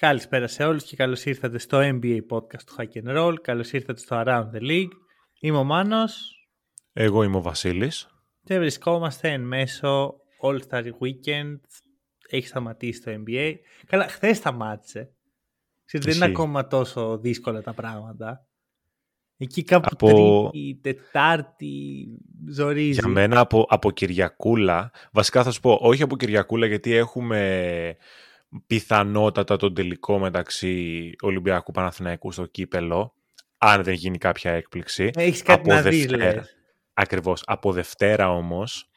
[0.00, 3.34] Καλησπέρα σε όλους και καλώς ήρθατε στο NBA podcast του Hack and Roll.
[3.42, 4.88] Καλώς ήρθατε στο Around the League.
[5.40, 6.32] Είμαι ο Μάνος
[6.92, 8.08] Εγώ είμαι ο Βασίλης.
[8.44, 11.56] και βρισκόμαστε εν μέσω All-Star Weekend.
[12.30, 13.54] Έχει σταματήσει το NBA.
[13.86, 15.10] Καλά, χθες σταμάτησε.
[15.84, 16.42] Ξέρετε, δεν είναι Ισχύει.
[16.42, 18.46] ακόμα τόσο δύσκολα τα πράγματα.
[19.36, 22.06] Εκεί κάπου Από- τρίτη, τετάρτη,
[22.50, 22.90] ζορίζει.
[23.00, 27.96] Για μένα από, από Κυριακούλα, βασικά θα σου πω, όχι από Κυριακούλα γιατί έχουμε
[28.66, 33.14] πιθανότατα τον τελικό μεταξύ Ολυμπιακού Παναθηναϊκού στο κύπελο,
[33.58, 35.10] αν δεν γίνει κάποια έκπληξη.
[35.14, 36.34] Έχεις κάτι από να δεις, Δευτέρα.
[36.34, 36.56] λες.
[36.94, 37.42] Ακριβώς.
[37.46, 38.88] Από Δευτέρα όμως,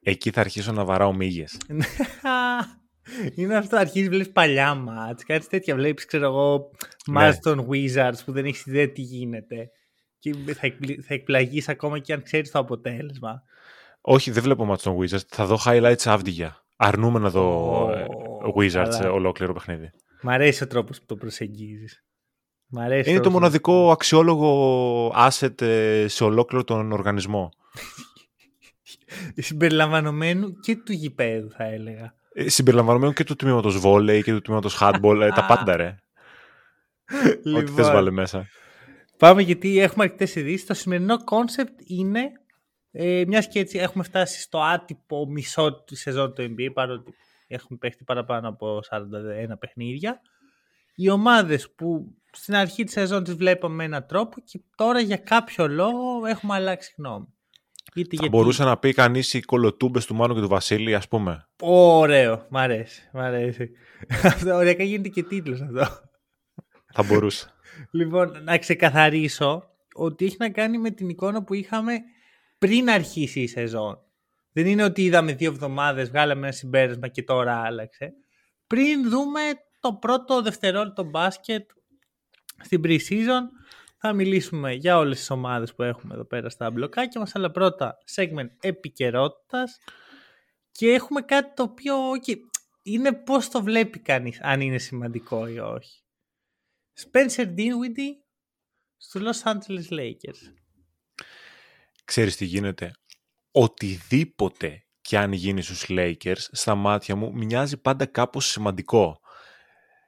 [0.00, 1.56] εκεί θα αρχίσω να βαράω μύγες.
[3.34, 6.70] Είναι αυτό, αρχίζεις βλέπεις παλιά μάτς, κάτι τέτοια βλέπεις, ξέρω εγώ,
[7.06, 7.12] Ναι.
[7.20, 9.70] μάτς των Wizards που δεν έχεις ιδέα τι γίνεται.
[10.18, 13.42] Και θα, εκπλη- θα εκπλαγείς ακόμα και αν ξέρεις το αποτέλεσμα.
[14.00, 15.26] Όχι, δεν βλέπω μάτς των Wizards.
[15.28, 16.64] Θα δω highlights Αύδιγια.
[16.76, 18.06] Αρνούμε να δω Ω, ε,
[18.56, 19.04] Wizards καλά.
[19.04, 19.90] ε, ολόκληρο παιχνίδι.
[20.22, 22.04] Μ' αρέσει ο τρόπος που το προσεγγίζεις.
[22.66, 27.50] Μ' αρέσει Είναι ο το τρόπος- μοναδικό αξιόλογο asset ε, σε ολόκληρο τον οργανισμό.
[29.36, 32.14] Συμπεριλαμβανομένου και του γηπέδου θα έλεγα.
[32.32, 35.86] Ε, Συμπεριλαμβανομένου και του τμήματος βόλεϊ και του τμήματος handball, ε, τα πάντα ρε.
[37.56, 38.46] Ό,τι θες Λοιπόν, βάλε μέσα.
[39.18, 40.66] Πάμε γιατί έχουμε αρκετές ειδήσεις.
[40.66, 42.20] Το σημερινό concept είναι
[42.92, 47.14] ε, μιας και έτσι έχουμε φτάσει στο άτυπο μισό τη σεζόν του NBA παρότι
[47.54, 50.20] έχουμε παίχτη παραπάνω από 41 παιχνίδια.
[50.94, 55.16] Οι ομάδες που στην αρχή της σεζόν τις βλέπαμε με έναν τρόπο και τώρα για
[55.16, 57.26] κάποιο λόγο έχουμε αλλάξει γνώμη.
[57.94, 61.48] Είτε Θα μπορούσε να πει κανείς οι κολοτούμπες του Μάνου και του Βασίλη, ας πούμε.
[61.62, 63.70] Ωραίο, μ' αρέσει, μ' αρέσει.
[64.24, 66.08] Αυτό ωριακά γίνεται και τίτλος αυτό.
[66.92, 67.52] Θα μπορούσε.
[67.90, 71.92] Λοιπόν, να ξεκαθαρίσω ότι έχει να κάνει με την εικόνα που είχαμε
[72.58, 73.98] πριν αρχίσει η σεζόν.
[74.52, 78.12] Δεν είναι ότι είδαμε δύο εβδομάδες, βγάλαμε ένα συμπέρασμα και τώρα άλλαξε.
[78.66, 79.40] Πριν δούμε
[79.80, 81.70] το πρώτο δευτερόλεπτο μπάσκετ
[82.62, 83.42] στην pre-season,
[83.96, 87.96] θα μιλήσουμε για όλες τις ομάδες που έχουμε εδώ πέρα στα μπλοκάκια μας, αλλά πρώτα
[88.16, 89.78] segment επικαιρότητας.
[90.70, 92.36] και έχουμε κάτι το οποίο okay,
[92.82, 96.02] είναι πώς το βλέπει κανείς, αν είναι σημαντικό ή όχι.
[96.94, 98.14] Spencer Dinwiddie
[98.96, 100.52] στο Los Angeles Lakers.
[102.04, 102.92] Ξέρεις τι γίνεται.
[103.50, 109.20] Οτιδήποτε και αν γίνει στους Lakers, στα μάτια μου μοιάζει πάντα κάπως σημαντικό.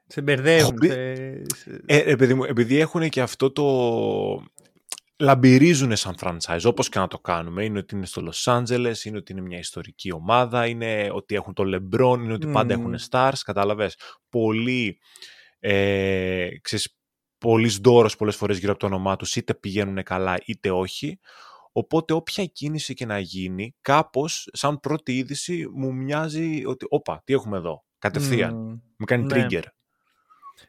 [0.07, 0.61] Σε μπερδεύουν.
[0.61, 4.43] Έχω πει- σε- σε- Ε, ρε παιδί μου, επειδή έχουν και αυτό το...
[5.17, 7.65] Λαμπυρίζουν σαν franchise, όπως και να το κάνουμε.
[7.65, 11.55] Είναι ότι είναι στο Los Angeles, είναι ότι είναι μια ιστορική ομάδα, είναι ότι έχουν
[11.55, 12.81] το LeBron, είναι ότι πάντα Μμμ.
[12.83, 13.97] έχουν stars, κατάλαβες.
[14.29, 14.99] Πολύ,
[15.59, 16.97] ε, ξέρεις,
[17.39, 21.19] πολύς ντόρος πολλές φορές γύρω από το όνομά τους, είτε πηγαίνουν καλά είτε όχι.
[21.73, 27.33] Οπότε όποια κίνηση και να γίνει, κάπως σαν πρώτη είδηση μου μοιάζει ότι, όπα, τι
[27.33, 28.55] έχουμε εδώ, κατευθείαν.
[28.55, 28.69] Μμμ.
[28.97, 29.47] Μου κάνει Ναι.
[29.51, 29.63] trigger.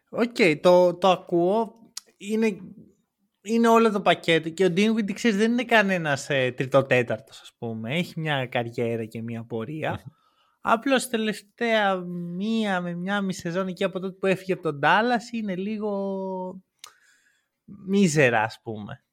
[0.09, 1.75] OK, το, το ακούω.
[2.17, 2.57] Είναι,
[3.41, 4.49] είναι όλο το πακέτο.
[4.49, 7.95] Και ο Dinwiddie, ξέρεις, δεν είναι κανένας ε, τριτοτέταρτος, ας πούμε.
[7.95, 10.03] Έχει μια καριέρα και μια πορεία.
[10.61, 11.95] Απλώς τελευταία
[12.35, 16.61] μία με μια μισή σεζόν εκεί από τότε που έφυγε από τον Dallas είναι λίγο
[17.65, 19.03] μίζερα, ας πούμε.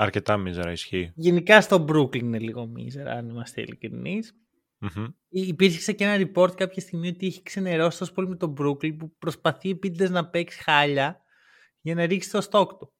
[0.00, 1.12] Αρκετά μίζερα ισχύει.
[1.14, 4.34] Γενικά στο Brooklyn είναι λίγο μίζερα, αν είμαστε ειλικρινείς.
[4.78, 5.04] Μμμ.
[5.28, 8.96] Υ- Υπήρξε και ένα report κάποια στιγμή ότι έχει ξενερώσει τόσο πολύ με τον Brooklyn
[8.98, 11.20] που προσπαθεί επίτηδες να παίξει χάλια
[11.80, 12.92] για να ρίξει το stock του.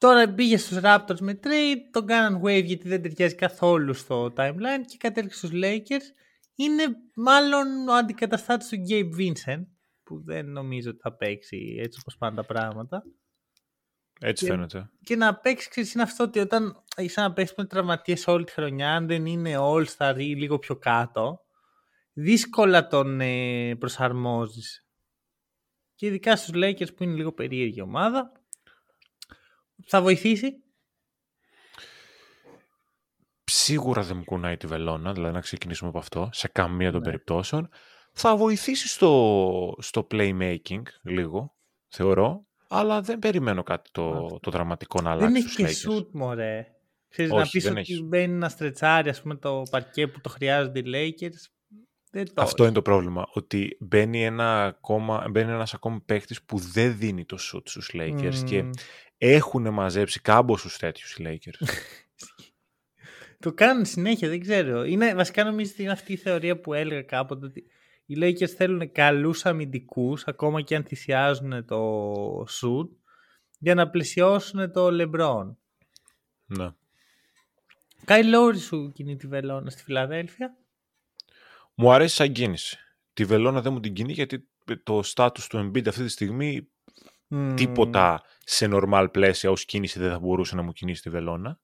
[0.00, 4.84] Τώρα πήγε στους Raptors με trade, τον κάναν wave γιατί δεν ταιριάζει καθόλου στο timeline
[4.86, 6.06] και κατέληξε στους Lakers.
[6.54, 6.82] Είναι
[7.14, 9.64] μάλλον ο αντικαταστάτης του Gabe Vincent
[10.02, 13.02] που δεν νομίζω ότι θα παίξει έτσι όπως πάνε τα πράγματα.
[14.20, 14.90] Έτσι Και- φαίνεται.
[15.02, 18.52] Και να παίξεις, ξέρεις, είναι αυτό ότι όταν είσαι να παίξει με τραυματίες όλη τη
[18.52, 21.40] χρονιά, αν δεν είναι all-star ή λίγο πιο κάτω,
[22.12, 24.86] δύσκολα τον ε, προσαρμόζεις.
[25.94, 28.32] Και ειδικά στους Lakers που είναι λίγο περίεργη ομάδα.
[29.86, 30.62] Θα βοηθήσει.
[33.44, 37.06] Σίγουρα δεν μου κουνάει τη βελόνα, δηλαδή να ξεκινήσουμε από αυτό, σε καμία των Ναι.
[37.06, 37.68] περιπτώσεων.
[38.12, 41.54] Θα βοηθήσει στο, στο playmaking λίγο,
[41.88, 42.46] θεωρώ,
[42.78, 44.38] αλλά δεν περιμένω κάτι το, Αυτό.
[44.42, 45.98] το δραματικό να δεν αλλάξει έχει στους και Lakers.
[45.98, 46.66] shoot, μωρέ.
[47.08, 48.02] Ξέρεις, Όχι, να πεις δεν ότι έχει.
[48.02, 51.52] μπαίνει να στρετσάρει ας πούμε, το παρκέ που το χρειάζονται οι Lakers.
[52.34, 53.26] Αυτό είναι το πρόβλημα.
[53.32, 58.42] Ότι μπαίνει, ένα ακόμα, μπαίνει ένας ακόμη παίχτης που δεν δίνει το σουτ στους Lakers
[58.44, 58.64] και
[59.18, 61.66] έχουν μαζέψει κάμποσους τέτοιους οι Lakers.
[63.44, 64.84] το κάνουν συνέχεια, δεν ξέρω.
[64.84, 67.64] Είναι, βασικά νομίζω ότι είναι αυτή η θεωρία που έλεγα κάποτε ότι
[68.06, 72.92] οι Lakers θέλουν καλούς αμυντικούς ακόμα και αν θυσιάζουν το σουτ
[73.58, 75.54] για να πλησιώσουν το LeBron.
[76.46, 76.70] Ναι.
[78.04, 80.56] Κάι Λόρι σου κινεί τη βελόνα στη Φιλαδέλφια;
[81.74, 82.78] Μου αρέσει σαν κίνηση.
[83.12, 84.48] Τη βελόνα δεν μου την κινεί γιατί
[84.82, 86.68] το στάτους του Embiid αυτή τη στιγμή
[87.54, 91.60] τίποτα σε normal πλαίσια ως κίνηση δεν θα μπορούσε να μου κινήσει τη βελόνα.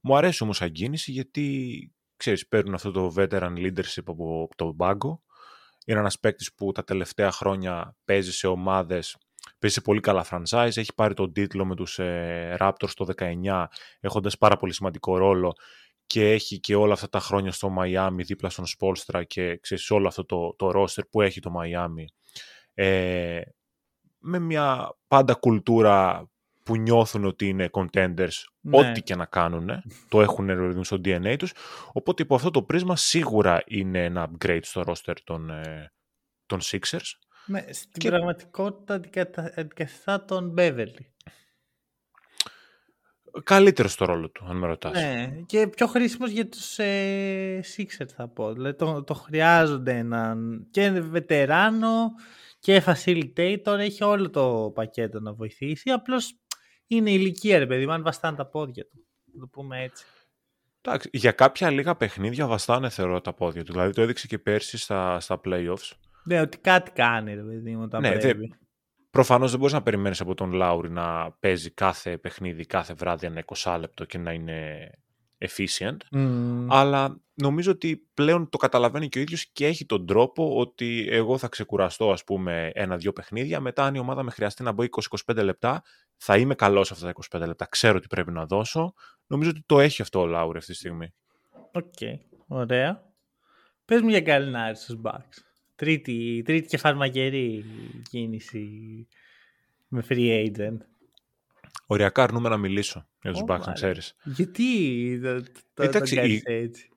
[0.00, 5.22] Μου αρέσει όμως σαν κίνηση γιατί ξέρεις παίρνουν αυτό το veteran leadership από τον πάγκο.
[5.86, 9.16] Είναι ένας παίκτης που τα τελευταία χρόνια παίζει σε ομάδες
[9.58, 13.64] παίζει σε πολύ καλά franchise, έχει πάρει τον τίτλο με τους ε, Raptors το 19
[14.00, 15.52] έχοντας πάρα πολύ σημαντικό ρόλο
[16.06, 20.08] και έχει και όλα αυτά τα χρόνια στο Miami δίπλα στον Spolstra και ξέρεις όλο
[20.08, 22.04] αυτό το, το roster που έχει το Miami.
[22.74, 23.40] Ε,
[24.18, 26.29] με μια πάντα κουλτούρα
[26.62, 28.78] που νιώθουν ότι είναι contenders ναι.
[28.78, 29.70] ό,τι και να κάνουν,
[30.08, 31.52] το έχουν στο DNA τους
[31.92, 35.92] οπότε υπό αυτό το πρίσμα σίγουρα είναι ένα upgrade στο roster των, ε,
[36.46, 37.12] των Sixers
[37.46, 38.08] ναι, στην και...
[38.08, 39.00] πραγματικότητα
[39.56, 41.12] αντικαθιστά τον Μπέβελι.
[43.44, 44.92] Καλύτερο στο ρόλο του, αν με ρωτάς.
[44.92, 48.52] Ναι, και πιο χρήσιμος για τους ε, Sixers θα πω.
[48.52, 52.10] Δηλαδή το, το χρειάζονται έναν και βετεράνο
[52.58, 55.90] και facilitator, έχει όλο το πακέτο να βοηθήσει.
[55.90, 56.34] Απλώς
[56.96, 59.06] είναι ηλικία ρε παιδί, αν βαστάνε τα πόδια του.
[59.34, 60.04] Να το πούμε έτσι.
[60.82, 63.72] Εντάξει, για κάποια λίγα παιχνίδια βαστάνε θεωρώ τα πόδια του.
[63.72, 65.90] Δηλαδή το έδειξε και πέρσι στα, στα playoffs.
[66.24, 68.46] Ναι, ότι κάτι κάνει, ρε παιδί μου, όταν ναι, πρέπει.
[68.46, 68.56] Δε,
[69.10, 73.44] προφανώς δεν μπορείς να περιμένεις από τον Λάουρι να παίζει κάθε παιχνίδι, κάθε βράδυ ένα
[73.56, 74.90] 20 λεπτό και να είναι
[75.40, 75.96] efficient.
[76.68, 81.38] Αλλά νομίζω ότι πλέον το καταλαβαίνει και ο ίδιος και έχει τον τρόπο ότι εγώ
[81.38, 84.84] θα ξεκουραστώ ας πούμε ένα-δυο παιχνίδια, μετά αν η ομάδα με χρειαστεί να μπω
[85.26, 85.82] 20-25 λεπτά,
[86.16, 88.94] θα είμαι καλός αυτά τα 25 λεπτά, ξέρω τι πρέπει να δώσω.
[89.26, 91.14] Νομίζω ότι το έχει αυτό ο Λάουρι αυτή τη στιγμή.
[91.72, 92.18] OK, okay.
[92.46, 93.08] ωραία.
[93.84, 95.38] Πες μου για Γκαλινάρη στους Bucks.
[95.74, 97.64] Τρίτη, τρίτη και φαρμακερή
[98.10, 98.68] κίνηση
[99.88, 100.76] με free agent.
[101.92, 104.14] Οριακά αρνούμαι να μιλήσω για τους Bucks, να ξέρεις.
[104.24, 105.20] Γιατί
[105.74, 106.88] το, Εντάξει, έτσι;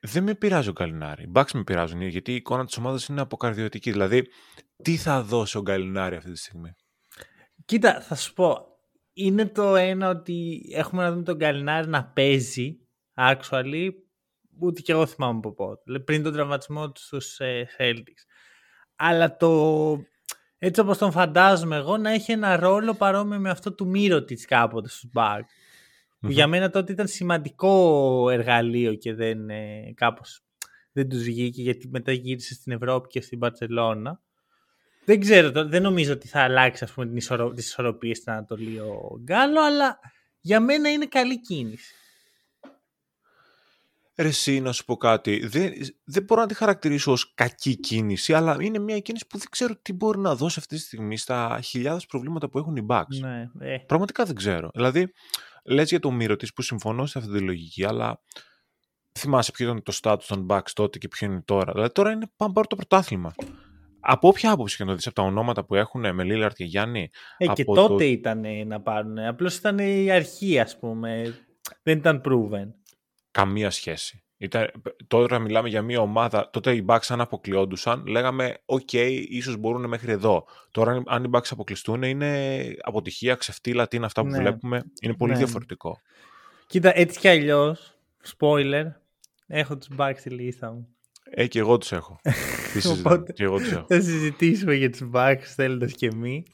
[0.00, 1.22] Δεν με πειράζει ο Γκαλινάρη.
[1.22, 3.90] Οι Bucks με πειράζουν γιατί η εικόνα της ομάδας είναι αποκαρδιωτική.
[3.90, 4.26] Δηλαδή,
[4.82, 6.70] τι θα δώσει ο Γκαλινάρη αυτή τη στιγμή;
[7.64, 8.66] Κοίτα, θα σου πω.
[9.12, 12.78] Είναι το ένα ότι έχουμε να δούμε τον Γκαλινάρη να παίζει
[13.16, 13.90] actually
[14.60, 15.98] ούτε και εγώ θυμάμαι από πότε.
[15.98, 18.24] Πριν τον τραυματισμό του στους ε, Celtics.
[18.96, 19.92] Αλλά το,
[20.64, 23.90] έτσι όπως τον φαντάζομαι εγώ, να έχει ένα ρόλο παρόμοιο με αυτό του
[24.26, 25.52] της κάποτε στους Bucks.
[26.20, 30.44] Που για μένα τότε ήταν σημαντικό εργαλείο και δεν, ε, κάπως,
[30.92, 34.20] δεν τους βγήκε γιατί μετά γύρισε στην Ευρώπη και στην Παρσελώνα.
[35.04, 37.50] Δεν ξέρω, δεν νομίζω ότι θα αλλάξει ας πούμε, την ισορο...
[37.50, 39.98] τις ισορροπίες στην Ανατολή ο Γκάλο, αλλά
[40.40, 41.94] για μένα είναι καλή κίνηση.
[44.16, 45.72] Ρε εσύ, να σου πω κάτι, δεν,
[46.04, 49.76] δεν μπορώ να τη χαρακτηρίσω ως κακή κίνηση, αλλά είναι μια κίνηση που δεν ξέρω
[49.82, 53.18] τι μπορεί να δώσει αυτή τη στιγμή στα χιλιάδες προβλήματα που έχουν οι Bucks.
[53.20, 53.76] Ναι, ε.
[53.76, 54.70] Πραγματικά δεν ξέρω.
[54.74, 55.12] Δηλαδή,
[55.64, 58.20] λες για το μύρο της που συμφωνώ σε αυτή τη λογική, αλλά
[59.18, 61.72] θυμάσαι ποιο ήταν το status των Bucks τότε και ποιο είναι τώρα.
[61.72, 63.34] Δηλαδή τώρα είναι πάμε πάρω το πρωτάθλημα.
[64.00, 66.64] Από όποια άποψη και να το δεις, από τα ονόματα που έχουν με Λίλαρτ και
[66.64, 67.10] Γιάννη.
[67.36, 69.18] Ε, και τότε ήταν να πάρουν.
[69.18, 71.38] Απλώς ήταν η αρχή, ας πούμε.
[71.82, 72.68] Δεν ήταν proven.
[73.32, 74.22] Καμία σχέση.
[74.36, 74.70] Ήταν,
[75.06, 79.88] τώρα μιλάμε για μια ομάδα, τότε οι Bucks αν αποκλειόντουσαν, λέγαμε «ΟΚ, okay, ίσως μπορούν
[79.88, 80.44] μέχρι εδώ».
[80.70, 84.38] Τώρα αν οι Bucks αποκλειστούν είναι αποτυχία, ξεφτύλα, τι είναι αυτά που ναι.
[84.38, 85.38] βλέπουμε, είναι πολύ ναι.
[85.38, 86.00] διαφορετικό.
[86.66, 87.98] Κοίτα, έτσι κι αλλιώς,
[88.38, 88.84] spoiler,
[89.46, 90.88] έχω τους Bucks στη λίστα μου.
[91.30, 92.20] Ε, και εγώ τους έχω.
[92.98, 93.86] Οπότε, και εγώ τους έχω.
[93.88, 96.44] Θα συζητήσουμε για τους Bucks θέλοντας και εμεί.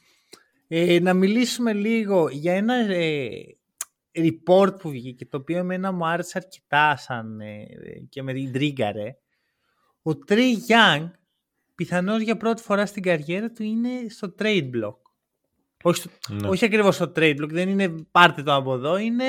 [0.67, 3.29] Ε, να μιλήσουμε λίγο για ένα ε,
[4.15, 7.65] report που βγήκε, το οποίο εμένα μου άρεσε αρκετά σαν, ε,
[8.09, 9.17] και με την τρίγκαρε.
[10.01, 11.11] Ο Trey Young
[11.75, 14.97] πιθανώς για πρώτη φορά στην καριέρα του είναι στο trade block.
[15.83, 16.47] Όχι, στο, ναι.
[16.47, 19.25] όχι ακριβώς στο trade block, δεν είναι πάρτε το από εδώ, είναι...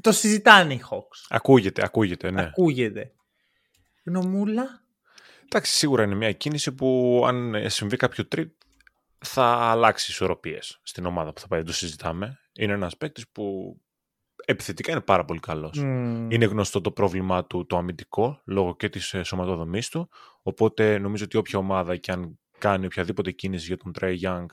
[0.00, 1.26] Το συζητάνε οι Hawks.
[1.28, 2.42] Ακούγεται, ακούγεται, ναι.
[2.42, 3.12] Ακούγεται.
[4.04, 4.82] Γνωμούλα.
[5.44, 8.50] Εντάξει, σίγουρα είναι μια κίνηση που αν συμβεί κάποιο trade
[9.18, 13.76] θα αλλάξει ισορροπίες στην ομάδα που θα πάει, το συζητάμε είναι ένας παίκτης που
[14.44, 15.76] επιθετικά είναι πάρα πολύ καλός.
[16.28, 20.08] Είναι γνωστό το πρόβλημά του το αμυντικό, λόγω και της ε, σωματοδομής του,
[20.42, 24.46] οπότε νομίζω ότι όποια ομάδα και αν κάνει οποιαδήποτε κίνηση για τον Trey Young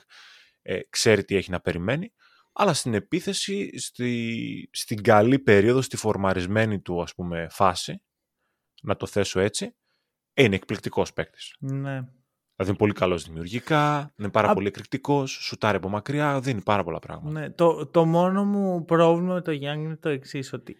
[0.62, 2.12] ε, ξέρει τι έχει να περιμένει,
[2.52, 8.02] αλλά στην επίθεση, στη, στην καλή περίοδο, στη φορμαρισμένη του ας πούμε φάση,
[8.82, 9.76] να το θέσω έτσι,
[10.32, 11.56] ε, είναι εκπληκτικός παίκτης.
[11.58, 12.00] Ναι.
[12.60, 16.84] Δηλαδή είναι πολύ καλός δημιουργικά, είναι πάρα Α- πολύ εκρηκτικός, σουτάρει από μακριά, δίνει πάρα
[16.84, 17.40] πολλά πράγματα.
[17.40, 20.76] Ναι, το, το μόνο μου πρόβλημα με το Young είναι το εξής ότι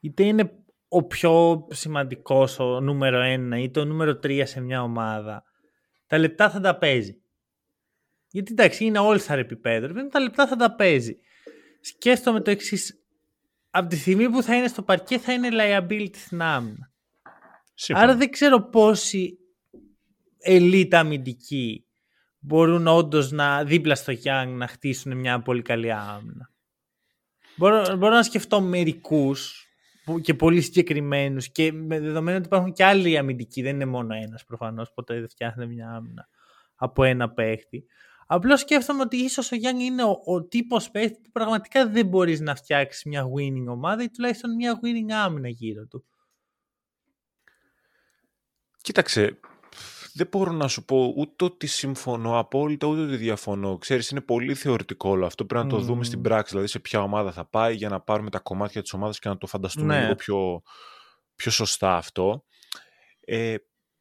[0.00, 0.52] είτε είναι
[0.88, 5.44] ο πιο σημαντικός, ο νούμερο ένα ή το νούμερο τρία σε μια ομάδα,
[6.06, 7.20] τα λεπτά θα τα παίζει.
[8.30, 11.18] Γιατί εντάξει, είναι all star επίπεδο, ρε παιδί, τα λεπτά θα τα παίζει.
[11.80, 13.02] Σκέφτομαι το εξής.
[13.70, 16.90] Από τη στιγμή που θα είναι στο παρκέ θα είναι liability στην άμυνα.
[17.74, 18.08] Σύμφωνα.
[18.08, 19.38] Άρα δεν ξέρω πόσοι
[20.48, 21.86] elite αμυντικοί
[22.38, 26.50] μπορούν όντως να δίπλα στο Young να χτίσουν μια πολύ καλή άμυνα.
[27.56, 29.66] Μπορώ, μπορώ να σκεφτώ μερικούς
[30.22, 34.44] και πολύ συγκεκριμένους και με δεδομένο ότι υπάρχουν και άλλοι αμυντικοί, δεν είναι μόνο ένας
[34.44, 36.28] προφανώς, ποτέ δεν φτιάχνει μια άμυνα
[36.74, 37.84] από ένα παίχτη.
[38.26, 42.40] Απλώς σκέφτομαι ότι ίσως ο Young είναι ο, ο τύπος παίχτη που πραγματικά δεν μπορείς
[42.40, 46.04] να φτιάξεις μια winning ομάδα ή τουλάχιστον μια winning άμυνα γύρω του.
[48.82, 49.38] Κοίταξε,
[50.18, 53.78] δεν μπορώ να σου πω ούτε ότι συμφωνώ απόλυτα, ούτε ότι διαφωνώ.
[53.78, 55.44] Ξέρεις, είναι πολύ θεωρητικό όλο αυτό.
[55.44, 56.02] Πρέπει να το δούμε Μμμ.
[56.02, 56.50] στην πράξη.
[56.50, 59.38] Δηλαδή, σε ποια ομάδα θα πάει για να πάρουμε τα κομμάτια της ομάδας και να
[59.38, 60.02] το φανταστούμε Ναι.
[60.02, 60.62] λίγο πιο,
[61.34, 62.44] πιο σωστά αυτό.
[63.20, 63.54] Ε,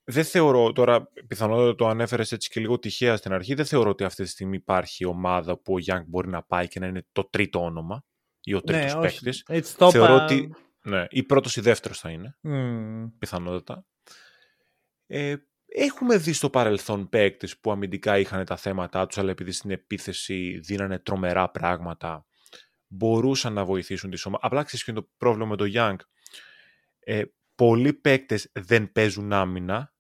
[0.04, 4.04] δεν θεωρώ, τώρα πιθανότατα το ανέφερες έτσι και λίγο τυχαία στην αρχή, δεν θεωρώ ότι
[4.04, 7.30] αυτή τη στιγμή υπάρχει ομάδα που ο Young μπορεί να πάει και να είναι το
[7.30, 8.04] τρίτο όνομα
[8.42, 9.20] ή ο τρίτος ναι, όχι.
[9.20, 9.44] παίκτης.
[9.48, 10.24] Έτσι το Θεωρώ είπα.
[10.24, 13.08] ότι ναι, ή πρώτος ή δεύτερος θα είναι Μμμ.
[13.20, 13.86] πιθανότατα.
[15.08, 15.36] Ε,
[15.68, 20.60] έχουμε δει στο παρελθόν παίκτες που αμυντικά είχαν τα θέματα τους, αλλά επειδή στην επίθεση
[20.64, 22.26] δίνανε τρομερά πράγματα,
[22.88, 24.46] μπορούσαν να βοηθήσουν τις ομάδες.
[24.48, 25.96] Απλά ξέρεις ποιο είναι το πρόβλημα με το Young.
[27.00, 27.24] Ε,
[27.56, 29.94] πολλοί παίκτες δεν παίζουν άμυνα,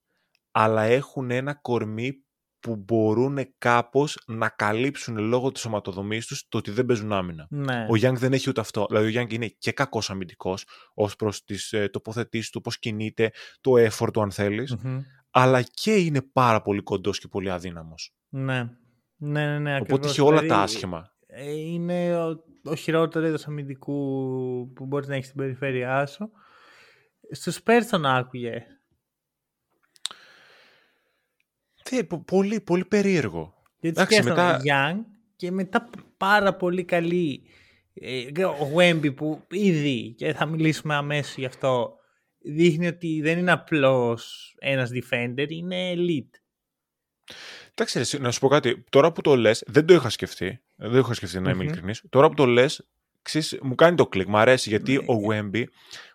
[0.51, 2.21] αλλά έχουν ένα κορμί
[2.59, 7.47] που μπορούν κάπως να καλύψουν λόγω της σωματοδομής τους το ότι δεν παίζουν άμυνα.
[7.50, 7.88] Ναι.
[7.89, 8.86] Ο Young δεν έχει ούτε αυτό.
[8.89, 13.31] Δηλαδή, ο Young είναι και κακός αμυντικός ως προς τις ε, τοποθετήσεις του, πώς κινείται,
[13.62, 15.01] το effort του, αν θέλεις, Μμμ.
[15.31, 18.15] Αλλά και είναι πάρα πολύ κοντός και πολύ αδύναμος.
[18.29, 18.69] Ναι.
[19.19, 19.75] Ναι, ναι, ναι.
[19.75, 20.12] Οπότε ακριβώς.
[20.12, 21.13] είχε όλα Δηλαδή, τα άσχημα.
[21.27, 23.93] ε, Είναι ο, ο χειρότερο είδος αμυντικού
[24.75, 26.31] που μπορείς να έχεις στην περιφέρειά σου.
[27.31, 28.63] Στους Spurs τον άκουγε.
[31.84, 33.53] Θε, πο- πολύ, πολύ περίεργο.
[33.79, 34.98] Γιατί Εντάξει, σκέφτομαι μετά- Young
[35.36, 37.41] και μετά πάρα πολύ καλή
[37.93, 41.96] ε, ο Wemby που ήδη και θα μιλήσουμε αμέσως γι' αυτό
[42.47, 46.39] δείχνει ότι δεν είναι απλώς ένας defender, είναι elite.
[47.71, 48.83] Εντάξει, ρε, εσύ, να σου πω κάτι.
[48.89, 50.61] Τώρα που το λες, δεν το είχα σκεφτεί.
[50.75, 51.67] Δεν το είχα σκεφτεί να είμαι Μμμ.
[51.67, 52.03] ειλικρινής.
[52.09, 52.87] Τώρα που το λες,
[53.61, 54.27] μου κάνει το κλικ.
[54.27, 54.97] Μ' αρέσει γιατί Ναι.
[54.99, 55.63] ο Wemby,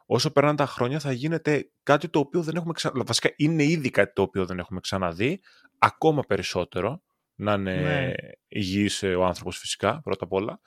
[0.06, 3.02] όσο περνάνε τα χρόνια, θα γίνεται κάτι το οποίο δεν έχουμε ξαναδεί.
[3.06, 5.40] Βασικά είναι ήδη κάτι το οποίο δεν έχουμε ξαναδεί.
[5.78, 7.02] Ακόμα περισσότερο.
[7.34, 8.12] Να είναι Ναι.
[8.48, 10.60] υγιής ε, ο άνθρωπος φυσικά, πρώτα απ' όλα.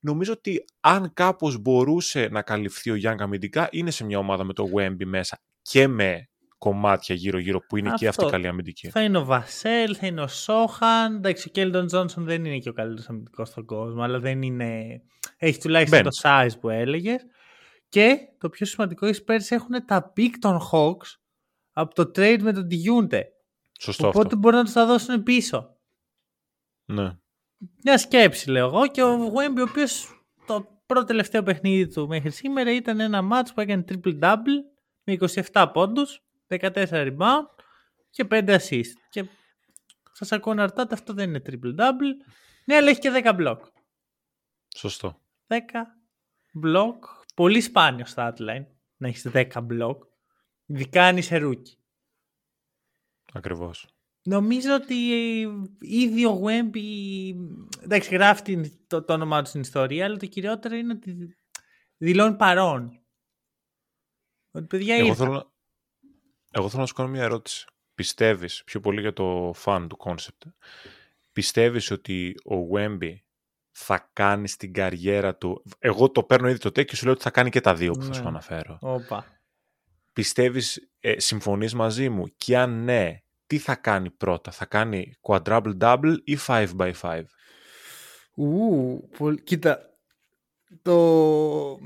[0.00, 4.52] Νομίζω ότι αν κάπως μπορούσε να καλυφθεί ο Young αμυντικά, είναι σε μια ομάδα με
[4.52, 8.32] το Wemby μέσα και με κομμάτια γύρω-γύρω που είναι και αυτή Αυτό.
[8.32, 8.88] καλή αμυντική.
[8.90, 11.14] Θα είναι ο Βασέλ, θα είναι ο Σόχαν.
[11.14, 15.00] Εντάξει, ο Κέλντον Τζόνσον δεν είναι και ο καλύτερος αμυντικός στον κόσμο, αλλά δεν είναι.
[15.36, 16.02] Έχει τουλάχιστον Bench.
[16.02, 17.26] το size που έλεγες.
[17.88, 21.18] Και το πιο σημαντικό, οι Spurs έχουν τα pick των Hawks
[21.72, 23.20] από το trade με τον Diunte.
[23.80, 24.38] Σωστό Οπότε αυτό.
[24.38, 25.76] μπορούν να τους τα δώσουν πίσω.
[26.84, 27.16] Ναι.
[27.82, 32.30] Μια σκέψη λέω εγώ και ο Wemby ο οποίος το πρώτο τελευταίο παιχνίδι του μέχρι
[32.30, 34.62] σήμερα ήταν ένα match που έκανε triple-double
[35.04, 35.16] με
[35.52, 37.46] 27 πόντους, 14 rebound
[38.10, 38.92] και 5 assist.
[39.10, 39.24] Και
[40.12, 42.12] σας ακούω να ρωτάτε αυτό δεν είναι triple-double.
[42.64, 43.58] Ναι, αλλά έχει και 10 block.
[44.76, 45.20] Σωστό.
[45.46, 45.56] 10
[46.64, 46.98] block.
[47.34, 49.96] Πολύ σπάνιο στα line να έχεις 10 block.
[50.66, 51.76] Ειδικά αν είσαι rookie.
[53.32, 53.95] Ακριβώς.
[54.28, 54.94] Νομίζω ότι
[55.80, 56.82] ήδη ο Wemby
[57.82, 61.36] εντάξει γράφει την- το, το όνομά του στην ιστορία αλλά το κυριότερο είναι ότι
[61.96, 63.00] δηλώνει παρόν.
[64.50, 65.24] Ότι παιδιά Εγώ ήρθα.
[65.24, 65.44] θέλω, να...
[66.50, 67.64] Εγώ θέλω να σου κάνω μια ερώτηση.
[67.94, 70.50] Πιστεύεις, πιο πολύ για το fan του concept,
[71.32, 73.14] πιστεύεις ότι ο Wemby
[73.70, 75.62] θα κάνει στην καριέρα του...
[75.78, 77.92] Εγώ το παίρνω ήδη το τέκ και σου λέω ότι θα κάνει και τα δύο
[77.92, 78.28] που θα σου Ναι.
[78.28, 78.78] αναφέρω.
[78.80, 79.40] Όπα.
[80.12, 86.16] Πιστεύεις, ε, συμφωνείς μαζί μου; Και αν ναι, τι θα κάνει πρώτα, θα κάνει quadruple-double
[86.24, 87.22] ή 5x5.
[88.36, 89.42] Ου, πολύ...
[89.42, 89.80] Κοίτα,
[90.82, 91.78] το...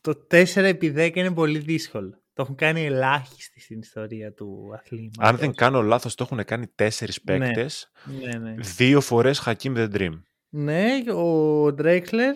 [0.00, 2.20] το 4x10 είναι πολύ δύσκολο.
[2.34, 5.28] Το έχουν κάνει ελάχιστοι στην ιστορία του αθλήματος.
[5.28, 7.38] Αν δεν κάνω λάθος, το έχουν κάνει τέσσερις Ναι.
[7.38, 7.90] παίκτες,
[8.20, 8.54] Ναι, ναι.
[8.58, 10.22] δύο φορές Hakim the Dream.
[10.48, 12.32] Ναι, ο Drexler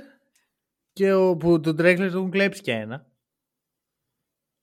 [0.92, 3.06] και ο, που τον Drexler τον έχουν κλέψει και ένα.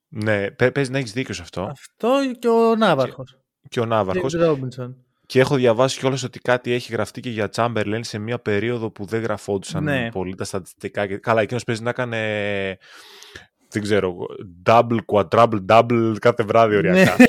[0.07, 1.61] Ναι, παι- παίζει να έχεις δίκιο σε αυτό.
[1.63, 3.37] Αυτό και ο Ναύαρχος.
[3.69, 4.35] Και ο Ναύαρχος.
[4.37, 4.93] James Robinson.
[5.25, 9.05] Και έχω διαβάσει κιόλας ότι κάτι έχει γραφτεί και για Chamberlain σε μια περίοδο που
[9.05, 10.09] δεν γραφόντουσαν Ναι.
[10.11, 11.07] πολύ τα στατιστικά.
[11.07, 11.17] Και...
[11.17, 12.17] Καλά, εκείνος παίζει να έκανε
[13.73, 14.15] δεν ξέρω,
[14.65, 17.15] double, quadruple, double κάθε βράδυ οριακά.
[17.17, 17.25] Ναι.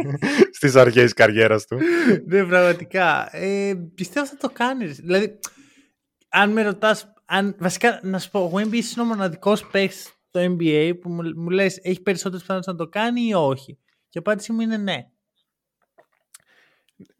[0.58, 1.78] Στις αρχές της καριέρας του.
[2.26, 3.36] Ναι, πραγματικά.
[3.36, 4.96] Ε, πιστεύω θα το κάνεις.
[4.96, 5.38] Δηλαδή,
[6.28, 10.40] αν με ρωτάς, αν, βασικά να σου πω, ο Wemby είναι ο μοναδικός παίκτης στο
[10.40, 13.72] NBA που μου, μου λες έχει περισσότερες πιθανότητες να το κάνει ή όχι.
[14.08, 15.06] Και η απάντησή μου είναι ναι.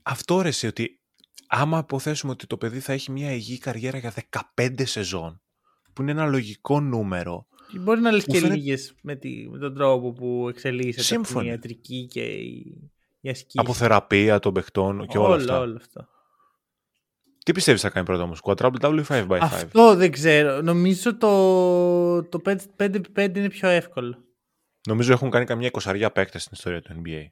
[0.02, 1.00] Αυτό ρε εσύ, ότι
[1.47, 4.12] άμα αποθέσουμε ότι το παιδί θα έχει μια υγιή καριέρα για
[4.56, 5.40] 15 σεζόν,
[5.92, 7.47] που είναι ένα λογικό νούμερο.
[7.80, 11.14] Μπορεί να λες Μου και φαίνεται- λίγες με, τη, με τον τρόπο που εξελίσσεται αυτή
[11.14, 11.47] Σύμφωνοι.
[11.47, 12.80] η ιατρική και η,
[13.20, 13.58] η ασκήση.
[13.58, 15.58] Από θεραπεία των παιχτών και όλα όλο, αυτά.
[15.58, 16.08] όλο αυτό.
[17.44, 19.38] Τι πιστεύεις θα κάνει πρώτα όμως, quadruple double ή 5x5.
[19.40, 20.62] Αυτό δεν ξέρω.
[20.62, 24.25] Νομίζω το, το 5x5 είναι πιο εύκολο.
[24.88, 27.23] Νομίζω έχουν κάνει καμιά εικοσαριά παίκτες στην ιστορία του NBA.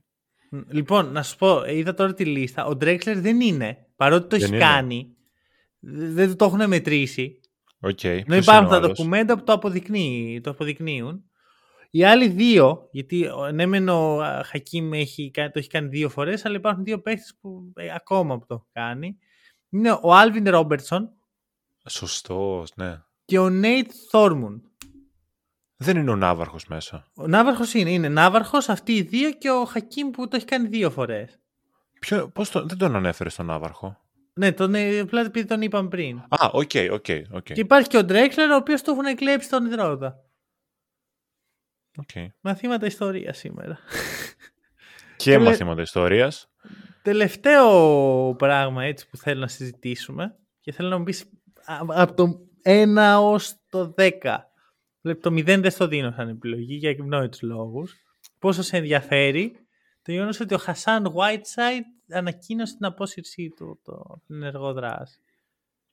[0.56, 2.66] Μ, Λοιπόν, να σου πω, είδα τώρα τη λίστα.
[2.66, 3.86] Ο Drexler δεν είναι.
[3.96, 4.58] Παρότι το Δεν έχει είναι.
[4.64, 5.16] κάνει,
[5.80, 7.40] δε- δεν το έχουν μετρήσει.
[7.80, 8.04] Οκ.
[8.04, 11.24] Ενώ Ποιος υπάρχουν είναι ο τα άλλος; ντοκουμέντα που το, αποδεικνύει, το αποδεικνύουν.
[11.90, 15.88] Οι άλλοι δύο, γιατί ο- ναι μεν ο α, Χακίμ έχει, κάνει- το έχει κάνει
[15.88, 19.18] δύο φορές, αλλά υπάρχουν δύο παίχτες που ε, ακόμα που το έχουν κάνει.
[19.70, 21.10] Είναι ο Άλβιν Ρόμπερτσον
[21.88, 23.02] Σωστός, ναι.
[23.24, 24.62] και ο Νέιτ Θόρμουν.
[25.76, 27.10] Δεν είναι ο Ναύαρχος μέσα.
[27.14, 30.68] Ο Ναύαρχος είναι, είναι Ναύαρχος αυτοί οι δύο και ο Χακίμ που το έχει κάνει
[30.68, 31.38] δύο φορές.
[32.00, 33.96] Ποιο, πώς το, δεν τον ανέφερε στον Ναύαρχο;
[34.32, 36.18] Ναι, τον, ε, απλά επειδή τον είπαμε πριν.
[36.18, 37.42] Α, OK, OK, OK.
[37.52, 40.16] Και υπάρχει και ο Ντρέξλερ, ο οποίος το έχουν εκλέψει στον Ιδρώτα.
[41.98, 42.10] οκ.
[42.40, 43.78] Μαθήματα ιστορίας σήμερα.
[45.16, 46.50] Και Τελε- μαθήματα ιστορίας.
[47.02, 51.22] Τελευταίο πράγμα έτσι που θέλω να συζητήσουμε και θέλω να μου πεις
[51.64, 54.10] α- από το 1 ως το 10.
[55.06, 57.94] Δηλαδή το 0 δεν στο δίνω σαν επιλογή για ευνόητους λόγους.
[58.38, 59.56] Πόσο σε ενδιαφέρει
[60.02, 65.20] το γεγονός ότι ο Χασάν Whiteside ανακοίνωσε την απόσυρσή του το, την ενεργό δράση.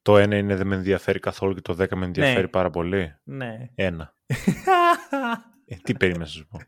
[0.02, 2.48] Το ένα είναι δεν με ενδιαφέρει καθόλου και το 10 με ενδιαφέρει Ναι.
[2.48, 3.16] πάρα πολύ.
[3.24, 3.70] Ναι.
[3.76, 4.14] Ένα.
[5.66, 6.60] Ε, τι περίμενα να σου πω.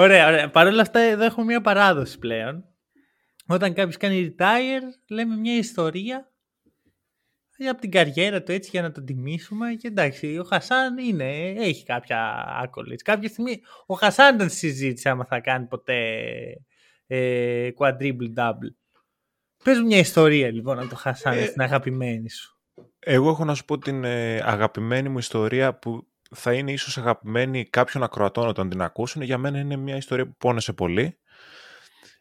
[0.00, 0.50] ωραία, ωραία.
[0.50, 2.64] Παρ' όλα αυτά εδώ έχουμε μια παράδοση πλέον.
[3.46, 6.29] Όταν κάποιος κάνει retire, λέμε μια ιστορία για
[7.68, 9.74] από την καριέρα του έτσι για να τον τιμήσουμε.
[9.74, 13.02] Και εντάξει, ο Χασάν είναι, έχει κάποια accolades.
[13.04, 15.98] Κάποια στιγμή ο Χασάν ήταν στη συζήτηση άμα θα κάνει ποτέ
[17.06, 18.74] ε, quadruple double.
[19.64, 22.60] Πες μου μια ιστορία λοιπόν από το Χασάν, Ε, την αγαπημένη σου.
[22.98, 27.64] Εγώ έχω να σου πω την ε, αγαπημένη μου ιστορία που θα είναι ίσως αγαπημένη
[27.64, 29.22] κάποιων ακροατών όταν την ακούσουν.
[29.22, 31.18] Για μένα είναι μια ιστορία που πόνεσε πολύ.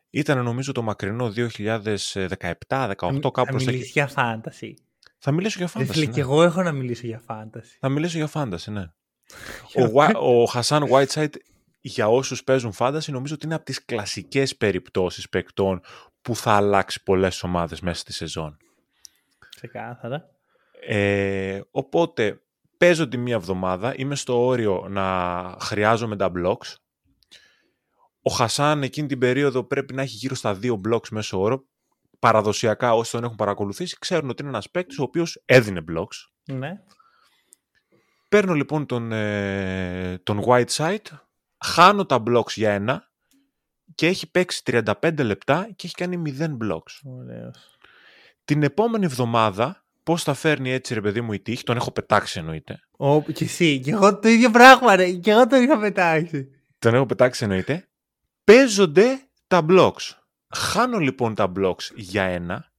[0.10, 1.45] Ήταν νομίζω το μακρινό 2017-18
[2.67, 3.65] κάπου θα προς τα εκεί.
[3.65, 4.88] μιλήσει για φάνταση.
[5.19, 5.93] Θα μιλήσω για Δεν φάνταση.
[5.93, 6.13] φίλε, ναι.
[6.13, 7.77] και εγώ έχω να μιλήσω για φάνταση.
[7.79, 8.82] Θα μιλήσω για φάνταση, ναι.
[9.82, 11.34] ο, Γουα- ο Χασάν Whiteside
[11.82, 15.82] για όσους παίζουν φάνταση νομίζω ότι είναι από τις κλασικές περιπτώσεις παικτών
[16.21, 18.58] που θα αλλάξει πολλές ομάδες μέσα στη σεζόν.
[19.55, 20.29] Ξεκάθαρα.
[20.88, 22.41] Ε, οπότε
[22.77, 26.75] παίζω τη μία εβδομάδα, είμαι στο όριο να χρειάζομαι τα blocks.
[28.21, 31.65] Ο Χασάν εκείνη την περίοδο πρέπει να έχει γύρω στα δύο blocks μέσω όρο.
[32.19, 36.29] Παραδοσιακά όσοι τον έχουν παρακολουθήσει ξέρουν ότι είναι ένας παίκτης ο οποίος έδινε blocks.
[36.53, 36.71] Ναι.
[38.29, 41.05] Παίρνω λοιπόν τον, ε, τον Whiteside,
[41.58, 43.10] χάνω τα blocks για ένα
[43.95, 46.99] και έχει παίξει 35 λεπτά και έχει κάνει 0 blocks.
[47.03, 47.77] Ωραίος.
[48.45, 52.39] Την επόμενη εβδομάδα, πώς θα φέρνει έτσι ρε παιδί μου η τύχη, τον έχω πετάξει
[52.39, 52.79] εννοείται.
[52.97, 55.12] Ο, και εσύ, και εγώ το ίδιο πράγμα, ρε.
[55.12, 56.49] Και εγώ το είχα πετάξει.
[56.79, 57.88] Τον έχω πετάξει εννοείται.
[58.43, 60.12] Παίζονται τα blocks.
[60.53, 62.71] Χάνω λοιπόν τα blocks για ένα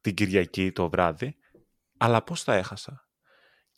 [0.00, 1.36] την Κυριακή το βράδυ,
[1.96, 3.08] αλλά πώς τα έχασα;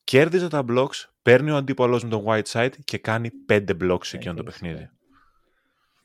[0.05, 4.35] Κέρδιζα τα blocks, παίρνει ο αντίπαλος με τον Whiteside και κάνει 5 blocks σε εκείνο
[4.35, 4.91] το Έχεις, παιχνίδι.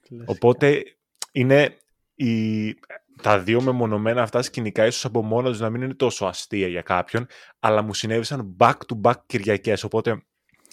[0.01, 0.31] Κλασικά.
[0.31, 0.83] Οπότε
[1.31, 1.77] είναι
[2.15, 2.73] η...
[3.21, 6.81] τα δύο μεμονωμένα αυτά σκηνικά ίσως από μόνος τους να μην είναι τόσο αστεία για
[6.81, 7.27] κάποιον,
[7.59, 9.83] αλλά μου συνέβησαν back-to-back Κυριακές.
[9.83, 10.25] Οπότε,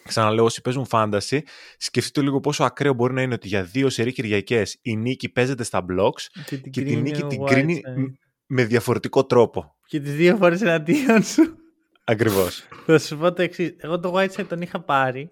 [0.08, 1.38] ξαναλέω, όσοι παίζουν fantasy,
[1.78, 5.64] σκεφτείτε λίγο πόσο ακραίο μπορεί να είναι ότι για δύο σερή Κυριακές η νίκη παίζεται
[5.64, 7.96] στα blocks Και την και τη κρίνει νίκη ο την κρίνει Whiteside.
[8.00, 8.14] μ-
[8.46, 9.74] με διαφορετικό τρόπο.
[9.86, 11.56] Και τις δύο φορές εναντίον σου.
[12.04, 12.68] Ακριβώς.
[12.86, 13.74] Θα σου πω το εξής.
[13.76, 15.30] Εγώ το Whiteside τον είχα πάρει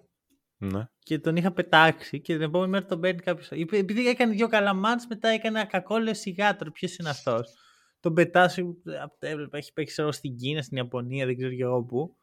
[0.57, 0.87] ναι.
[0.99, 3.49] και τον είχα πετάξει και την επόμενη μέρα τον παίρνει κάποιος.
[3.51, 6.71] Επειδή έκανε δύο καλά μάτς, μετά έκανε ένα κακό λέω σιγά τώρα.
[6.71, 7.53] Ποιος είναι αυτός.
[7.99, 8.61] Τον πετάσει,
[9.03, 12.15] απ' τα έβλεπα, έχει παίξει ξέρω, στην Κίνα, στην Ιαπωνία, δεν ξέρω και εγώ πού.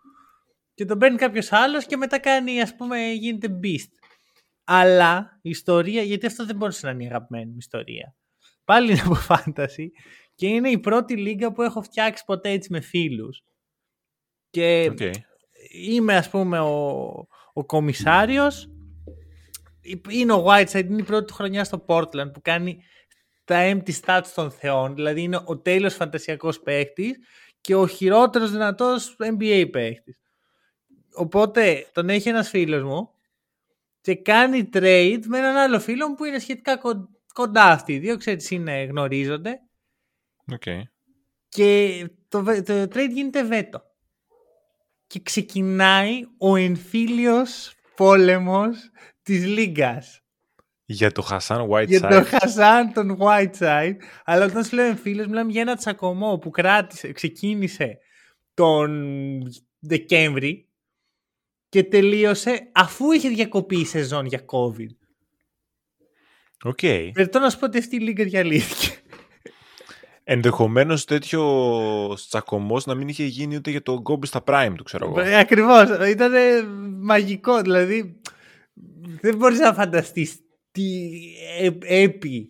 [0.80, 3.92] Και τον παίρνει κάποιος άλλος και μετά κάνει, ας πούμε, γίνεται beast.
[4.64, 8.14] Αλλά η ιστορία, γιατί αυτό δεν μπορούσε να είναι η αγαπημένη μου ιστορία.
[8.64, 9.92] Πάλι είναι από fantasy
[10.34, 13.42] και είναι η πρώτη λίγκα που έχω φτιάξει ποτέ έτσι με φίλους.
[14.50, 14.98] Και Οκ.
[15.70, 17.10] είμαι ας πούμε ο,
[17.52, 18.68] ο κομισάριος
[20.08, 22.82] είναι ο Whiteside, είναι η πρώτη του χρονιά στο Portland που κάνει
[23.44, 27.18] τα empty stats των θεών, δηλαδή είναι ο τέλειος φαντασιακός παίκτης
[27.60, 30.20] και ο χειρότερος δυνατός NBA παίκτης.
[31.14, 33.10] Οπότε τον έχει ένας φίλος μου
[34.00, 36.80] και κάνει trade με έναν άλλο φίλο που είναι σχετικά
[37.34, 39.60] κοντά αυτοί οι δύο, ξέρεις είναι, γνωρίζονται.
[40.52, 40.82] Okay.
[41.48, 43.82] Και το, το trade γίνεται βέτο.
[45.06, 48.90] Και ξεκινάει ο εμφύλιος πόλεμος
[49.22, 50.20] της Λίγκας.
[50.84, 51.86] Για το Χασάν Whiteside.
[51.86, 53.96] Για το Χασάν τον Whiteside.
[54.24, 57.98] Αλλά όταν σου λέω εμφύλιος, μιλάμε για ένα τσακωμό που κράτησε, ξεκίνησε
[58.54, 59.42] τον
[59.78, 60.68] Δεκέμβρη
[61.70, 64.94] και τελείωσε αφού είχε διακοπεί η σεζόν για COVID.
[66.62, 66.78] OK.
[66.82, 67.10] Okay.
[67.12, 68.94] Πρέπει να σου πω ότι αυτή η λίγκα διαλύθηκε.
[70.24, 75.06] Ενδεχομένως τέτοιο τσακωμός να μην είχε γίνει ούτε για το Kobe στα prime του, ξέρω
[75.06, 75.20] εγώ.
[75.20, 76.08] Ε, Ακριβώς.
[76.08, 76.32] Ήταν
[77.00, 77.60] μαγικό.
[77.60, 78.20] Δηλαδή,
[79.20, 81.10] δεν μπορείς να φανταστείς τι
[81.80, 82.48] έπι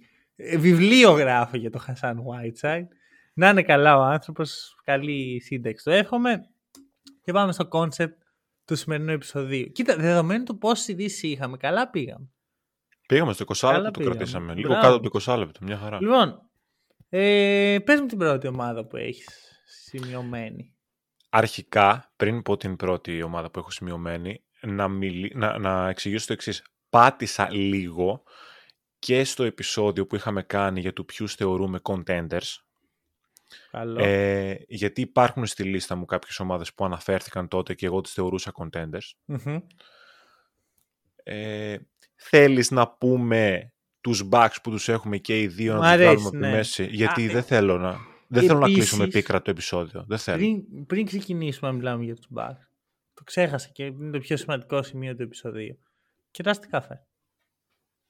[0.58, 2.86] βιβλίο γράφω για το Χασάν Whiteside.
[3.34, 4.74] Να είναι καλά ο άνθρωπος.
[4.84, 5.84] Καλή σύνταξη.
[5.84, 6.40] Το εύχομαι.
[7.22, 8.19] Και πάμε στο concept
[8.70, 9.72] του σημερινού επεισοδίου.
[9.72, 12.30] Κοίτα, δεδομένου του πόσες ειδήσεις είχαμε, καλά πήγαμε.
[13.08, 14.54] Πήγαμε στο 20 λεπτό, το κρατήσαμε.
[14.54, 15.98] Λίγο κάτω από το 20 λεπτό, μια χαρά.
[16.00, 16.38] Λοιπόν,
[17.08, 19.26] ε, πες μου την πρώτη ομάδα που έχεις
[19.64, 20.74] σημειωμένη.
[21.28, 25.30] Αρχικά, πριν πω την πρώτη ομάδα που έχω σημειωμένη, να, μιλ...
[25.34, 26.64] να, να εξηγήσω το εξής.
[26.88, 28.22] Πάτησα λίγο
[28.98, 32.56] και στο επεισόδιο που είχαμε κάνει για το ποιους θεωρούμε contenders.
[33.70, 34.04] Καλό.
[34.04, 38.52] Ε, γιατί υπάρχουν στη λίστα μου κάποιες ομάδες που αναφέρθηκαν τότε και εγώ τις θεωρούσα
[38.54, 39.36] contenders.
[39.44, 39.62] mm
[41.22, 41.76] Ε,
[42.14, 46.30] θέλεις να πούμε τους backs που τους έχουμε και οι δύο να τους βγάλουμε από
[46.30, 46.50] τη ναι.
[46.50, 47.96] μέση; Γιατί δεν θέλω να...
[48.32, 50.04] Δεν θέλω να κλείσουμε πίκρα το επεισόδιο.
[50.08, 50.36] Δεν θέλω.
[50.36, 52.68] Πριν, πριν ξεκινήσουμε να μιλάμε για τους backs,
[53.14, 55.78] το ξέχασα και είναι το πιο σημαντικό σημείο του επεισοδίου.
[56.30, 57.06] Κεράστη καφέ.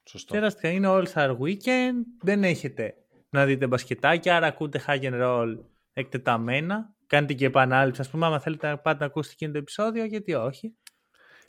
[0.04, 0.34] Σωστό.
[0.34, 2.94] Κεράστη είναι All Star Weekend, δεν έχετε
[3.30, 5.56] να δείτε μπασκετάκι, άρα ακούτε hack and roll
[5.92, 6.94] εκτεταμένα.
[7.06, 8.00] Κάνετε και επανάληψη.
[8.00, 10.74] Α πούμε, άμα θέλετε να πάτε να ακούσετε εκείνο το επεισόδιο, γιατί όχι.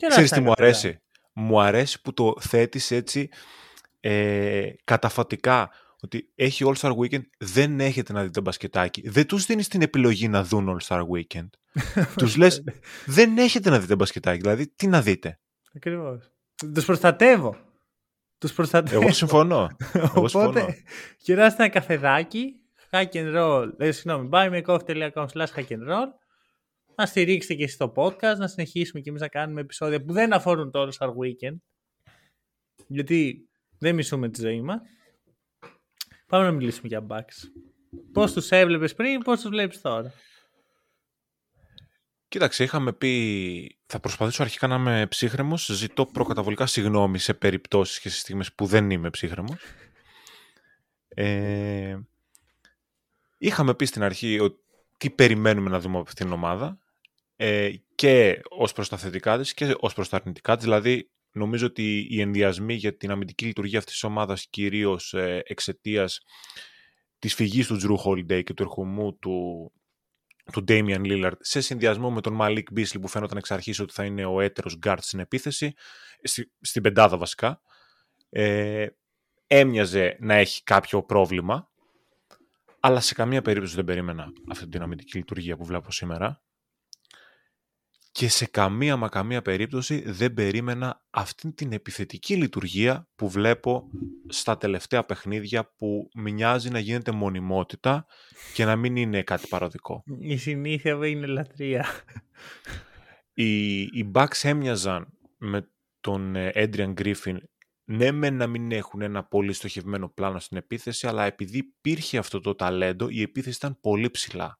[0.08, 3.28] Ξέρεις τι μου αρέσει; Μου αρέσει που το θέτεις έτσι
[4.00, 9.08] ε, καταφατικά ότι έχει All Star Weekend, δεν έχετε να δείτε μπασκετάκι.
[9.08, 11.48] Δεν τους δίνεις την επιλογή να δουν All Star Weekend.
[12.18, 12.64] τους λες,
[13.06, 14.40] δεν έχετε να δείτε μπασκετάκι.
[14.40, 15.38] Δηλαδή, τι να δείτε;
[15.74, 16.30] Ακριβώς.
[16.74, 17.56] Τους προστατεύω.
[18.42, 19.00] Τους προστατεύω.
[19.00, 19.68] Εγώ συμφωνώ.
[19.94, 20.82] Εγώ Οπότε,
[21.16, 22.54] κυράστε ένα καφεδάκι,
[22.90, 26.08] hack and roll, ε, συγγνώμη, buymecoff.com slash hack and roll,
[26.94, 30.70] να στηρίξετε και στο podcast, να συνεχίσουμε και εμείς να κάνουμε επεισόδια που δεν αφορούν
[30.70, 31.56] το All Star Weekend.
[32.86, 34.80] Γιατί δεν μισούμε τη ζωή μας.
[36.26, 37.48] Πάμε να μιλήσουμε για Bucks.
[38.12, 40.12] Πώς τους έβλεπες πριν, πώς τους βλέπεις τώρα;
[42.32, 43.76] Κοίταξε, είχαμε πει.
[43.86, 45.66] Θα προσπαθήσω αρχικά να είμαι ψύχρεμος.
[45.66, 49.60] Ζητώ προκαταβολικά συγγνώμη σε περιπτώσεις και σε στιγμές που δεν είμαι ψύχρεμος.
[51.08, 51.98] Ε,
[53.38, 54.58] είχαμε πει στην αρχή ότι
[54.96, 56.78] τι περιμένουμε να δούμε από αυτήν την ομάδα
[57.36, 60.64] ε, και ως προς τα θετικά της και ως προς τα αρνητικά της.
[60.64, 66.20] Δηλαδή, Νομίζω ότι οι ενδιασμοί για την αμυντική λειτουργία αυτής της ομάδας κυρίως ε, εξαιτίας
[67.18, 69.72] της φυγής του Τζρου Holiday και του ερχομού του,
[70.52, 74.04] του Damian Lillard σε συνδυασμό με τον Malik Beasley που φαίνονταν εξ αρχής ότι θα
[74.04, 75.72] είναι ο έτερος guard στην επίθεση,
[76.22, 77.60] στη, στην πεντάδα βασικά,
[78.28, 78.86] ε,
[79.46, 81.70] έμοιαζε να έχει κάποιο πρόβλημα,
[82.80, 86.42] αλλά σε καμία περίπτωση δεν περίμενα αυτή την αμυντική λειτουργία που βλέπω σήμερα
[88.12, 93.88] και σε καμία μα καμία περίπτωση δεν περίμενα αυτή την επιθετική λειτουργία που βλέπω
[94.28, 98.06] στα τελευταία παιχνίδια που μοιάζει να γίνεται μονιμότητα
[98.54, 100.04] και να μην είναι κάτι παροδικό.
[100.18, 101.86] Η συνήθεια είναι λατρεία.
[103.34, 105.70] Οι, οι Bucks έμοιαζαν με
[106.00, 107.36] τον ε, Adrian Griffin
[107.84, 112.40] ναι με να μην έχουν ένα πολύ στοχευμένο πλάνο στην επίθεση αλλά επειδή υπήρχε αυτό
[112.40, 114.58] το ταλέντο η επίθεση ήταν πολύ ψηλά.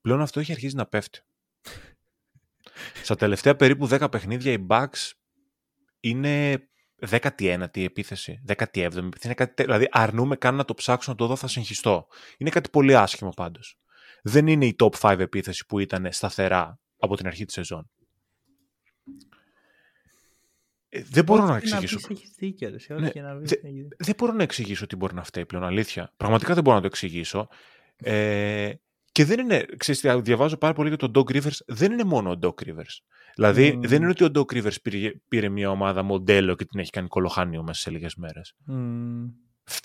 [0.00, 1.22] Πλέον αυτό έχει αρχίσει να πέφτει.
[3.02, 5.10] Στα τελευταία περίπου 10 παιχνίδια οι Bucks
[6.00, 6.62] είναι
[7.10, 9.34] 19η επίθεση, 17η επίθεση.
[9.34, 12.06] κάτι, δηλαδή αρνούμε καν να το ψάξω να το δω, θα συγχυστώ.
[12.38, 13.78] Είναι κάτι πολύ άσχημο πάντως.
[14.22, 17.90] Δεν είναι η top 5 επίθεση που ήταν σταθερά από την αρχή της σεζόν.
[20.88, 21.98] Ε, δεν μπορώ να εξηγήσω.
[22.88, 23.10] Ναι,
[23.96, 26.12] δεν μπορώ να εξηγήσω τι μπορεί να φταίει πλέον, αλήθεια.
[26.16, 27.48] Πραγματικά δεν μπορώ να το εξηγήσω.
[27.96, 28.72] Ε,
[29.12, 32.38] και δεν είναι, ξέρεις, διαβάζω πάρα πολύ για τον Doc Rivers, δεν είναι μόνο ο
[32.42, 32.96] Doc Rivers.
[33.34, 36.90] Δηλαδή, δεν είναι ότι ο Doc Rivers πήρε, πήρε μια ομάδα μοντέλο και την έχει
[36.90, 38.56] κάνει κολοχάνιο μέσα σε λίγες μέρες.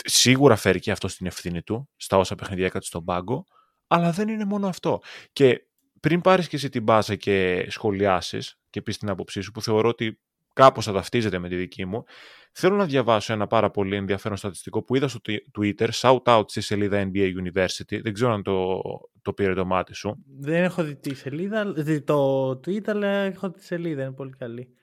[0.04, 3.44] Σίγουρα φέρει και αυτό στην ευθύνη του, στα όσα παιχνιδιά έκανε στον πάγκο,
[3.88, 5.00] αλλά δεν είναι μόνο αυτό.
[5.34, 5.62] Και
[6.00, 9.90] πριν πάρεις και εσύ την μπάζα και σχολιάσεις και πεις την άποψή σου, που θεωρώ
[9.90, 10.20] ότι
[10.58, 12.04] κάπως θα ταυτίζεται με τη δική μου,
[12.52, 15.20] θέλω να διαβάσω ένα πάρα πολύ ενδιαφέρον στατιστικό που είδα στο
[15.60, 18.82] Twitter, shout out στη σελίδα NBA University, δεν ξέρω αν το,
[19.22, 20.24] το πήρε το μάτι σου.
[20.40, 24.74] Δεν έχω δει τη σελίδα, δει το Twitter, αλλά έχω τη σελίδα, είναι πολύ καλή.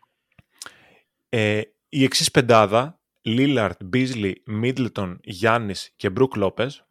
[1.28, 6.86] Ε, η εξής πεντάδα, Λίλαρτ, Μπίζλι, Μίτλτον, Γιάννης και Μπρουκ Λόπες,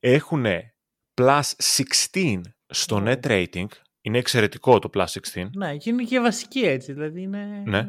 [0.00, 0.44] έχουν
[1.20, 1.42] plus
[2.12, 3.66] 16 στο net rating.
[4.00, 5.48] Είναι εξαιρετικό το plus 16.
[5.56, 7.62] Ναι, και είναι και βασική έτσι, δηλαδή είναι...
[7.66, 7.86] Ναι.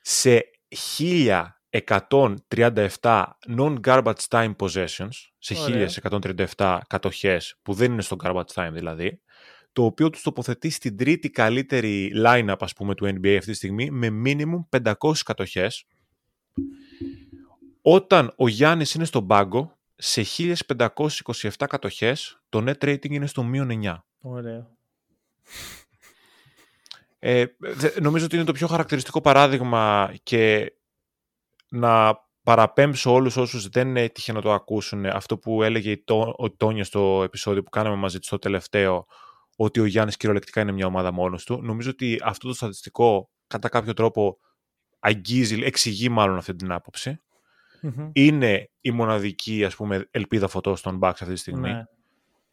[0.00, 0.50] Σε
[0.98, 3.24] 1137
[3.56, 5.08] non-garbage time possessions,
[5.38, 5.54] σε
[6.56, 9.20] 1137 κατοχές που δεν είναι στο garbage time δηλαδή,
[9.72, 13.90] το οποίο τους τοποθετεί στην τρίτη καλύτερη line-up ας πούμε του NBA αυτή τη στιγμή
[13.90, 15.84] με minimum 500 κατοχές.
[17.82, 23.80] Όταν ο Γιάννης είναι στον πάγκο, σε 1527 κατοχές, το net rating είναι στο μείον
[23.82, 23.96] 9.
[24.20, 24.76] Ωραίο.
[27.22, 27.44] Ε,
[28.00, 30.72] νομίζω ότι είναι το πιο χαρακτηριστικό παράδειγμα και
[31.68, 36.02] να παραπέμψω όλους όσους δεν έτυχε να το ακούσουν αυτό που έλεγε
[36.36, 39.06] ο Τόνιο στο επεισόδιο που κάναμε μαζί του στο τελευταίο
[39.56, 41.62] ότι ο Γιάννης κυριολεκτικά είναι μια ομάδα μόνος του.
[41.62, 44.38] Νομίζω ότι αυτό το στατιστικό κατά κάποιο τρόπο
[44.98, 47.20] αγγίζει, εξηγεί μάλλον αυτή την άποψη.
[48.12, 51.72] Είναι η μοναδική ας πούμε, ελπίδα φωτός στον Bucks αυτή τη στιγμή.
[51.72, 51.84] Ναι.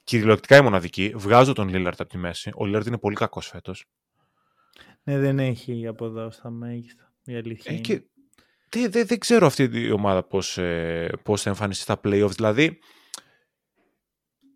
[0.04, 1.14] Κυριολεκτικά η μοναδική.
[1.16, 2.52] Βγάζω τον Λίλαρτ από τη μέση.
[2.56, 3.86] Ο Λίλαρτ είναι πολύ κακός φέτος.
[5.08, 7.14] Ναι, δεν έχει αποδώσει τα μέγιστα.
[7.24, 8.02] Η αλήθεια ε, και
[8.70, 12.36] δεν, δεν, δεν ξέρω αυτή η ομάδα πώς, ε, πώς θα εμφανιστεί στα playoffs.
[12.36, 12.80] Δηλαδή,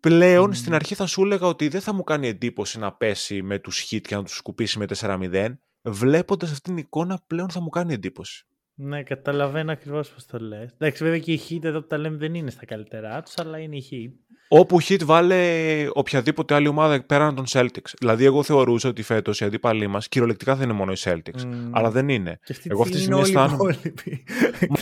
[0.00, 3.58] πλέον στην αρχή θα σου έλεγα ότι δεν θα μου κάνει εντύπωση να πέσει με
[3.58, 5.52] τους hit και να τους σκουπίσει με 4-0.
[5.82, 8.46] Βλέποντας αυτήν την εικόνα πλέον θα μου κάνει εντύπωση.
[8.74, 10.70] Ναι, καταλαβαίνω ακριβώς πώς το λες.
[10.72, 13.58] Εντάξει, βέβαια και οι hit εδώ που τα λέμε δεν είναι στα καλύτερά τους, αλλά
[13.58, 14.21] είναι οι hit.
[14.54, 17.92] Όπου hit βάλε οποιαδήποτε άλλη ομάδα πέραν των Celtics.
[17.98, 21.68] Δηλαδή, εγώ θεωρούσα ότι φέτος οι αντίπαλοι μας κυριολεκτικά δεν είναι μόνο οι Celtics.
[21.70, 22.38] Αλλά δεν είναι.
[22.64, 23.80] εγώ αυτή τη στιγμή αισθάνομαι.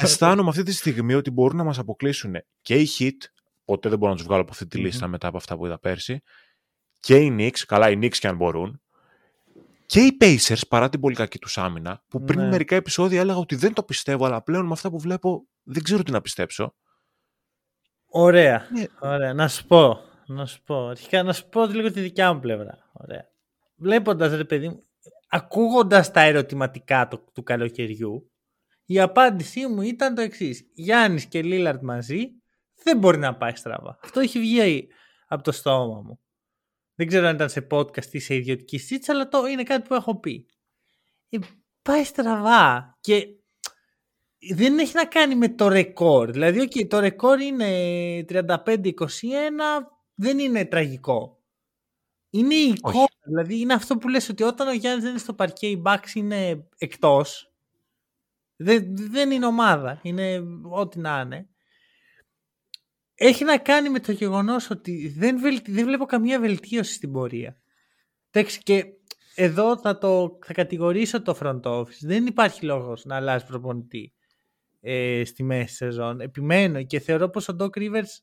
[0.03, 3.17] αισθάνομαι αυτή τη στιγμή ότι μπορούν να μας αποκλείσουν και οι hit,
[3.65, 5.79] ποτέ δεν μπορώ να τους βγάλω από αυτή τη λίστα μετά από αυτά που είδα
[5.79, 6.21] πέρσι,
[7.01, 8.81] και οι Knicks, καλά οι Knicks και αν μπορούν,
[9.87, 12.49] και οι Pacers παρά την πολύ κακή τους άμυνα, που πριν ναι.
[12.49, 16.03] μερικά επεισόδια έλεγα ότι δεν το πιστεύω, αλλά πλέον με αυτά που βλέπω δεν ξέρω
[16.03, 16.75] τι να πιστέψω.
[18.11, 18.69] Ωραία.
[18.73, 18.85] Ναι.
[19.01, 19.35] Ωραία.
[19.35, 20.01] Να σου πω.
[20.27, 20.87] Να σου πω.
[20.87, 22.91] Αρχικά να σου πω λίγο τη δικιά μου πλευρά.
[22.93, 23.29] Ωραία.
[23.77, 24.83] Βλέποντας ρε παιδί μου,
[25.29, 28.31] ακούγοντας τα ερωτηματικά του, του καλοκαιριού,
[28.85, 30.71] η απάντησή μου ήταν το εξής.
[30.75, 32.29] Γιάννης και Λίλαρτ μαζί
[32.83, 33.99] δεν μπορεί να πάει στραβά.
[34.03, 34.89] Αυτό έχει βγει
[35.27, 36.21] από το στόμα μου.
[36.95, 39.95] Δεν ξέρω αν ήταν σε podcast ή σε ιδιωτική συζήτηση, αλλά το είναι κάτι που
[39.95, 40.47] έχω πει.
[41.29, 41.39] Ε,
[41.83, 43.27] πάει στραβά και
[44.55, 46.31] δεν έχει να κάνει με το ρεκόρ.
[46.31, 48.93] Δηλαδή, okay, το ρεκόρ είναι 35-21,
[50.15, 51.39] δεν είναι τραγικό.
[52.31, 53.09] Είναι η εικόνα.
[53.25, 56.15] Δηλαδή, είναι αυτό που λες ότι όταν ο Γιάννης δεν είναι στο παρκέ, η Bucks
[56.15, 57.53] είναι εκτός.
[58.57, 60.01] Δεν, δεν είναι ομάδα.
[60.03, 61.49] Είναι ό,τι να είναι
[63.23, 67.61] έχει να κάνει με το γεγονός ότι δεν, δεν βλέπω καμία βελτίωση στην πορεία.
[68.31, 68.85] Εντάξει, και
[69.35, 71.99] εδώ θα, το, θα κατηγορήσω το front office.
[72.01, 74.15] Δεν υπάρχει λόγος να αλλάζει προπονητή
[74.81, 76.21] ε, στη μέση σεζόν.
[76.21, 78.19] Επιμένω και θεωρώ πως ο Doc Rivers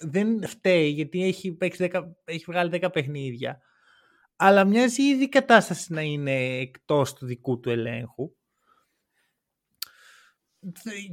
[0.00, 3.60] δεν φταίει γιατί έχει, 10, έχει βγάλει 10 παιχνίδια.
[4.36, 8.32] Αλλά μοιάζει ήδη η κατάσταση να είναι εκτός του δικού του ελέγχου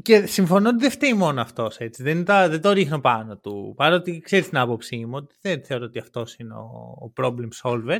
[0.01, 1.77] και συμφωνώ ότι δεν φταίει μόνο αυτός.
[1.97, 3.73] Δεν, δεν το ρίχνω πάνω του.
[3.77, 7.99] Παρότι ξέρεις την άποψή μου ότι δεν θεωρώ ότι αυτός είναι ο, ο problem solver.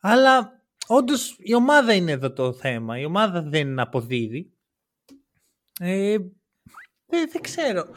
[0.00, 2.98] Αλλά όντως η ομάδα είναι εδώ το θέμα.
[2.98, 4.52] Η ομάδα δεν αποδίδει.
[5.80, 6.16] Ε,
[7.06, 7.88] δεν, δεν ξέρω.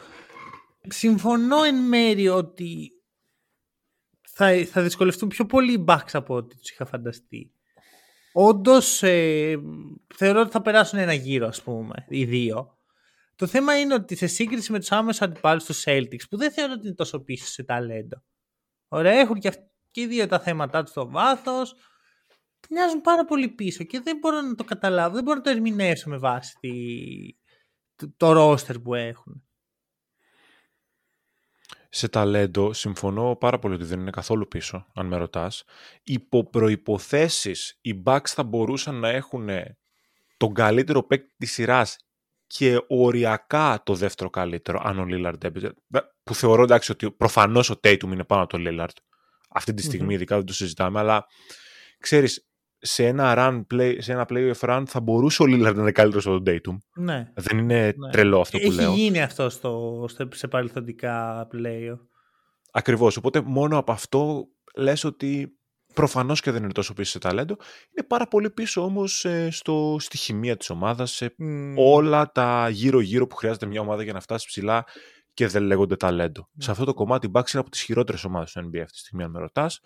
[0.88, 2.90] Συμφωνώ εν μέρη ότι
[4.22, 7.50] θα, θα δυσκολευτούν πιο πολύ οι Bucks από ό,τι τους είχα φανταστεί.
[8.32, 9.56] Όντως, ε,
[10.14, 12.78] θεωρώ ότι θα περάσουν ένα γύρο, ας πούμε, οι δύο.
[13.36, 16.72] Το θέμα είναι ότι σε σύγκριση με τους άμεσους αντιπάλους τους Celtics, που δεν θεωρώ
[16.72, 18.22] ότι είναι τόσο πίσω σε ταλέντο.
[18.88, 19.52] Ωραία, έχουν και,
[19.90, 21.74] και οι δύο τα θέματα τους στο βάθος.
[22.70, 26.08] Μοιάζουν πάρα πολύ πίσω και δεν μπορώ να το καταλάβω, δεν μπορώ να το ερμηνεύσω
[26.08, 26.70] με βάση τη,
[27.96, 29.46] το, το ρόστερ που έχουν
[31.96, 35.64] σε ταλέντο συμφωνώ πάρα πολύ ότι δεν είναι καθόλου πίσω, αν με ρωτάς.
[36.02, 39.48] Υπό προϋποθέσεις, οι Bucks θα μπορούσαν να έχουν
[40.36, 41.96] τον καλύτερο παίκτη της σειράς
[42.46, 45.74] και οριακά το δεύτερο καλύτερο, αν ο Lillard έπαιζε.
[46.22, 48.96] Που θεωρώ εντάξει ότι προφανώς ο Tatum είναι πάνω από τον Lillard.
[49.50, 51.26] Αυτή τη στιγμη ειδικά δεν το συζητάμε, αλλά
[51.98, 52.48] ξέρεις,
[52.86, 56.26] σε ένα, run play, σε ένα playoff run θα μπορούσε ο Λίλαρντ να είναι καλύτερος
[56.26, 56.78] από τον Dayton.
[56.94, 57.30] Ναι.
[57.34, 58.10] Δεν είναι ναι.
[58.10, 58.90] τρελό αυτό που Έχει λέω.
[58.90, 61.98] Έχει γίνει αυτό στο, σε παρελθοντικά playoff.
[62.72, 63.16] Ακριβώς.
[63.16, 65.58] Οπότε μόνο από αυτό λες ότι
[65.94, 67.56] προφανώς και δεν είναι τόσο πίσω σε ταλέντο.
[67.96, 69.48] Είναι πάρα πολύ πίσω όμως ε,
[69.98, 71.34] στη χημεία της ομάδας, σε
[71.76, 74.84] όλα τα γύρω-γύρω που χρειάζεται μια ομάδα για να φτάσει ψηλά
[75.34, 76.48] και δεν λέγονται ταλέντο.
[76.58, 78.98] Σε αυτό το κομμάτι, η Bucks είναι από τις χειρότερες ομάδες του NBA αυτή τη
[78.98, 79.80] στιγμή, αν με ρωτάς.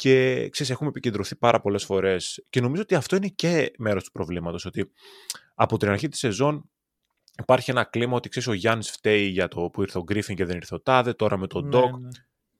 [0.00, 4.10] Και ξέρεις, έχουμε επικεντρωθεί πάρα πολλές φορές και νομίζω ότι αυτό είναι και μέρος του
[4.10, 4.90] προβλήματος, ότι
[5.54, 6.70] από την αρχή της σεζόν
[7.38, 10.44] υπάρχει ένα κλίμα ότι ξέρεις ο Γιάννης φταίει για το που ήρθε ο Γκρίφιν και
[10.44, 11.90] δεν ήρθε ο Τάδε, τώρα με τον Ντοκ.
[11.90, 12.08] Ναι, ναι.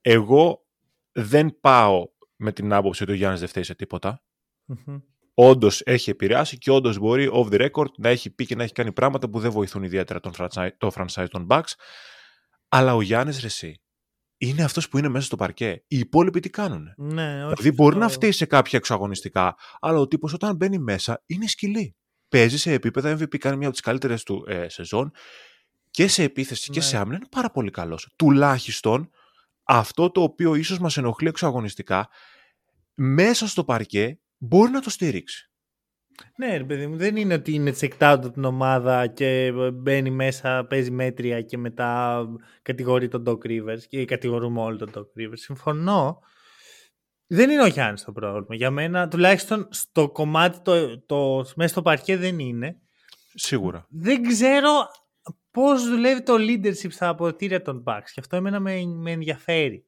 [0.00, 0.66] Εγώ
[1.12, 4.22] δεν πάω με την άποψη ότι ο Γιάννης δεν φταίει σε τίποτα.
[4.68, 5.02] Mm-hmm.
[5.34, 8.72] Όντως έχει επηρεάσει και όντως μπορεί off the record να έχει πει και να έχει
[8.72, 11.72] κάνει πράγματα που δεν βοηθούν ιδιαίτερα τον franchise, το franchise των Bucks.
[12.68, 13.80] Αλλά ο Γιάννης Ρεσί
[14.40, 15.84] είναι αυτός που είναι μέσα στο παρκέ.
[15.86, 16.94] Οι υπόλοιποι τι κάνουν.
[16.96, 21.22] Ναι, όχι δηλαδή μπορεί να φταίει σε κάποια εξαγωνιστικά, αλλά ο τύπος όταν μπαίνει μέσα
[21.26, 21.96] είναι σκυλή.
[22.28, 25.10] Παίζει σε επίπεδα MVP, κάνει μια από τις καλύτερες του ε, σεζόν
[25.90, 27.02] και σε επίθεση και σε ναι.
[27.02, 28.12] άμυνα είναι πάρα πολύ καλός.
[28.16, 29.10] Τουλάχιστον
[29.62, 32.08] αυτό το οποίο ίσως μας ενοχλεί εξαγωνιστικά,
[32.94, 35.49] μέσα στο παρκέ μπορεί να το στηρίξει.
[36.36, 40.10] Ναι, ρε παιδί μου, δεν είναι ότι είναι checked out από την ομάδα και μπαίνει
[40.10, 42.24] μέσα, παίζει μέτρια και μετά
[42.62, 45.32] κατηγορεί τον Doc Rivers και κατηγορούμε όλοι τον Doc Rivers.
[45.38, 46.18] Συμφωνώ.
[47.26, 48.54] Δεν είναι ο Γιάννη το πρόβλημα.
[48.54, 52.80] Για μένα, τουλάχιστον στο κομμάτι το, το, μέσα στο παρκέ δεν είναι.
[53.34, 53.86] Σίγουρα.
[53.88, 54.70] Δεν ξέρω
[55.50, 59.84] πώς δουλεύει το leadership στα αποδητήρια των Bucks και αυτό εμένα με, με ενδιαφέρει.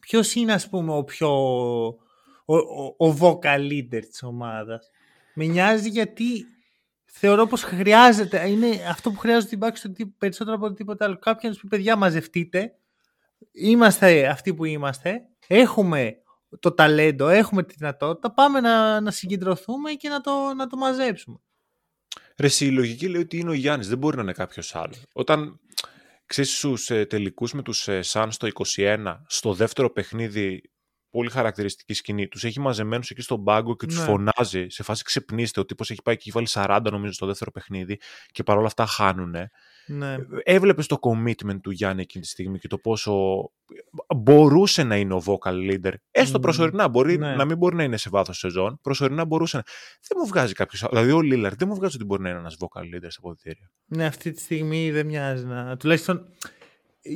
[0.00, 1.28] Ποιος είναι, ας πούμε, ο πιο
[2.44, 4.90] ο, ο, ο vocal leader της ομάδας;
[5.40, 6.46] Με νοιάζει γιατί
[7.04, 11.18] θεωρώ πως χρειάζεται, είναι αυτό που χρειάζεται την Bucks περισσότερο από τίποτα άλλο.
[11.18, 12.74] Κάποιοι να πει παιδιά μαζευτείτε,
[13.52, 16.16] είμαστε αυτοί που είμαστε, έχουμε
[16.60, 21.38] το ταλέντο, έχουμε τη δυνατότητα, πάμε να, να συγκεντρωθούμε και να το, να το μαζέψουμε.
[22.36, 25.02] Ρε, η λογική λέει ότι είναι ο Γιάννης, δεν μπορεί να είναι κάποιος άλλος.
[25.12, 25.60] Όταν
[26.26, 30.62] ξέρεις στους ε, τελικούς με τους ε, Suns το 21, στο δεύτερο παιχνίδι
[31.10, 32.28] πολύ χαρακτηριστική σκηνή.
[32.28, 34.04] Τους έχει μαζεμένους εκεί στον πάγκο και τους ναι.
[34.04, 35.60] φωνάζει σε φάση ξυπνήστε.
[35.60, 37.98] Ο τύπος έχει πάει και έχει βάλει 40 νομίζω στο δεύτερο παιχνίδι
[38.32, 39.34] και παρόλα αυτά χάνουν.
[39.86, 40.16] Ναι.
[40.42, 43.42] Έβλεπες το commitment του Γιάννη εκείνη τη στιγμή και το πόσο
[44.16, 45.92] μπορούσε να είναι ο vocal leader.
[46.10, 46.88] Έστω προσωρινά.
[46.88, 47.34] Μπορεί ναι.
[47.34, 48.78] να μην μπορεί να είναι σε βάθος σεζόν.
[48.82, 49.62] Προσωρινά μπορούσε να.
[50.08, 50.84] Δεν μου βγάζει κάποιος.
[50.90, 53.70] Δηλαδή ο Λίλαρ δεν μου βγάζει ότι μπορεί να είναι ένας vocal leader στα αποδητήρια.
[53.84, 55.76] Ναι, αυτή τη στιγμή δεν μοιάζει να.
[55.76, 56.28] Τουλάχιστον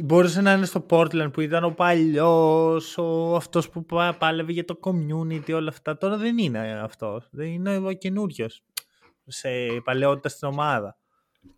[0.04, 3.84] Μπορούσε να είναι στο Portland που ήταν ο παλιός, ο αυτός που
[4.18, 5.98] πάλευε για το community, όλα αυτά.
[5.98, 7.28] Τώρα δεν είναι αυτός.
[7.30, 8.64] Δεν είναι ο καινούριος
[9.26, 9.48] σε
[9.84, 10.96] παλαιότητα στην ομάδα.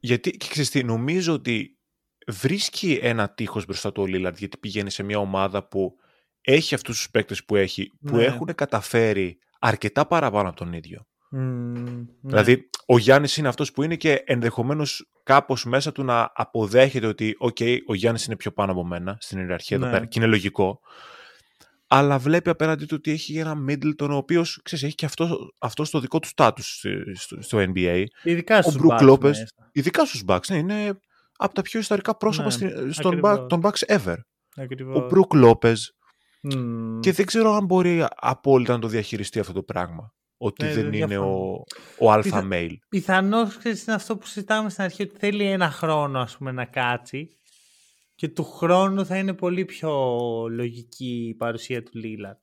[0.00, 1.78] Γιατί, και ξέρεις τι, νομίζω ότι
[2.26, 5.94] βρίσκει ένα τείχος μπροστά του ο Λίλαρντ, γιατί πηγαίνει σε μια ομάδα που
[6.40, 8.24] έχει αυτούς τους παίκτες που έχει, που ναι.
[8.24, 11.06] έχουν καταφέρει αρκετά παραπάνω από τον ίδιο.
[11.36, 12.04] Ναι.
[12.20, 17.36] Δηλαδή, ο Γιάννης είναι αυτός που είναι και ενδεχομένως κάπως μέσα του να αποδέχεται ότι,
[17.40, 19.92] OK, ο Γιάννης είναι πιο πάνω από μένα στην ιεραρχία εδώ ναι.
[19.92, 20.80] πέρα και είναι λογικό.
[21.86, 26.00] Αλλά βλέπει απέναντί του ότι έχει ένα Middleton ο οποίο έχει και αυτό, αυτό στο
[26.00, 28.04] δικό του στάτου στο, στο, NBA.
[28.22, 29.32] Ειδικά στους Bucks.
[29.72, 30.98] Ειδικά στους Bucks, ναι, είναι
[31.36, 34.16] από τα πιο ιστορικά πρόσωπα ναι, στον τον Bucks ever.
[34.56, 34.96] Ακριβώς.
[34.96, 35.96] Ο Μπρουκ Λόπες.
[36.54, 36.98] Mm.
[37.00, 40.92] Και δεν ξέρω αν μπορεί απόλυτα να το διαχειριστεί αυτό το πράγμα ότι ναι, δεν
[40.92, 41.64] είναι ο,
[41.98, 42.48] ο αλφα Πιθα...
[42.52, 42.76] mail.
[42.88, 47.36] Πιθανώς είναι αυτό που συζητάμε στην αρχή ότι θέλει ένα χρόνο ας πούμε να κάτσει
[48.14, 49.90] και του χρόνου θα είναι πολύ πιο
[50.50, 52.40] λογική η παρουσία του Λίλα.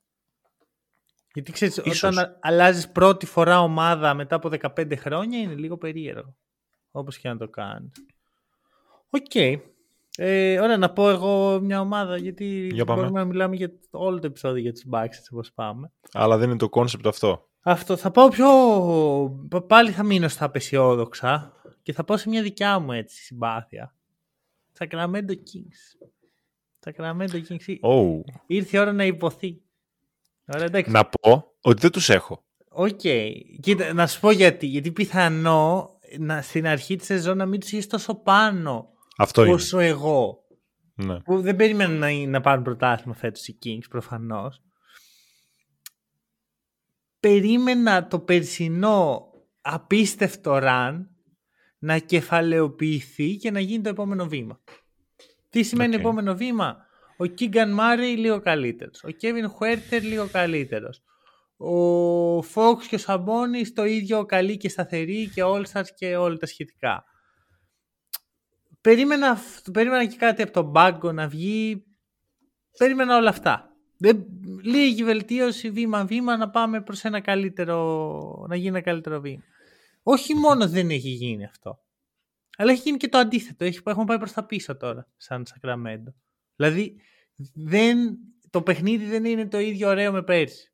[1.34, 6.36] Γιατί ξέρεις, όταν αλλάζεις πρώτη φορά ομάδα μετά από 15 χρόνια είναι λίγο περίεργο.
[6.92, 7.92] Όπως και να το κάνεις.
[9.10, 9.26] OK.
[9.34, 9.60] Okay.
[10.18, 14.62] Ε, ωραία, να πω εγώ μια ομάδα, γιατί μπορούμε να μιλάμε για όλο το επεισόδιο
[14.62, 15.92] για τους Bucks, όπως πάμε.
[16.12, 17.51] Αλλά δεν είναι το concept αυτό.
[17.62, 17.96] Αυτό.
[17.96, 18.48] Θα πάω πιο...
[19.68, 23.96] Πάλι θα μείνω στα απαισιόδοξα και θα πάω σε μια δικιά μου έτσι συμπάθεια.
[24.78, 26.08] Sacramento Kings.
[26.86, 27.80] Sacramento Kings.
[27.82, 28.20] Oh.
[28.48, 29.62] Ήρθε η ώρα να ειπωθεί.
[30.54, 32.44] Ωραία, να πω ότι δεν τους έχω.
[32.70, 33.00] OK.
[33.04, 33.32] Okay.
[33.62, 34.66] Κοίτα, να σου πω γιατί.
[34.66, 39.80] Γιατί πιθανό να, στην αρχή της σεζόν να μην τους είσαι τόσο πάνω Αυτό όσο
[39.80, 39.90] είναι.
[39.90, 40.44] εγώ.
[40.94, 41.20] Ναι.
[41.20, 44.62] Που δεν περίμενα να, να πάρουν πρωτάθλημα φέτος οι Kings προφανώς
[47.22, 49.32] περίμενα το περσινό
[49.62, 51.06] απίστευτο run
[51.80, 54.62] να κεφαλαιοποιηθεί και να γίνει το επόμενο βήμα.
[55.50, 56.86] Τι σημαίνει επόμενο βήμα;
[57.18, 59.04] Ο Κίγκαν Μάρι λίγο καλύτερος.
[59.04, 61.02] Ο Κέβιν Χουέρτερ λίγο καλύτερος.
[61.58, 65.64] Ο Φόξ και ο Σαμπόνις το ίδιο καλή και σταθερή και all
[65.96, 67.04] και όλα τα σχετικά.
[68.82, 69.38] Περίμενα,
[69.74, 71.86] περίμενα και κάτι από τον μπάγκο να βγει.
[72.78, 73.71] Περίμενα όλα αυτά.
[74.02, 74.26] Δεν,
[74.64, 79.44] λίγη βελτίωση βήμα-βήμα να πάμε προς ένα καλύτερο, να γίνει ένα καλύτερο βήμα.
[80.04, 81.80] Όχι μόνο δεν έχει γίνει αυτό,
[82.58, 83.66] αλλά έχει γίνει και το αντίθετο.
[83.66, 86.14] Έχει, έχουμε πάει προς τα πίσω τώρα, σαν Σακραμέντο.
[86.56, 86.96] Δηλαδή,
[87.54, 88.18] δεν,
[88.50, 90.72] το παιχνίδι δεν είναι το ίδιο ωραίο με πέρσι.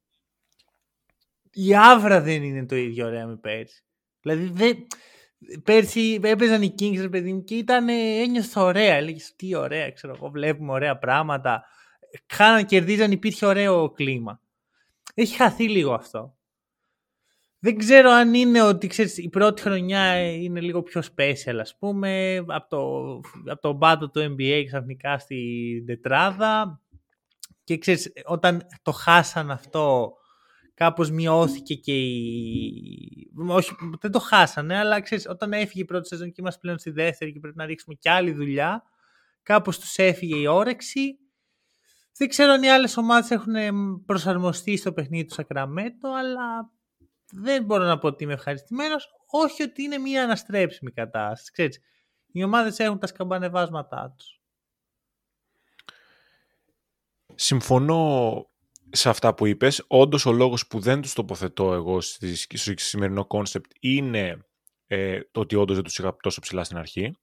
[1.52, 3.84] Η άβρα δεν είναι το ίδιο ωραίο με πέρσι.
[4.22, 4.88] Δηλαδή, δεν,
[5.64, 8.96] πέρσι έπαιζαν οι Kings, ρε παιδί μου, και ήταν, ένιωθα ωραία.
[8.96, 11.66] Έλεγες, τι ωραία, ξέρω εγώ, βλέπουμε ωραία πράγματα
[12.28, 14.42] χάναν, κερδίζαν, υπήρχε ωραίο κλίμα.
[15.14, 16.36] Έχει χαθεί λίγο αυτό.
[17.60, 22.36] δεν ξέρω αν είναι ότι ξέρεις, η πρώτη χρονιά είναι λίγο πιο special ας πούμε
[22.48, 23.14] από το,
[23.52, 26.82] από το μπάτο του NBA ξαφνικά στην τετράδα
[27.64, 30.14] και ξέρεις όταν το χάσαν αυτό
[30.78, 33.32] κάπως μειώθηκε και η...
[33.48, 36.90] Όχι, δεν το χάσανε, αλλά ξέρεις, όταν έφυγε η πρώτη σεζόν και είμαστε πλέον στη
[36.90, 38.84] δεύτερη και πρέπει να ρίξουμε και άλλη δουλειά,
[39.44, 41.18] κάπως τους έφυγε η όρεξη.
[42.18, 43.56] Δεν ξέρω αν οι άλλες ομάδες έχουν
[44.06, 46.72] προσαρμοστεί στο παιχνίδι του Σακραμέτο, αλλά
[47.32, 49.10] δεν μπορώ να πω ότι είμαι ευχαριστημένος.
[49.26, 51.52] Όχι ότι είναι μια αναστρέψιμη κατάσταση.
[51.52, 51.80] Ξέρεις,
[52.32, 54.42] οι ομάδες έχουν τα σκαμπανεβάσματά τους.
[57.36, 58.46] Συμφωνώ
[58.90, 59.84] σε αυτά που είπες.
[59.88, 62.28] Όντως ο λόγος που δεν τους τοποθετώ εγώ στο
[62.76, 64.46] σημερινό concept είναι
[64.88, 67.16] ε, το ότι όντως δεν τους είχα τόσο ψηλά στην αρχή.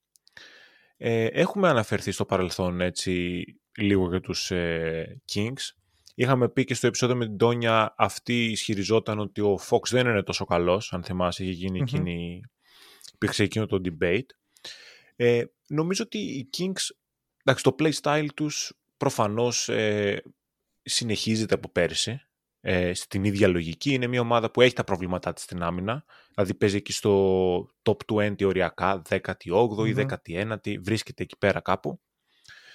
[0.97, 3.45] Ε, έχουμε αναφερθεί στο παρελθόν έτσι
[3.77, 5.75] λίγο για τους ε, Kings.
[6.15, 10.23] Είχαμε πει και στο επεισόδιο με την Τόνια αυτή ισχυριζόταν ότι ο Fox δεν είναι
[10.23, 11.83] τόσο καλός, αν θυμάσαι είχε γίνει mm-hmm.
[11.83, 12.43] εκείνη,
[13.15, 14.27] υπήρξε εκείνο το debate.
[15.17, 16.95] Ε, νομίζω ότι οι Kings,
[17.45, 20.23] εντάξει, το playstyle τους προφανώς ε,
[20.83, 22.21] συνεχίζεται από πέρσι.
[22.67, 23.93] Ε, στην ίδια λογική.
[23.93, 26.05] Είναι μια ομάδα που έχει τα προβλήματά της στην άμυνα.
[26.35, 32.01] Δηλαδή παίζει εκεί στο top 20 οριακά, 18η ή 19η, βρίσκεται εκεί πέρα κάπου.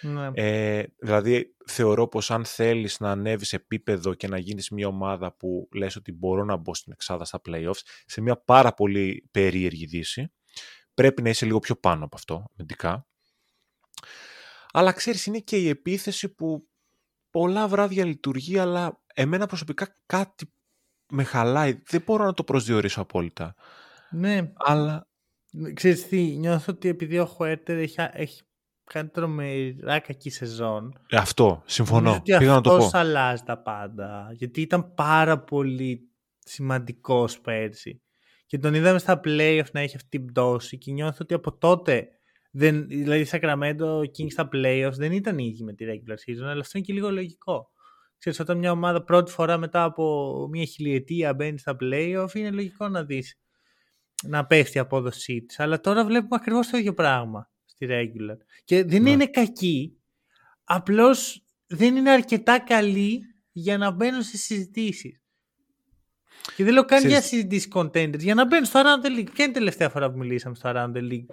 [0.01, 0.29] Ναι.
[0.33, 5.69] Ε, δηλαδή θεωρώ πως αν θέλεις να ανέβεις επίπεδο και να γίνεις μια ομάδα που
[5.73, 10.31] λες ότι μπορώ να μπω στην εξάδα στα playoffs σε μια πάρα πολύ περίεργη δύση
[10.99, 13.07] πρέπει να είσαι λίγο πιο πάνω από αυτό αμυντικά.
[14.71, 16.69] Αλλά ξέρεις είναι και η επίθεση που
[17.29, 20.53] πολλά βράδια λειτουργεί, αλλά εμένα προσωπικά κάτι
[21.09, 21.81] με χαλάει.
[21.85, 23.55] Δεν μπορώ να το προσδιορίσω απόλυτα.
[24.11, 24.51] Ναι.
[24.55, 25.07] Αλλά...
[25.73, 28.43] Ξέρεις τι, νιώθω ότι επειδή ο Χουέρτερ έχει, έχει
[28.93, 30.99] κάνει τρομερά κακή σεζόν.
[31.09, 32.11] Ε, αυτό, συμφωνώ.
[32.11, 32.89] Ότι Πήγα να το πω.
[32.91, 34.29] αλλάζει τα πάντα.
[34.33, 36.09] Γιατί ήταν πάρα πολύ
[36.39, 38.01] σημαντικός πέρσι.
[38.45, 42.07] Και τον είδαμε στα playoff να έχει αυτή την πτώση και νιώθω ότι από τότε
[42.51, 46.77] δεν, δηλαδή, Sacramento Kings στα playoffs δεν ήταν ίδιοι με τη regular season, αλλά αυτό
[46.77, 47.71] είναι και λίγο λογικό.
[48.17, 52.87] Ξέρεις, όταν μια ομάδα πρώτη φορά μετά από μια χιλιετία μπαίνει στα playoff, είναι λογικό
[52.87, 53.39] να δεις
[54.23, 55.59] να πέφτει η απόδοσή της.
[55.59, 57.49] Αλλά τώρα βλέπουμε ακριβώς το ίδιο πράγμα
[57.79, 58.37] στη regular.
[58.63, 59.09] Και δεν ναι.
[59.09, 59.97] είναι κακή,
[60.63, 63.21] απλώς δεν είναι αρκετά καλή
[63.51, 65.21] για να μπαίνουν σε συζητήσεις.
[66.55, 69.29] Και δεν λέω καν για συζητήσεις contenders, για να μπαίνουν στο Around the League.
[69.33, 71.25] Ποια είναι η τελευταία φορά που μιλήσαμε στο Around the League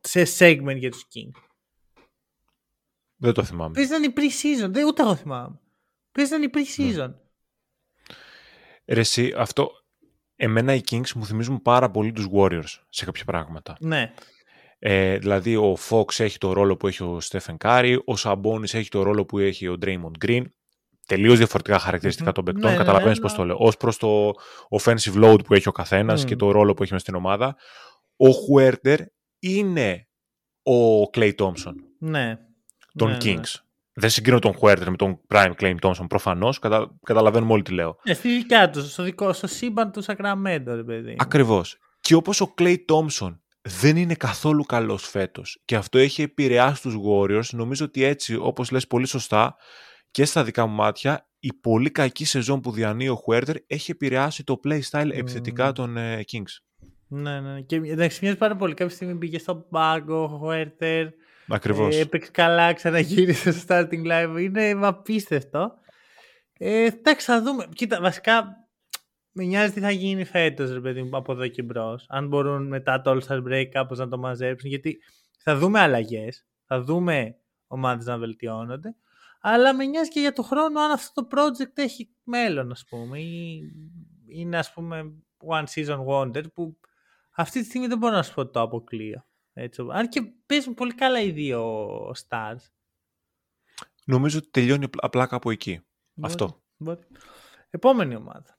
[0.00, 1.40] σε segment για τους King.
[3.16, 3.72] Δεν το θυμάμαι.
[3.72, 4.70] Πες ήταν η pre-season.
[4.70, 5.60] Δεν, ούτε εγώ θυμάμαι.
[6.12, 7.14] Πες ήταν η pre-season.
[8.86, 9.70] Ρε εσύ, αυτό...
[10.40, 13.76] Εμένα οι Kings μου θυμίζουν πάρα πολύ τους Warriors σε κάποια πράγματα.
[13.80, 14.12] Ναι.
[14.78, 18.88] Ε, δηλαδή ο Fox έχει το ρόλο που έχει ο Stephen Curry, ο Sabonis έχει
[18.88, 20.42] το ρόλο που έχει ο Draymond Green.
[21.06, 22.70] Τελείως διαφορετικά χαρακτηριστικά των παικτών.
[22.70, 23.38] Ναι, Καταλαβαίνεις ναι, πώς ναι.
[23.38, 23.56] το λέω.
[23.60, 24.30] Ω προς το
[24.80, 27.56] offensive load που έχει ο καθένας και το ρόλο που έχει μες στην ομάδα.
[28.16, 28.98] Ο Huerter
[29.38, 30.08] είναι
[30.62, 31.72] ο Clay Thompson.
[31.98, 32.38] Ναι.
[32.96, 33.34] Των ναι, Kings.
[33.34, 33.40] Ναι.
[33.92, 36.58] Δεν συγκρίνω τον Huerter με τον Prime Clay Thompson προφανώς.
[36.58, 36.98] Κατα...
[37.02, 37.98] Καταλαβαίνουμε όλοι τι λέω.
[38.02, 41.16] Ναι, στη δικιά τους, στο δικό στο σύμπαν του Sacramento, ρε παιδί.
[41.18, 41.78] Ακριβώς.
[42.00, 43.38] Και όπως ο Clay Thompson
[43.68, 48.70] δεν είναι καθόλου καλός φέτος και αυτό έχει επηρεάσει τους Warriors, νομίζω ότι έτσι, όπως
[48.70, 49.56] λες πολύ σωστά,
[50.10, 54.44] και στα δικά μου μάτια, η πολύ κακή σεζόν που διανύει ο Huerter έχει επηρεάσει
[54.44, 56.82] το playstyle επιθετικά των uh, Kings.
[57.08, 57.60] Ναι, ναι.
[57.60, 58.74] Και εντάξει, μοιάζει πάρα πολύ.
[58.74, 61.06] Κάποια στιγμή πήγε στο πάγκο, ο Χουέρτερ.
[61.48, 61.96] Ακριβώς.
[61.96, 64.40] Ε, έπαιξε καλά, ξαναγύρισε στο starting live.
[64.40, 65.72] Είναι απίστευτο.
[66.58, 67.68] Ε, εντάξει, θα δούμε.
[67.74, 68.67] Κοίτα, βασικά
[69.32, 72.06] με νοιάζει τι θα γίνει φέτος, ρε παιδί μου, από εδώ και μπρος.
[72.08, 74.68] Αν μπορούν μετά το All Star Break κάπως να το μαζέψουν.
[74.68, 74.98] Γιατί
[75.38, 76.46] θα δούμε αλλαγές.
[76.64, 78.96] Θα δούμε ομάδες να βελτιώνονται.
[79.40, 83.20] Αλλά με νοιάζει και για το χρόνο αν αυτό το project έχει μέλλον, ας πούμε.
[83.20, 83.62] Ή
[84.28, 85.12] είναι, ας πούμε,
[85.46, 86.78] one season wonder που
[87.30, 89.26] αυτή τη στιγμή δεν μπορώ να σου πω το αποκλείω.
[89.52, 89.86] Έτσι.
[89.90, 92.70] Αν και παίζουν πολύ καλά οι δύο stars.
[94.04, 95.80] Νομίζω ότι τελειώνει απλά κάπου εκεί.
[96.20, 96.62] Αυτό.
[97.70, 98.57] Επόμενη ομάδα.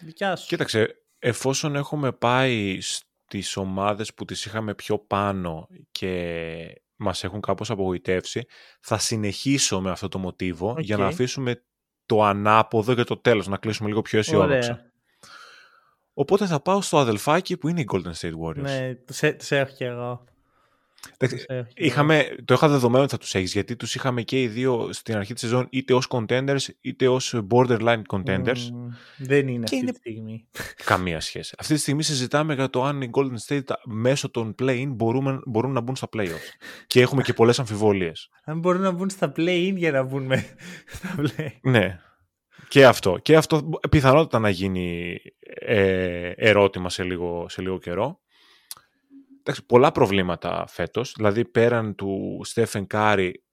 [0.00, 0.46] Δικιά σου.
[0.46, 7.70] Κοίταξε, εφόσον έχουμε πάει στις ομάδες που τις είχαμε πιο πάνω και μας έχουν κάπως
[7.70, 8.46] απογοητεύσει,
[8.80, 11.62] θα συνεχίσω με αυτό το μοτίβο για να αφήσουμε
[12.06, 14.92] το ανάποδο για το τέλος, να κλείσουμε λίγο πιο αισιόδοξα.
[16.12, 18.56] Οπότε θα πάω στο αδελφάκι που είναι οι Golden State Warriors.
[18.56, 18.94] Ναι,
[19.38, 20.24] τους έχω και εγώ.
[21.74, 25.16] Είχαμε, το είχα δεδομένο ότι θα τους έχεις, γιατί τους είχαμε και οι δύο στην
[25.16, 28.70] αρχή της σεζόν είτε ως contenders είτε ως borderline contenders.
[29.16, 30.48] δεν είναι αυτή τη στιγμή.
[30.84, 31.54] Καμία σχέση.
[31.58, 35.72] Αυτή τη στιγμή συζητάμε για το αν οι Golden State μέσω των play-in μπορούν, μπορούν
[35.72, 36.50] να μπουν στα playoffs.
[36.86, 38.28] και έχουμε και πολλές αμφιβολίες.
[38.44, 40.30] Αν μπορούν να μπουν στα play-in για να μπουν
[40.96, 41.98] στα play Ναι.
[42.68, 43.18] Και αυτό.
[43.22, 45.16] Και αυτό πιθανότητα να γίνει
[45.60, 48.20] ε, ερώτημα σε λίγο, σε λίγο καιρό.
[49.46, 51.12] Εντάξει, πολλά προβλήματα φέτος.
[51.16, 53.44] Δηλαδή, πέραν του Στέφεν Κάρι,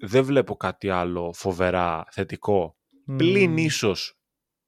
[0.00, 2.76] δεν βλέπω κάτι άλλο φοβερά θετικό.
[3.10, 3.14] Μμ.
[3.16, 4.18] Πλην ίσως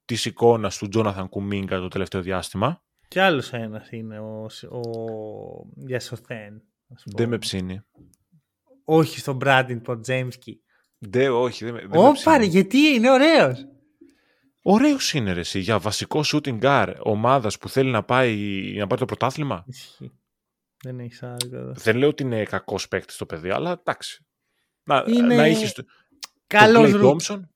[0.05, 2.83] της εικόνας του Τζόναθαν Κουμίνγκα το τελευταίο διάστημα.
[3.07, 4.81] Κι άλλος ένας είναι ο, ο
[5.75, 6.61] Γιασοθέν.
[7.05, 7.81] Δεν με ψήνει.
[8.83, 10.61] Όχι στον Μπράντιν Ποτζέμσκι.
[10.97, 11.65] Δεν, όχι.
[11.65, 13.65] Δεν, δεν Ω, πάρε, γιατί είναι ωραίος.
[14.61, 18.35] Ωραίος είναι ρε, εσύ, για βασικό shooting guard ομάδας που θέλει να πάει
[18.77, 19.65] να πάρει το πρωτάθλημα.
[20.83, 21.71] Δεν έχεις άδικο.
[21.75, 24.25] Δεν λέω ότι είναι κακός παίκτης το παιδί, αλλά εντάξει.
[24.83, 25.35] Να, είναι...
[25.35, 25.83] να έχεις το...
[26.47, 27.49] Καλός τον Τόμψον.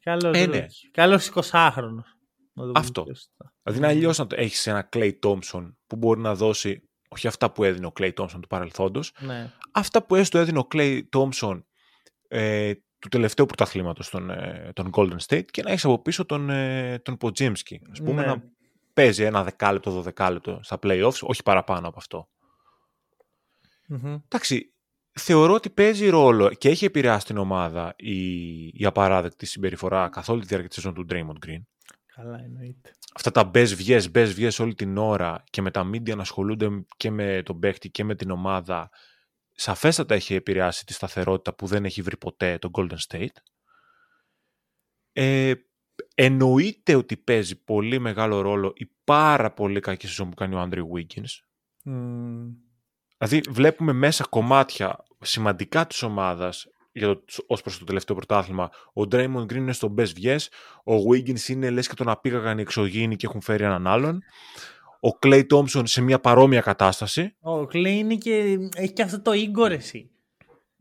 [0.00, 0.66] Καλός ε, ναι.
[0.90, 2.04] Καλός 20χρονος.
[2.74, 3.06] Αυτό.
[3.62, 7.52] Δηλαδή να αλλιώς να το έχεις ένα Clay Thompson που μπορεί να δώσει όχι αυτά
[7.52, 9.52] που έδινε ο Clay Thompson του παρελθόντος, ναι.
[9.70, 11.62] αυτά που έστω έδινε ο Clay Thompson
[12.28, 16.50] ε, του τελευταίου πρωταθλήματος των, ε, των Golden State και να έχεις από πίσω τον,
[16.50, 17.80] ε, τον Ποτζίμσκι.
[17.90, 18.26] Ας πούμε Ναι.
[18.26, 18.42] να
[18.92, 22.28] παίζει ένα δεκάλεπτο, δωδεκάλεπτο στα playoffs, όχι παραπάνω από αυτό.
[23.86, 24.16] Μμμ.
[24.28, 24.74] Εντάξει,
[25.12, 30.40] θεωρώ ότι παίζει ρόλο και έχει επηρεάσει την ομάδα η, η απαράδεκτη συμπεριφορά καθ' όλη
[30.40, 31.62] τη διάρκεια της σεζόν του Draymond Green.
[32.06, 32.90] Καλά εννοείται.
[33.14, 36.68] Αυτά τα μπες βγες, μπες βγες όλη την ώρα και με τα media να ασχολούνται
[36.96, 38.90] και με τον παίχτη και με την ομάδα
[39.52, 43.36] σαφέστατα έχει επηρεάσει τη σταθερότητα που δεν έχει βρει ποτέ το Golden State.
[45.12, 45.54] Ε,
[46.14, 50.84] εννοείται ότι παίζει πολύ μεγάλο ρόλο η πάρα πολύ κακή σεζόν που κάνει ο Andrew
[50.96, 51.30] Wiggins.
[51.84, 52.65] Μμμ.
[53.18, 58.70] Δηλαδή βλέπουμε μέσα κομμάτια σημαντικά της ομάδας για το, ως προς το τελευταίο πρωτάθλημα.
[58.92, 60.36] Ο Draymond Green είναι στο best yes,
[60.84, 64.22] ο Wiggins είναι λες και τον απήγαγαν οι εξωγήινοι και έχουν φέρει έναν άλλον.
[65.00, 67.34] Ο Clay Thompson σε μια παρόμοια κατάσταση.
[67.40, 70.10] Ο Κλέι είναι και έχει και αυτό το ίγκο ρε εσύ.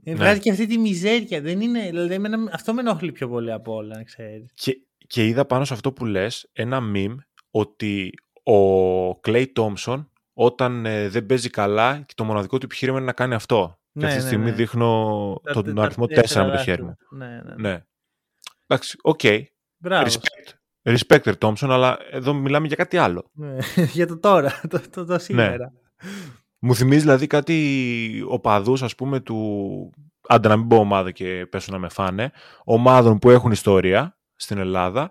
[0.03, 0.17] Ε, Ναι.
[0.17, 1.41] Βγάζει και αυτή τη μιζέρια.
[1.41, 4.51] Δεν είναι, δηλαδή, εμένα, αυτό με ενοχλεί πιο πολύ από όλα, να ξέρεις.
[4.53, 7.15] Και, και είδα πάνω σε αυτό που λες ένα meme
[7.51, 8.13] ότι
[8.43, 10.05] ο Clay Thompson
[10.37, 13.79] όταν ε, δεν παίζει καλά και το μοναδικό του επιχείρημα είναι να κάνει αυτό.
[13.91, 14.55] Ναι, και αυτή τη ναι, στιγμή ναι.
[14.55, 16.97] δείχνω Τα- τον τα αριθμό 4 τέσσερα με το χέρι δάχτυλα.
[17.11, 17.17] μου.
[17.17, 17.69] Ναι, ναι.
[17.69, 17.83] Ναι.
[18.67, 19.19] Εντάξει, οκ.
[19.77, 20.05] Μπράβο.
[20.09, 20.53] Respect.
[20.95, 23.29] Respect, Thompson, αλλά εδώ μιλάμε για κάτι άλλο.
[23.33, 23.57] Ναι.
[23.93, 25.05] Για το τώρα, το, το, Ναι.
[25.05, 25.71] το σήμερα.
[26.59, 29.91] Μου θυμίζει δηλαδή κάτι οπαδούς, ας πούμε, του...
[30.27, 32.31] Άντε να μην πω ομάδα και πέσω να με φάνε.
[32.63, 35.09] Ομάδων που έχουν ιστορία στην Ελλάδα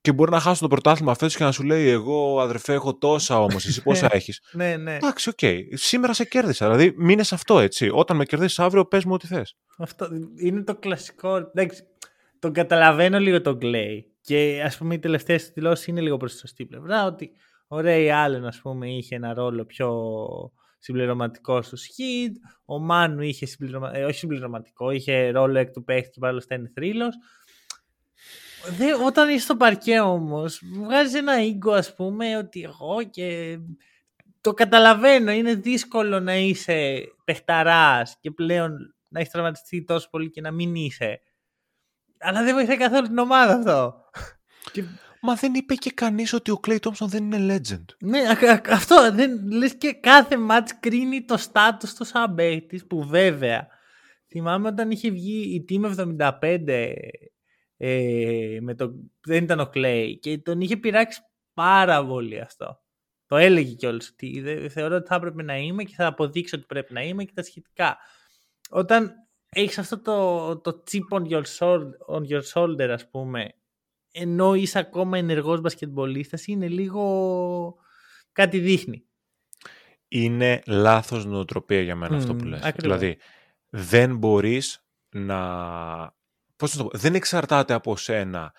[0.00, 3.40] και μπορεί να χάσουν το πρωτάθλημα φέτος και να σου λέει εγώ αδερφέ έχω τόσα
[3.42, 4.40] όμως, εσύ πόσα έχεις.
[4.52, 4.94] Ναι, ναι.
[4.94, 5.38] Εντάξει, οκ.
[5.72, 6.66] Σήμερα σε κέρδισα.
[6.66, 7.90] Δηλαδή, μείνε σε αυτό έτσι.
[7.92, 9.56] Όταν με κερδίσεις αύριο, πες μου ό,τι θες.
[9.78, 11.36] Αυτό είναι το κλασικό.
[11.36, 11.82] Εντάξει,
[12.38, 13.98] τον καταλαβαίνω λίγο τον Clay.
[14.20, 17.06] Και ας πούμε οι τελευταίες δηλώσεις είναι λίγο προς τη σωστή πλευρά.
[17.06, 17.30] Ότι
[17.68, 19.90] ο Ray Allen, ας πούμε, είχε ένα ρόλο πιο
[20.78, 22.32] συμπληρωματικό στο Heat.
[22.64, 23.96] Ο Μάνου είχε συμπληρωμα...
[23.96, 27.06] ε, όχι συμπληρωματικό, είχε ρόλο εκ του παίχτη και παράλληλα είναι θρύλο.
[29.06, 33.58] Όταν είσαι στο παρκέ όμως, βγάζει ένα ego, ας πούμε, ότι εγώ και
[34.40, 35.30] το καταλαβαίνω.
[35.30, 40.74] Είναι δύσκολο να είσαι παιχταράς και πλέον να έχεις τραυματιστεί τόσο πολύ και να μην
[40.74, 41.20] είσαι.
[42.18, 44.04] Αλλά δεν βοηθάει καθόλου την ομάδα αυτό.
[44.72, 44.84] Και...
[45.22, 47.84] Μα δεν είπε και κανείς ότι ο Clay Thompson δεν είναι legend.
[47.98, 52.86] Ναι, α, α, αυτό δεν λες και κάθε μάτς κρίνει το στάτους του σαν παίκτης,
[52.86, 53.68] που βέβαια
[54.30, 55.94] θυμάμαι όταν είχε βγει η Team
[56.30, 56.94] 75
[57.82, 58.92] ε, με το,
[59.26, 61.20] δεν ήταν ο Clay και τον είχε πειράξει
[61.54, 62.80] πάρα πολύ αυτό.
[63.26, 66.66] Το έλεγε κιόλας ότι δε- θεωρώ ότι θα έπρεπε να είμαι και θα αποδείξω ότι
[66.66, 67.98] πρέπει να είμαι και τα σχετικά.
[68.70, 69.12] Όταν
[69.48, 73.54] έχεις αυτό το, το chip on your, shoulder, on your shoulder ας πούμε
[74.12, 77.76] ενώ είσαι ακόμα ενεργός μπασκετμπολίστας είναι λίγο
[78.32, 79.04] κάτι δείχνει.
[80.08, 82.62] Είναι λάθος νοοτροπία για μένα αυτό που Μμμ, λες.
[82.62, 82.98] ακριβώς.
[82.98, 83.18] Δηλαδή,
[83.68, 85.38] δεν μπορείς να.
[86.60, 88.52] Πώς να το πω, δεν εξαρτάται από σένα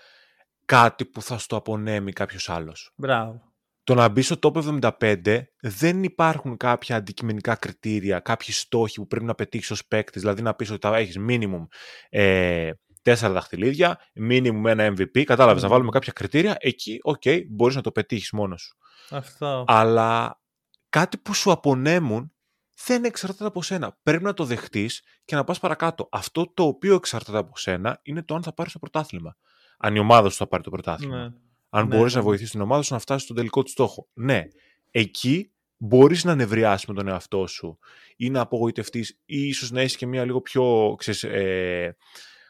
[0.65, 2.91] κάτι που θα στο απονέμει κάποιος άλλος.
[2.95, 3.41] Μπράβο.
[3.83, 9.25] Το να μπει στο top 75 δεν υπάρχουν κάποια αντικειμενικά κριτήρια, κάποιοι στόχοι που πρέπει
[9.25, 10.21] να πετύχεις ως παίκτης.
[10.21, 11.67] Δηλαδή να πεις ότι θα έχεις minimum
[12.09, 12.71] ε,
[13.01, 13.99] τέσσερα δαχτυλίδια,
[14.29, 15.23] minimum ένα MVP.
[15.23, 15.69] Κατάλαβες Μμμ.
[15.69, 16.55] να βάλουμε κάποια κριτήρια.
[16.59, 18.77] Εκεί, OK, okay, μπορείς να το πετύχεις μόνος σου.
[19.09, 19.63] Αυτό.
[19.67, 20.41] Αλλά
[20.89, 22.33] κάτι που σου απονέμουν
[22.85, 23.97] δεν εξαρτάται από σένα.
[24.03, 26.09] Πρέπει να το δεχτείς και να πας παρακάτω.
[26.11, 29.37] Αυτό το οποίο εξαρτάται από σένα είναι το αν θα πάρεις το πρωτάθλημα.
[29.77, 31.17] Αν η ομάδα σου θα πάρει το πρωτάθλημα.
[31.17, 31.33] Ναι.
[31.69, 32.29] Αν Ναι, μπορείς ναι, να ναι.
[32.29, 34.07] βοηθήσεις την ομάδα σου να φτάσεις στον τελικό του στόχο.
[34.13, 34.47] Ναι.
[34.91, 37.79] Εκεί μπορείς να νευριάσεις με τον εαυτό σου
[38.15, 41.97] ή να απογοητευτείς ή ίσως να έχεις και μια λίγο πιο ξέρεις, ε,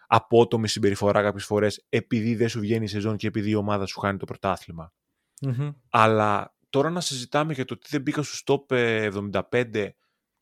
[0.07, 3.99] απότομη συμπεριφορά κάποιες φορές επειδή δεν σου βγαίνει η σεζόν και επειδή η ομάδα σου
[3.99, 4.93] χάνει το πρωτάθλημα.
[5.41, 5.71] Μμμ.
[5.89, 9.89] Αλλά τώρα να συζητάμε για το ότι δεν μπήκα στου top ε, 75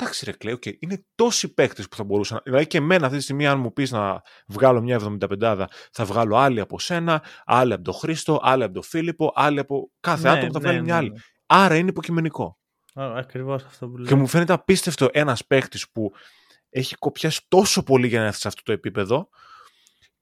[0.02, 0.78] Εντάξει, ρε Κλέο, okay.
[0.80, 2.42] είναι τόσοι παίκτες που θα μπορούσαν.
[2.44, 6.38] Δηλαδή και εμένα αυτή τη στιγμή, αν μου πεις να βγάλω μια 75 θα βγάλω
[6.38, 10.38] άλλη από σένα, άλλη από τον Χρήστο, άλλη από τον Φίλιππο, άλλη από κάθε ναι,
[10.38, 11.10] άτομο θα βγάλει ναι, μια άλλη.
[11.10, 11.20] Ναι.
[11.46, 12.60] Άρα είναι υποκειμενικό.
[12.94, 14.08] Ακριβώς αυτό που λέω.
[14.08, 16.12] Και μου φαίνεται απίστευτο ένας παίκτης που
[16.70, 19.30] έχει κοπιάσει τόσο πολύ για να έρθει σε αυτό το επίπεδο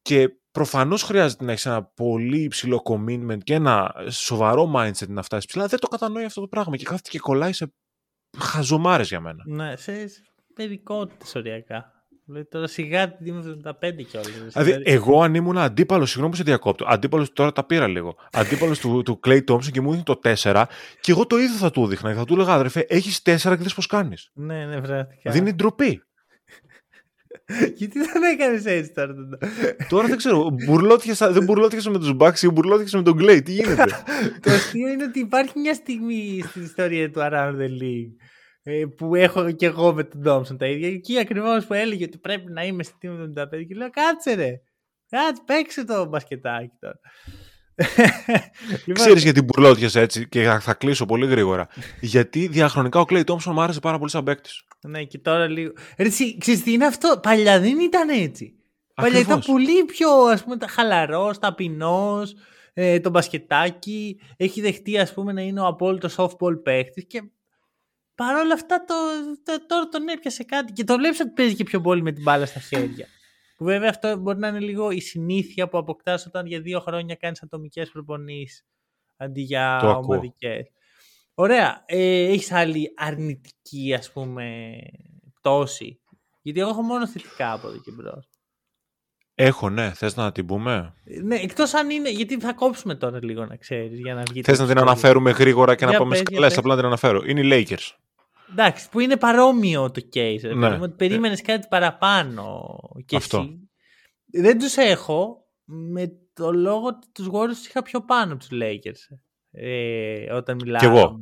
[0.01, 5.45] και προφανώς χρειάζεται να έχεις ένα πολύ υψηλό commitment και ένα σοβαρό mindset να φτάσεις
[5.45, 5.67] ψηλά.
[5.67, 7.73] Δεν το κατανοεί αυτό το πράγμα και κάθεται και κολλάει σε
[8.39, 9.43] χαζομάρες για μένα.
[9.45, 9.91] Ναι, σε
[10.53, 11.91] παιδικότητε οριακά.
[12.29, 13.71] Λέει τώρα σιγά την τιμή 75
[14.07, 14.53] κιόλας.
[14.53, 18.15] Δηλαδή, εγώ αν ήμουν αντίπαλος, συγγνώμη που σε διακόπτω, αντίπαλος τώρα τα πήρα λίγο.
[18.31, 20.63] Αντίπαλος του, του Clay Thompson και μου έδινε το 4
[20.99, 22.13] και εγώ το ίδιο θα του δείχνα.
[22.13, 24.29] Θα του έλεγα, αδερφέ, έχεις 4 και δεν πώς κάνεις.
[24.33, 25.15] Ναι, ναι, βράδυ.
[25.23, 26.01] Δίνει ντροπή.
[27.75, 29.13] Γιατί δεν έκανες έτσι τώρα.
[29.89, 30.49] Τώρα δεν ξέρω.
[30.65, 33.41] Μπουρλότιασα, δεν μπουρλότιασα με τους Μπάξι ή μπουρλότιασα με τον Κλέι.
[33.41, 33.85] Τι γίνεται;
[34.41, 38.15] το αστείο είναι ότι υπάρχει μια στιγμή στην ιστορία του Around the League
[38.63, 40.87] ε, που έχω και εγώ με τον Ντόμσον τα ίδια.
[40.87, 44.51] Εκεί ακριβώς που έλεγε ότι πρέπει να είμαι στη τιμή 75 και λέω κάτσε ρε.
[45.09, 46.99] Κάτσε, παίξε το μπασκετάκι τώρα.
[48.85, 51.67] Λοιπόν, Ξέρεις γιατί μπουρλότιασα έτσι και θα κλείσω πολύ γρήγορα.
[52.01, 54.63] γιατί διαχρονικά ο Κλέι Τόμψον μου άρεσε πάρα πολύ σαν παίκτης.
[54.81, 55.73] Ναι, και τώρα λίγο.
[55.97, 58.53] Ρε, ξέρεις τι είναι αυτό; Παλιά δεν ήταν έτσι.
[58.93, 62.35] Παλιά ήταν πολύ πιο ας πούμε, χαλαρός, ταπεινός,
[62.73, 64.19] ε, το μπασκετάκι.
[64.37, 67.05] Έχει δεχτεί ας πούμε, να είναι ο απόλυτος softball παίκτης.
[67.07, 67.23] Και
[68.15, 68.93] παρόλα αυτά το,
[69.43, 70.73] το, τώρα τον έπιασε κάτι.
[70.73, 73.07] Και το βλέπεις ότι παίζει και πιο πολύ με την μπάλα στα χέρια.
[73.57, 77.15] Που βέβαια αυτό μπορεί να είναι λίγο η συνήθεια που αποκτάς όταν για δύο χρόνια
[77.15, 78.65] κάνεις ατομικές προπονήσεις
[79.17, 80.67] αντί για ομαδικές.
[81.33, 81.83] Ωραία.
[81.85, 84.75] Ε, έχεις άλλη αρνητική ας πούμε
[85.33, 85.99] πτώση;
[86.41, 88.29] Γιατί εγώ έχω μόνο θετικά από εδώ και μπρος.
[89.35, 89.93] Έχω, ναι.
[89.93, 90.93] Θες να την πούμε;
[91.23, 94.41] Ναι, εκτός αν είναι, γιατί θα κόψουμε τώρα λίγο να ξέρεις για να βγει.
[94.41, 97.23] Θες να την αναφέρουμε γρήγορα και να πάμε σε καλές, απλά να την αναφέρω.
[97.25, 97.95] Είναι οι Lakers.
[98.51, 100.55] Εντάξει, που είναι παρόμοιο το case.
[100.55, 100.67] Ναι.
[100.81, 102.69] Ότι περίμενες κάτι παραπάνω
[103.05, 103.37] και Αυτό.
[103.37, 103.69] εσύ.
[104.25, 109.17] Δεν τους έχω με το λόγο ότι τους Warriors είχα πιο πάνω από τους Lakers.
[109.51, 110.79] Ε, όταν μιλάμε.
[110.79, 111.19] Κι εγώ.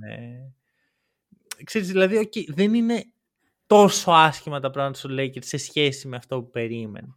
[1.64, 3.06] Ξέρεις, δηλαδή, okay, δεν είναι
[3.68, 7.16] τόσο άσχημα τα πράγματα στους Lakers σε σχέση με αυτό που περίμενε.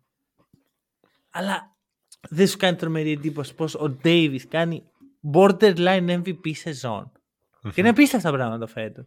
[1.31, 1.77] Αλλά
[2.29, 4.83] δεν σου κάνει τρομερή εντύπωση πως ο Davis κάνει
[5.33, 7.13] borderline MVP σεζόν.
[7.13, 7.71] Mm-hmm.
[7.75, 9.07] Και είναι απίστευτα πράγματα φέτος.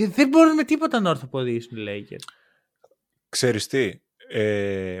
[0.00, 2.24] Και δεν μπορούν με τίποτα να ορθοποδήσουν οι Lakers.
[3.28, 5.00] Ξέρεις τι, ε,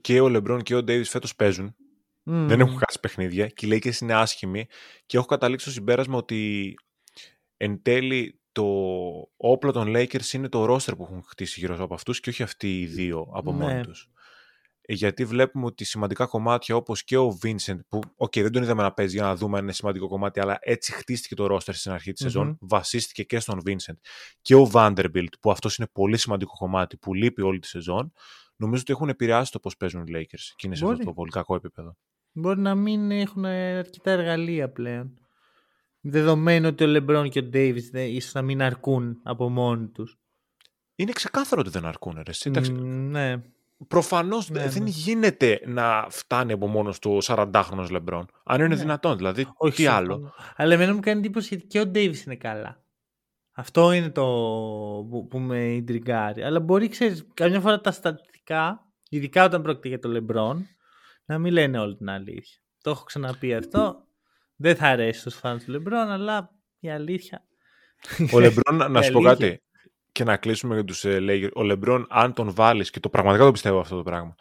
[0.00, 1.76] και ο Λεμπρόν και ο Ντέιβις φέτος παίζουν.
[2.22, 4.66] Δεν έχουν χάσει παιχνίδια και οι Lakers είναι άσχημοι
[5.06, 6.74] και έχω καταλήξει στο συμπέρασμα ότι
[7.56, 8.64] εν τέλει το
[9.36, 12.80] όπλο των Lakers είναι το roster που έχουν χτίσει γύρω από αυτούς και όχι αυτοί
[12.80, 13.64] οι δύο από ναι.
[13.64, 14.10] μόνοι τους
[14.92, 18.92] γιατί βλέπουμε ότι σημαντικά κομμάτια όπως και ο Vincent, που okay, δεν τον είδαμε να
[18.92, 22.12] παίζει για να δούμε αν είναι σημαντικό κομμάτι, αλλά έτσι χτίστηκε το roster στην αρχή
[22.12, 23.98] της mm σεζόν, βασίστηκε και στον Vincent
[24.40, 28.12] και ο Vanderbilt, που αυτός είναι πολύ σημαντικό κομμάτι που λείπει όλη τη σεζόν,
[28.56, 31.30] νομίζω ότι έχουν επηρεάσει το πώς παίζουν οι Lakers και είναι σε αυτό το πολύ
[31.30, 31.96] κακό επίπεδο.
[32.32, 35.18] Μπορεί να μην έχουν αρκετά εργαλεία πλέον.
[36.00, 40.18] Δεδομένου ότι ο LeBron και ο Davis ίσως να μην αρκούν από μόνοι τους.
[40.94, 42.32] Είναι ξεκάθαρο ότι δεν αρκούν, ρε.
[42.44, 42.72] Mm,
[43.10, 43.42] ναι.
[43.88, 44.88] Προφανώς ναι, δεν ναι.
[44.88, 48.26] γίνεται να φτάνει από μόνος του 40χρονο Λεμπρόν.
[48.44, 48.74] Αν είναι ναι.
[48.74, 49.46] δυνατόν, δηλαδή.
[49.56, 52.82] Όχι τι άλλο; Αλλά εμένα μου κάνει εντύπωση γιατί και ο Ντέιβις είναι καλά.
[53.52, 54.24] Αυτό είναι το
[55.10, 56.42] που, που με ιντριγκάρει.
[56.42, 60.66] Αλλά μπορεί, ξέρεις, καμιά φορά τα στατιστικά, ειδικά όταν πρόκειται για το Λεμπρόν,
[61.24, 62.60] να μην λένε όλη την αλήθεια.
[62.82, 64.04] Το έχω ξαναπεί αυτό.
[64.56, 67.44] Δεν θα αρέσει στους fans του Λεμπρόν, αλλά η αλήθεια.
[68.32, 69.62] Ο Λεμπρόν, να σου πω κάτι
[70.12, 73.52] και να κλείσουμε για τους ε, Ο Λεμπρόν, αν τον βάλεις, και το πραγματικά το
[73.52, 74.34] πιστεύω αυτό το πράγμα,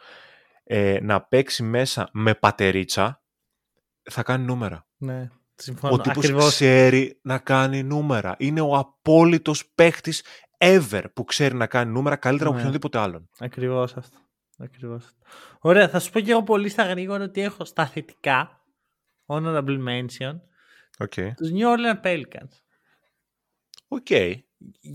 [0.63, 3.23] ε, να παίξει μέσα με πατερίτσα,
[4.09, 4.87] θα κάνει νούμερα.
[4.97, 5.93] Ναι, συμφωνώ.
[5.93, 8.35] Ο τύπος ξέρει να κάνει νούμερα.
[8.37, 10.23] Είναι ο απόλυτος παίχτης
[10.57, 12.55] ever που ξέρει να κάνει νούμερα καλύτερα ναι.
[12.55, 13.29] από οποιονδήποτε άλλον.
[13.39, 14.17] Ακριβώς αυτό.
[14.57, 15.25] Ακριβώς αυτό.
[15.59, 18.63] Ωραία, θα σου πω και εγώ πολύ στα γρήγορα ότι έχω στα θετικά,
[19.25, 20.39] honorable mention,
[20.97, 21.31] okay.
[21.35, 22.51] τους New Orleans Pelicans.
[23.87, 24.05] OK.
[24.09, 24.35] Okay.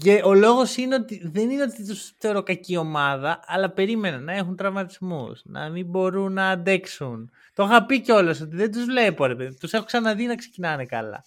[0.03, 4.33] Και ο λόγος είναι ότι δεν είναι ότι τους θεωρώ κακή ομάδα, αλλά περίμενα να
[4.33, 7.31] έχουν τραυματισμούς, να μην μπορούν να αντέξουν.
[7.55, 9.57] Το είχα πει κιόλας ότι δεν τους βλέπω, ρε παιδί.
[9.57, 11.25] Τους έχω ξαναδεί να ξεκινάνε καλά.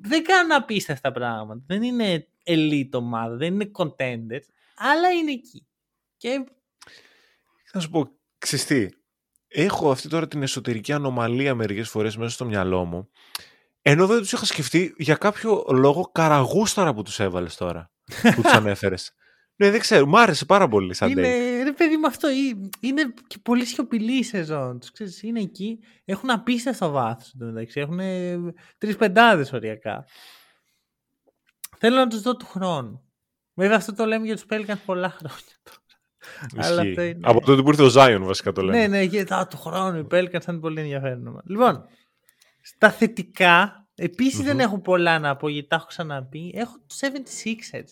[0.00, 1.62] Δεν κάνουν απίστευτα πράγματα.
[1.66, 5.66] Δεν είναι elite ομάδα, δεν είναι contenders, αλλά είναι εκεί.
[6.16, 6.44] Και...
[7.64, 8.94] Θα σου πω, ξυστή,
[9.48, 13.08] έχω αυτή τώρα την εσωτερική ανομαλία μερικές φορές μέσα στο μυαλό μου
[13.82, 17.90] ενώ δεν τους είχα σκεφτεί για κάποιο λόγο καραγούσταρα που τους έβαλες τώρα.
[18.34, 19.14] που τους ανέφερες.
[19.56, 20.06] Ναι, δεν ξέρω.
[20.06, 22.28] Μ' άρεσε πάρα πολύ σαν Είναι, ρε παιδί με αυτό.
[22.80, 25.22] Είναι και πολύ σιωπηλή η σεζόν τους.
[25.22, 25.78] Είναι εκεί.
[26.04, 27.80] Έχουν απίστευτο βάθος μεταξύ.
[27.80, 28.00] Έχουν
[28.78, 30.04] τρεις πεντάδες οριακά.
[31.78, 33.04] Θέλω να τους δω του χρόνου.
[33.54, 35.80] Βέβαια αυτό το λέμε για τους Pelicans πολλά χρόνια τώρα.
[36.68, 37.20] Αλλά αυτό είναι...
[37.22, 38.78] Από τότε που ήρθε ο Zion βασικά το λέμε.
[38.78, 41.40] Ναι, ναι, γιατί του χρόνου οι Pelicans θα είναι πολύ ενδιαφέρον.
[41.44, 41.86] Λοιπόν,
[42.62, 46.52] στα θετικά, επίσης δεν έχω πολλά να πω γιατί τα έχω ξαναπεί.
[46.54, 47.88] Έχω τους 76ers.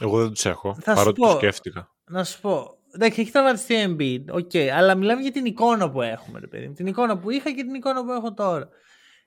[0.00, 1.26] Εγώ δεν τους έχω, Θα σου παρότι πω.
[1.26, 1.94] το σκέφτηκα.
[2.04, 2.78] Να σου πω.
[2.94, 6.66] Εντάξει, έχει τραυματιστεί ο Embiid, OK, αλλά μιλάμε για την εικόνα που έχουμε, ρε παιδί
[6.68, 6.74] μου.
[6.74, 8.68] Την εικόνα που είχα και την εικόνα που έχω τώρα.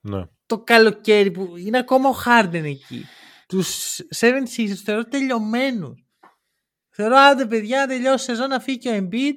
[0.02, 0.26] Ναι.
[0.46, 3.06] Το καλοκαίρι που είναι ακόμα ο Harden εκεί.
[3.48, 6.06] Τους 76ers τους θεωρώ τελειωμένους.
[6.90, 9.36] Θεωρώ άντε παιδιά, να τελειώσει η σεζόν, να φύγει και ο Embiid,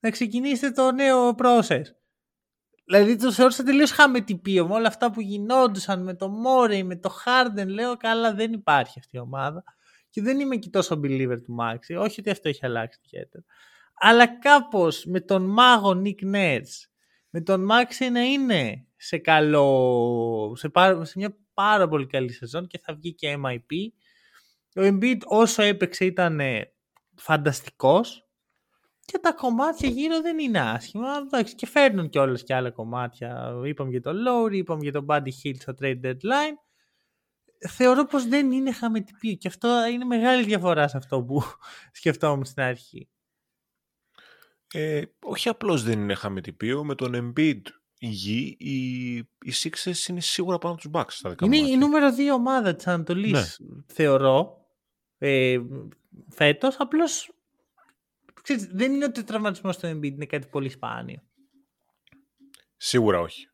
[0.00, 1.82] να ξεκινήσετε το νέο process.
[2.90, 7.10] Δηλαδή το θεώρησα τελείως χαμαιτυπείο με όλα αυτά που γινόντουσαν με το Μόρεϊ, με το
[7.24, 7.66] Harden.
[7.66, 9.64] Λέω καλά, δεν υπάρχει αυτή η ομάδα.
[10.10, 12.00] Και δεν είμαι και τόσο believer του Maxi.
[12.00, 13.44] Όχι ότι αυτό έχει αλλάξει ιδιαίτερα.
[13.94, 16.88] Αλλά κάπως με τον μάγο Nick Nurse,
[17.30, 22.66] με τον Maxi να είναι σε καλό, σε, πάρα, σε μια πάρα πολύ καλή σεζόν
[22.66, 23.72] και θα βγει και MIP.
[24.76, 26.72] Ο Embiid όσο έπαιξε ήταν ε,
[27.14, 28.29] φανταστικός
[29.10, 31.08] και τα κομμάτια γύρω δεν είναι άσχημα.
[31.16, 33.52] Εντάξει, και φέρνουν κιόλας και άλλα κομμάτια.
[33.64, 36.56] Είπαμε για τον Lowry, είπαμε για τον Buddy Hill στο trade deadline.
[37.68, 41.42] Θεωρώ πως δεν είναι χαμετυπίο και αυτό είναι μεγάλη διαφορά σε αυτό που
[41.98, 43.08] σκεφτόμουν στην αρχή.
[44.72, 47.60] Ε, όχι απλώς δεν είναι χαμετυπίο, με τον Embiid
[47.98, 51.70] υγιή, οι, οι Sixers είναι σίγουρα πάνω από τους Bucks στα δικά μου Είναι η
[51.70, 51.78] μάτια.
[51.86, 53.82] νούμερο δύο ομάδα της Ανατολής, Ναι.
[53.86, 54.66] θεωρώ,
[55.18, 55.58] ε,
[56.28, 56.76] φέτος.
[56.78, 57.32] Απλώς,
[58.42, 61.22] ξέρεις, δεν είναι ότι ο τραυματισμός του Embiid είναι κάτι πολύ σπάνιο.
[62.76, 63.46] Σίγουρα όχι.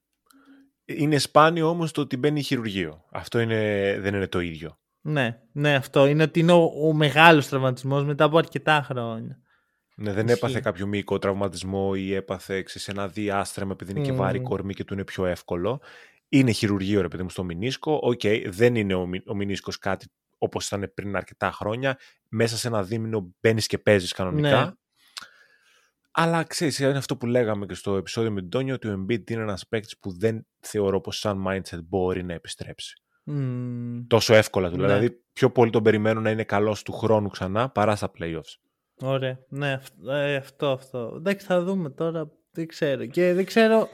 [0.84, 3.04] Είναι σπάνιο όμως το ότι μπαίνει χειρουργείο.
[3.10, 4.78] Αυτό είναι, δεν είναι το ίδιο.
[5.00, 9.40] Ναι, ναι, αυτό είναι ότι είναι ο, ο μεγάλος τραυματισμός μετά από αρκετά χρόνια.
[9.96, 10.38] Ναι, δεν Ισχύει.
[10.38, 14.18] έπαθε κάποιο μυϊκό τραυματισμό ή έπαθε ξέρεις, ένα διάστρεμμα επειδή είναι και Μμμ.
[14.18, 15.80] βαρύ κορμί και του είναι πιο εύκολο.
[16.28, 17.98] Είναι χειρουργείο ρε παιδί μου στο μηνίσκο.
[18.02, 20.06] Οκ, δεν είναι ο, μη- ο μηνίσκος κάτι
[20.38, 21.98] όπως ήταν πριν αρκετά χρόνια.
[22.28, 24.64] Μέσα σε ένα δίμηνο μπαίνεις και παίζεις κανονικά.
[24.64, 24.70] Ναι.
[26.10, 29.30] Αλλά ξέρεις, είναι αυτό που λέγαμε και στο επεισόδιο με τον Τόνιο, ότι ο Embiid
[29.30, 33.02] είναι ένας παίκτης που δεν θεωρώ πως σαν mindset μπορεί να επιστρέψει.
[33.24, 34.76] Μμμ, Τόσο εύκολα του.
[34.76, 34.86] Ναι.
[34.86, 38.54] Δηλαδή, πιο πολύ τον περιμένω να είναι καλός του χρόνου ξανά παρά στα playoffs.
[39.00, 41.14] ωραία, ναι, αυτό, ε, αυτό, αυτό.
[41.16, 43.06] Εντάξει, θα δούμε τώρα, δεν ξέρω.
[43.06, 43.88] Και δεν ξέρω,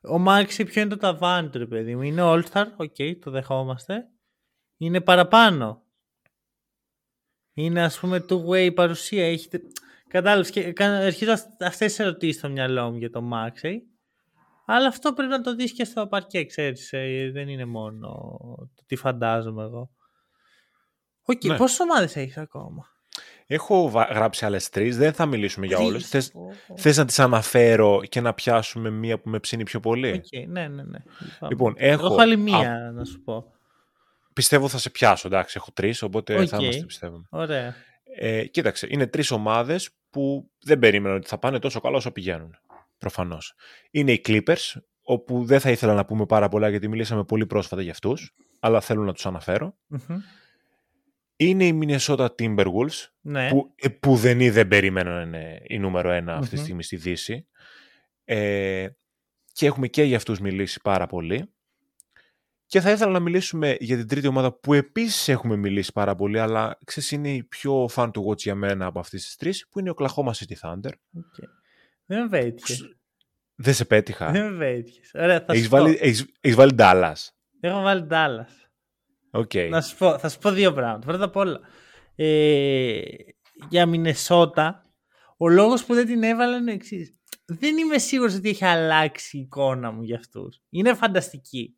[0.00, 2.02] ο Μάξι ποιο είναι το ταβάνι του, ρε παιδί μου.
[2.02, 4.08] Είναι All-Star, OK, το δεχόμαστε.
[4.84, 5.82] Είναι παραπάνω.
[7.54, 9.26] Είναι ας πούμε two-way παρουσία.
[9.26, 9.60] Έχετε...
[10.08, 13.82] Κατάλαβες, και κα- αρχίζω αυ- αυτές τις ερωτήσεις στο μυαλό μου για το Μάξι.
[14.66, 16.92] Αλλά αυτό πρέπει να το δεις και στο παρκέ, ξέρεις.
[16.92, 18.08] ε, δεν είναι μόνο
[18.74, 19.90] το τι φαντάζομαι εγώ.
[21.22, 21.56] Οκ, Ναι.
[21.56, 22.86] πόσες ομάδες έχεις ακόμα;
[23.46, 25.88] Έχω βα- γράψει άλλες τρεις, δεν θα μιλήσουμε για Τρεις.
[25.88, 26.08] όλες.
[26.08, 26.76] Θες, Ω, ω.
[26.76, 30.68] θες να τις αναφέρω και να πιάσουμε μία που με ψήνει πιο πολύ; Οκ, ναι,
[30.68, 30.98] ναι, ναι.
[31.48, 33.52] Λοιπόν, Εγώ έχω- έχω άλλη μία, να σου πω.
[34.34, 36.62] Πιστεύω θα σε πιάσω, εντάξει, έχω τρεις, οπότε θα Οκ.
[36.62, 37.26] είμαστε πιστεύω.
[37.30, 37.74] Ωραία.
[38.16, 42.56] Ε, κοίταξε, είναι τρεις ομάδες που δεν περίμεναν ότι θα πάνε τόσο καλά όσο πηγαίνουν.
[42.98, 43.54] Προφανώς.
[43.90, 44.72] Είναι οι Clippers,
[45.02, 48.80] όπου δεν θα ήθελα να πούμε πάρα πολλά γιατί μιλήσαμε πολύ πρόσφατα για αυτούς, αλλά
[48.80, 49.76] θέλω να τους αναφέρω.
[49.86, 50.18] Μμμ.
[51.36, 53.48] Είναι οι Minnesota Timberwolves, Ναι.
[53.48, 56.62] που, ε, που δεν, ή δεν περίμεναν να είναι η νούμερο ένα αυτή τη Μμμ.
[56.62, 57.46] στιγμή στη Δύση.
[58.24, 58.86] Ε,
[59.52, 61.53] και έχουμε και για αυτούς μιλήσει πάρα πολύ.
[62.66, 66.38] Και θα ήθελα να μιλήσουμε για την τρίτη ομάδα που επίσης έχουμε μιλήσει πάρα πολύ,
[66.38, 69.78] αλλά ξέρεις είναι η πιο fun to watch για μένα από αυτές τις τρεις, που
[69.78, 70.90] είναι ο Oklahoma City Thunder.
[71.14, 71.34] OK.
[72.06, 72.76] Δεν με πέτυχε.
[73.54, 74.30] Δεν σε πέτυχα.
[74.30, 75.00] Δεν με πέτυχε.
[75.14, 75.76] Ωραία, θα Έχεις σου πω.
[75.76, 77.14] βάλει, έχεις, έχεις βάλει Dallas.
[77.60, 78.68] Έχω βάλει Dallas.
[79.30, 79.54] OK.
[79.54, 81.06] Να σου πω, θα σου πω δύο πράγματα.
[81.06, 81.60] Πρώτα απ' όλα,
[82.14, 83.00] ε,
[83.68, 84.82] για Μινεσότα,
[85.36, 87.14] ο λόγος που δεν την έβαλα είναι ο εξής.
[87.46, 90.62] Δεν είμαι σίγουρος ότι έχει αλλάξει η εικόνα μου για αυτούς.
[90.70, 91.76] Είναι φανταστική.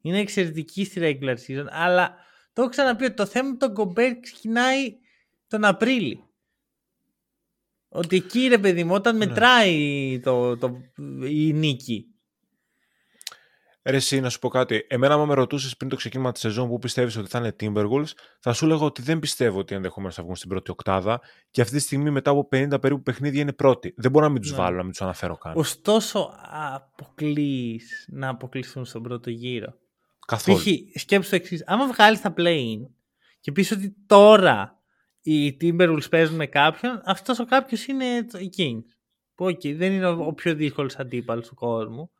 [0.00, 2.14] Είναι εξαιρετική στη regular season, αλλά
[2.52, 4.96] το έχω ξαναπεί ότι το θέμα με τον Γκομπέρ ξεκινάει
[5.48, 6.24] τον Απρίλη.
[7.88, 9.26] Ότι εκεί ρε παιδί μου, όταν Ναι.
[9.26, 10.76] μετράει το, το,
[11.28, 12.04] η νίκη.
[13.82, 14.84] Ρε εσύ, να σου πω κάτι.
[14.88, 18.12] Εμένα, άμα με ρωτούσες πριν το ξεκίνημα της σεζόν που πιστεύεις ότι θα είναι Timberwolves,
[18.40, 21.20] θα σου έλεγα ότι δεν πιστεύω ότι ενδεχομένως θα βγουν στην πρώτη οκτάδα
[21.50, 23.94] και αυτή τη στιγμή μετά από 50 περίπου παιχνίδια είναι πρώτη.
[23.96, 24.56] Δεν μπορώ να μην τους Ναι.
[24.56, 25.52] βάλω, να μην τους αναφέρω καν.
[25.56, 29.78] Ωστόσο, αποκλείς να αποκλειστούν στον πρώτο γύρο.
[30.30, 30.58] Καθόλου.
[30.58, 30.66] Π.χ.
[31.00, 31.62] σκέψου το εξής.
[31.66, 32.78] Άμα βγάλεις τα play-in
[33.40, 34.78] και πεις ότι τώρα
[35.22, 38.94] οι Timberwolves παίζουν με κάποιον, αυτός ο κάποιος είναι το- οι Kings.
[39.34, 42.10] Που okay, δεν είναι ο, ο πιο δύσκολος αντίπαλος του κόσμου.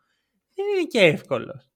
[0.55, 1.69] Δεν είναι και εύκολος.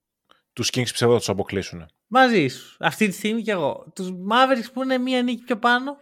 [0.52, 1.86] Τους Kings πιστεύω θα τους αποκλείσουν.
[2.06, 2.76] Μαζί σου.
[2.80, 3.92] Αυτή τη στιγμή κι εγώ.
[3.94, 5.96] Τους Mavericks που είναι μία νίκη πιο πάνω.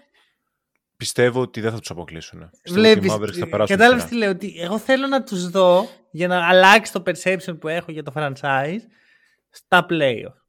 [0.97, 2.51] Πιστεύω ότι δεν θα τους αποκλείσουν.
[2.69, 2.99] Βλέπει.
[2.99, 4.09] Ότι οι Mavericks θα περάσουν Κατάλαβες ψηλά.
[4.09, 4.31] τι λέω.
[4.31, 8.13] Ότι εγώ θέλω να τους δω για να αλλάξει το perception που έχω για το
[8.17, 8.81] franchise
[9.53, 10.43] στα playoff.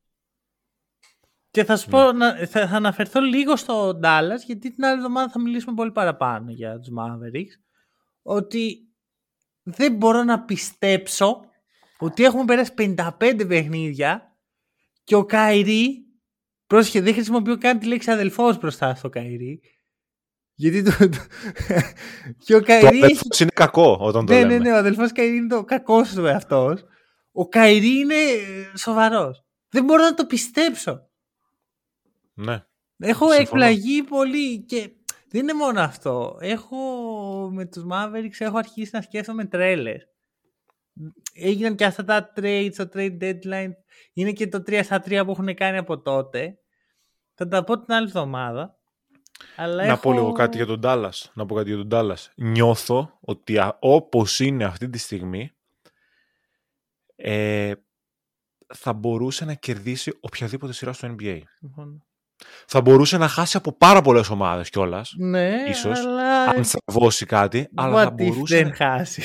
[1.49, 5.31] Και θα σου πω, να, θα, θα αναφερθώ λίγο στο Dallas, γιατί την άλλη εβδομάδα
[5.31, 7.61] θα μιλήσουμε πολύ παραπάνω για τους Mavericks.
[8.21, 8.77] Ότι
[9.63, 11.39] δεν μπορώ να πιστέψω
[11.97, 14.37] ότι έχουμε περάσει 55 παιχνίδια
[15.03, 16.05] και ο Κάιρι,
[16.67, 19.61] πρόσεχε, δεν χρησιμοποιώ καν τη λέξη αδελφός μπροστά στο Κάιρι,
[20.55, 20.91] γιατί το.
[22.45, 22.99] και ο Κάιρι.
[22.99, 24.57] Το αδελφός είναι κακό όταν το ναι, ναι λέμε.
[24.57, 26.85] Ναι, ναι, ο αδελφός Κάιρι είναι ο κακός του εαυτός.
[27.33, 28.15] Ο Κάιρι είναι
[28.77, 29.43] σοβαρός.
[29.69, 31.09] Δεν μπορώ να το πιστέψω.
[32.33, 32.65] Ναι.
[32.97, 33.41] Έχω Συμφωνώ.
[33.41, 34.89] εκπλαγεί πολύ και
[35.27, 36.37] δεν είναι μόνο αυτό.
[36.39, 36.77] Έχω
[37.51, 40.07] με τους Mavericks έχω αρχίσει να σκέφτομαι τρέλες.
[41.33, 43.71] Έγιναν και αυτά τα trades, το trade deadline.
[44.13, 46.57] Είναι και το 3 στα 3 που έχουν κάνει από τότε.
[47.33, 48.77] Θα τα πω την άλλη εβδομάδα.
[49.55, 50.01] Αλλά να έχω...
[50.01, 51.31] πω λίγο κάτι για τον Dallas.
[51.33, 52.31] Να πω κάτι για τον Dallas.
[52.35, 55.51] Νιώθω ότι όπως είναι αυτή τη στιγμή
[57.25, 57.73] ε,
[58.73, 61.39] θα μπορούσε να κερδίσει οποιαδήποτε σειρά στο NBA.
[62.67, 65.13] Θα μπορούσε να χάσει από πάρα πολλές ομάδες κιόλας.
[65.17, 66.43] Ναι, ίσως, αλλά...
[66.43, 67.69] αν στραβώσει κάτι.
[67.75, 68.55] αλλά θα μπορούσε.
[68.55, 68.75] Δεν να...
[68.75, 69.21] χάσει;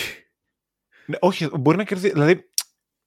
[1.06, 2.12] Ναι, όχι, μπορεί να κερδίσει.
[2.12, 2.50] Δηλαδή,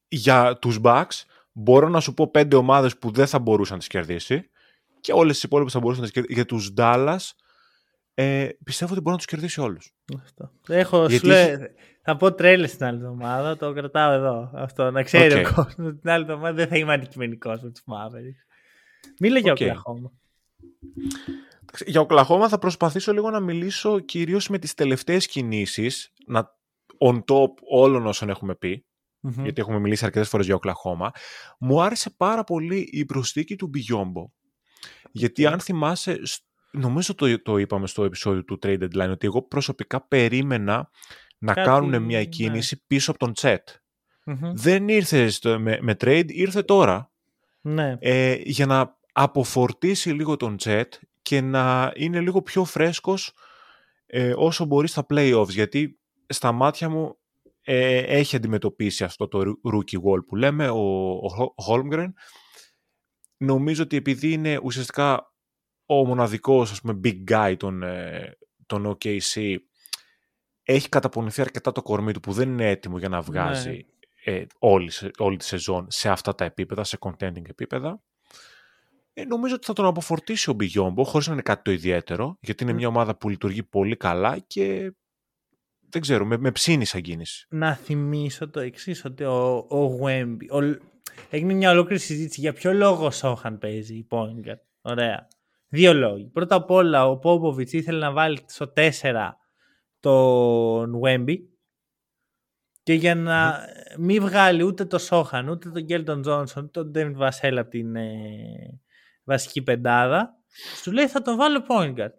[0.07, 3.87] για τους Bucks μπορώ να σου πω πέντε ομάδες που δεν θα μπορούσαν να τις
[3.87, 4.49] κερδίσει
[5.01, 6.33] και όλες τις υπόλοιπες θα μπορούσαν να τις κερδίσει.
[6.33, 7.29] Για τους Dallas
[8.13, 9.93] ε, πιστεύω ότι μπορεί να τους κερδίσει όλους.
[10.67, 11.27] Έχω, Γιατί...
[11.27, 11.55] λέει,
[12.03, 14.51] θα πω τρέλες την άλλη εβδομάδα, το κρατάω εδώ.
[14.53, 15.49] Αυτό, να ξέρει okay.
[15.49, 15.99] ο κόσμος.
[15.99, 18.45] Την άλλη εβδομάδα δεν θα είμαι αντικειμενικός με τους Mavericks.
[19.19, 19.61] Μίλε για okay.
[19.61, 20.11] Οκλαχώμα.
[21.85, 26.57] Για Οκλαχώμα θα προσπαθήσω λίγο να μιλήσω κυρίως με τις τελευταίες κινήσεις, να,
[26.97, 28.85] on top όλων όσων έχουμε πει,
[29.27, 29.41] mm-hmm.
[29.43, 31.11] γιατί έχουμε μιλήσει αρκετές φορές για Οκλαχώμα.
[31.59, 34.31] Μου άρεσε πάρα πολύ η προσθήκη του Μπιγιόμπο.
[35.11, 36.19] Γιατί αν θυμάσαι,
[36.71, 40.89] νομίζω το, το είπαμε στο επεισόδιο του Trade Deadline, ότι εγώ προσωπικά περίμενα
[41.37, 42.25] να Κάτι, κάνουν μια ναι.
[42.25, 43.69] κίνηση πίσω από τον Τσέτ.
[44.25, 44.51] Mm-hmm.
[44.53, 47.11] Δεν ήρθε με, με trade, ήρθε τώρα.
[47.61, 47.97] Ναι.
[47.99, 53.33] Ε, για να αποφορτήσει λίγο τον Τσέτ και να είναι λίγο πιο φρέσκος
[54.05, 55.49] ε, όσο μπορεί στα playoffs.
[55.49, 57.17] Γιατί στα μάτια μου
[57.61, 59.39] ε, έχει αντιμετωπίσει αυτό το
[59.73, 61.09] rookie wall που λέμε, ο,
[61.45, 62.07] ο Holmgren.
[63.37, 65.30] Νομίζω ότι επειδή είναι ουσιαστικά
[65.93, 69.55] ο μοναδικός ας πούμε, big guy των, ε, των OKC
[70.63, 73.85] έχει καταπονηθεί αρκετά το κορμί του που δεν είναι έτοιμο για να βγάζει
[74.25, 74.33] ναι.
[74.33, 78.01] ε, όλη, όλη τη σεζόν σε αυτά τα επίπεδα, σε contending επίπεδα.
[79.13, 82.63] Ε, νομίζω ότι θα τον αποφορτήσει ο Μπιγιόμπο, χωρίς να είναι κάτι το ιδιαίτερο, γιατί
[82.63, 84.93] είναι μια ομάδα που λειτουργεί πολύ καλά και
[85.89, 87.45] δεν ξέρω, με, με ψήνει σαν κίνηση.
[87.49, 90.49] Να θυμίσω το εξής ότι ο, ο Γουέμπι,
[91.29, 94.57] έγινε μια ολόκληρη συζήτηση για ποιο λόγο ο Σόχαν παίζει η Πόνγκερ.
[94.81, 95.27] Ωραία.
[95.73, 96.25] Δύο λόγοι.
[96.25, 99.29] Πρώτα απ' όλα, ο Πόποβιτς ήθελε να βάλει στο 4
[99.99, 101.35] τον Wemby
[102.83, 103.59] και για να
[103.97, 107.95] μην βγάλει ούτε το Σόχαν, ούτε τον Γκέλτον Τζόνσον, ούτε τον Ντέμιτ Βασέλ από την
[107.95, 108.79] ε,
[109.23, 110.35] βασική πεντάδα,
[110.81, 112.13] σου λέει θα τον βάλω point guard.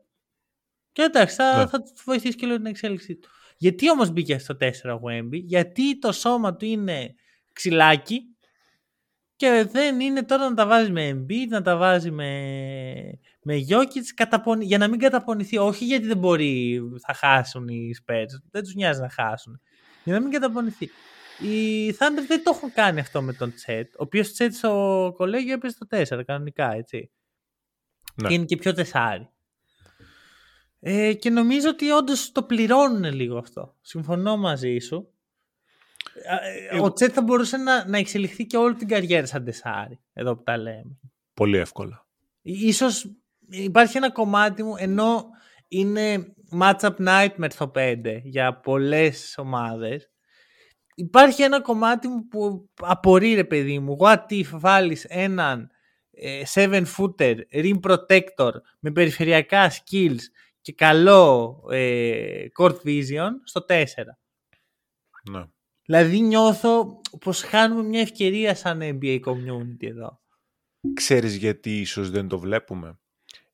[0.92, 1.66] Και εντάξει, θα, ναι.
[1.66, 3.28] θα βοηθήσει και λίγο την εξέλιξή του.
[3.56, 7.14] Γιατί όμως μπήκε στο 4 ο Wemby, γιατί το σώμα του είναι
[7.52, 8.31] ξυλάκι
[9.42, 12.30] και δεν είναι τώρα να τα βάζεις με Embiid, να τα βάζει με,
[13.42, 15.58] με Jokic για να μην καταπονηθεί.
[15.58, 18.26] Όχι γιατί δεν μπορεί, θα χάσουν οι Spurs.
[18.50, 19.60] Δεν τους νοιάζει να χάσουν.
[20.04, 20.90] Για να μην καταπονηθεί.
[21.40, 25.52] Οι Thunder δεν το έχουν κάνει αυτό με τον Τσέτ, ο οποίος Τσέτ στο κολέγιο
[25.52, 27.10] έπαιζε το 4 κανονικά, έτσι.
[28.14, 28.28] Ναι.
[28.28, 29.28] Και είναι και πιο τεσάρι.
[30.80, 33.76] Ε, και νομίζω ότι όντως το πληρώνουν λίγο αυτό.
[33.80, 35.12] Συμφωνώ μαζί σου.
[36.70, 40.36] Ε, ο Τσέτ θα μπορούσε να, να εξελιχθεί και όλη την καριέρα σαν τεσάρι, εδώ
[40.36, 40.98] που τα λέμε.
[41.34, 42.06] Πολύ εύκολα.
[42.42, 43.10] Ίσως
[43.48, 45.24] υπάρχει ένα κομμάτι μου, ενώ
[45.68, 50.10] είναι matchup nightmare στο 5 για πολλές ομάδες,
[50.94, 53.96] υπάρχει ένα κομμάτι μου που απορεί ρε παιδί μου.
[54.00, 55.70] What if βάλεις έναν
[56.54, 60.20] 7 ε, footer rim protector με περιφερειακά skills
[60.60, 63.84] και καλό ε, court vision στο 4.
[65.30, 65.44] Ναι.
[65.92, 70.20] Δηλαδή νιώθω πως χάνουμε μια ευκαιρία σαν NBA community εδώ.
[70.94, 72.98] Ξέρεις γιατί ίσως δεν το βλέπουμε;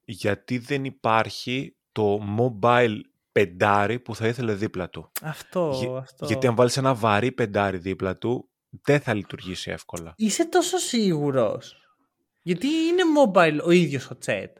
[0.04, 3.00] Γιατί δεν υπάρχει το mobile
[3.32, 5.10] πεντάρι που θα ήθελε δίπλα του.
[5.22, 6.26] Αυτό, αυτό.
[6.26, 8.50] Γιατί αν βάλεις ένα βαρύ πεντάρι δίπλα του,
[8.82, 10.12] δεν θα λειτουργήσει εύκολα.
[10.16, 11.76] Είσαι τόσο σίγουρος;
[12.42, 14.56] Γιατί είναι mobile ο ίδιος ο Τσέτ.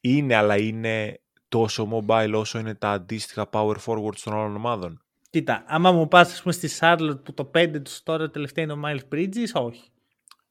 [0.00, 5.00] Είναι, αλλά είναι τόσο mobile όσο είναι τα αντίστοιχα power forwards των άλλων ομάδων.
[5.36, 8.72] Κοίτα, άμα μου πας ας πούμε στη Charlotte που το 5 τους τώρα τελευταία είναι
[8.72, 9.82] ο Miles Bridges, όχι.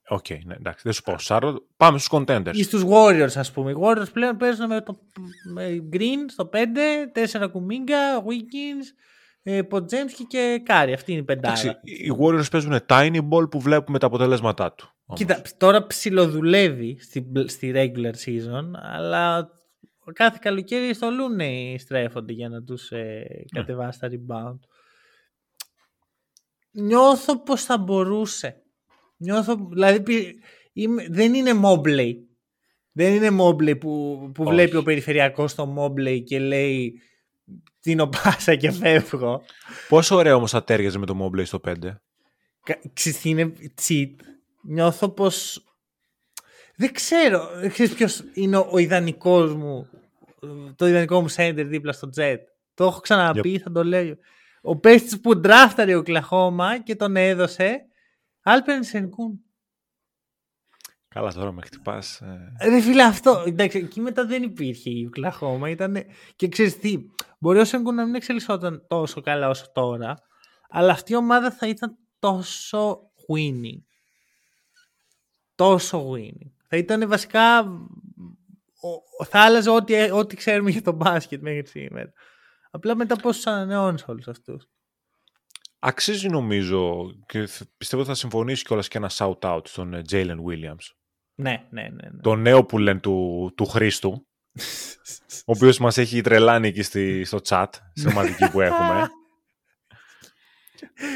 [0.08, 1.16] Οκ, okay, ναι, εντάξει, δεν σου πω.
[1.28, 2.52] Charlotte, πάμε στους contenders.
[2.54, 3.72] Ή στους Warriors ας πούμε.
[3.72, 5.00] Οι Warriors πλέον παίζουν με το
[5.54, 6.58] με Green στο 5,
[7.12, 8.94] 4 Kuminga, Wiggins,
[9.44, 10.94] ε, Podziemski και Κάρι.
[10.94, 11.80] Αυτή είναι η πεντάρα.
[11.84, 14.90] οι Warriors παίζουν tiny ball που βλέπουμε τα αποτελέσματά του.
[15.06, 15.20] Όμως.
[15.20, 19.50] Κοίτα, τώρα ψιλοδουλεύει στη, στη regular season, αλλά
[20.14, 23.62] κάθε καλοκαίρι στο Looney στρέφονται για να τους ε, Ναι.
[23.62, 24.60] κατεβάσει τα rebound.
[26.76, 28.62] Νιώθω πως θα μπορούσε.
[29.18, 30.36] Νιώθω, δηλαδή πι-
[30.74, 32.12] είμαι- δεν είναι Mobley.
[32.92, 34.52] Δεν είναι Mobley που, που Όχι.
[34.54, 37.02] βλέπει ο περιφερειακός το Mobley και λέει
[37.80, 39.42] την πάσα και φεύγω.
[39.90, 41.74] Πόσο ωραίο όμως θα τέριαζε με το Mobley στο 5.
[42.64, 43.54] Κα- Ξέρεις τι είναι
[43.88, 44.12] cheat.
[44.62, 45.64] Νιώθω πως...
[46.76, 47.50] Δεν ξέρω.
[47.70, 49.88] Ξέρεις ποιος είναι ο, ο ιδανικός μου
[50.76, 52.38] το ιδανικό μου center δίπλα στο Jet.
[52.74, 54.16] Το έχω ξαναπεί, θα το λέω.
[54.66, 57.86] Ο παίχτης που ντράφταρε ο Κλαχώμα και τον έδωσε
[58.42, 59.40] Άλπερν Σενκούν.
[61.08, 62.22] Καλά τώρα με χτυπάς.
[62.22, 62.54] ε.
[62.70, 65.70] Ρε φίλε αυτό, εντάξει, εκεί μετά δεν υπήρχε η Οκλαχώμα.
[65.70, 65.98] Ήταν...
[66.36, 66.98] Και ξέρεις τι,
[67.40, 70.16] μπορεί ο Σενκούν να μην εξελισσόταν τόσο καλά όσο τώρα,
[70.70, 73.00] αλλά αυτή η ομάδα θα ήταν τόσο
[73.34, 73.82] winning.
[75.56, 76.52] Τόσο winning.
[76.68, 77.60] Θα ήταν βασικά,
[79.20, 82.12] ο- θα άλλαζε ό,τι, ό,τι ξέρουμε για το μπάσκετ μέχρι σήμερα.
[82.76, 84.66] Απλά μετά πώς τους ανανεώνεις όλους αυτούς.
[85.80, 90.38] Αξίζει νομίζω και θ- πιστεύω ότι θα συμφωνήσει κιόλας και ένα shout-out στον ε, Jalen
[90.50, 90.86] Williams.
[91.36, 91.90] Ναι, ναι, ναι.
[91.90, 92.22] ναι.
[92.22, 94.28] Το νέο που λένε του, του Χρήστου,
[95.48, 99.08] ο οποίος μας έχει τρελάνει εκεί στη, στο chat, στην ομαδική που έχουμε.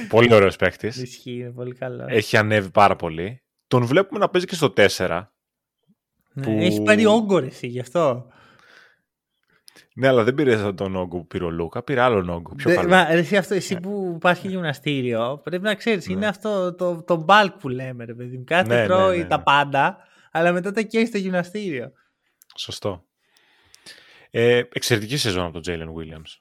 [0.09, 0.97] πολύ ωραίος παίκτης.
[0.97, 2.05] Ισχύει, είναι πολύ καλό.
[2.07, 3.43] Έχει ανέβει πάρα πολύ.
[3.67, 5.23] Τον βλέπουμε να παίζει και στο 4.
[6.33, 8.27] Ναι, που- Έχει πάρει όγκο ρε εσύ, γι' αυτό.
[9.99, 12.55] Ναι, αλλά δεν πήρε τον όγκο που πήρε ο Λούκα, πήρε άλλον όγκο.
[12.55, 12.89] Πιο Δε- καλό.
[12.89, 16.13] μα, ρε, εσύ, αυτό, εσύ που πας και γυμναστήριο, πρέπει να ξέρεις, Ναι.
[16.13, 18.43] είναι αυτό το, το bulk που λέμε, ρε παιδί μου.
[18.43, 19.29] Κάθε Ναι, ναι, τρώει ναι, ναι.
[19.29, 19.97] τα πάντα,
[20.31, 21.91] αλλά μετά τα καίει στο γυμναστήριο.
[22.55, 23.03] Σωστό.
[24.31, 26.39] Ε, εξαιρετική σεζόν από τον Jalen Williams.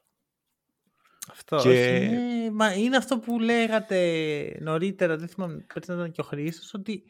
[1.31, 1.57] Αυτό.
[1.57, 3.99] Και- όχι, είναι, μα είναι αυτό που λέγατε
[4.61, 7.03] νωρίτερα, δεν θυμάμαι, πρέπει να ήταν και ο Χρήστος, ότι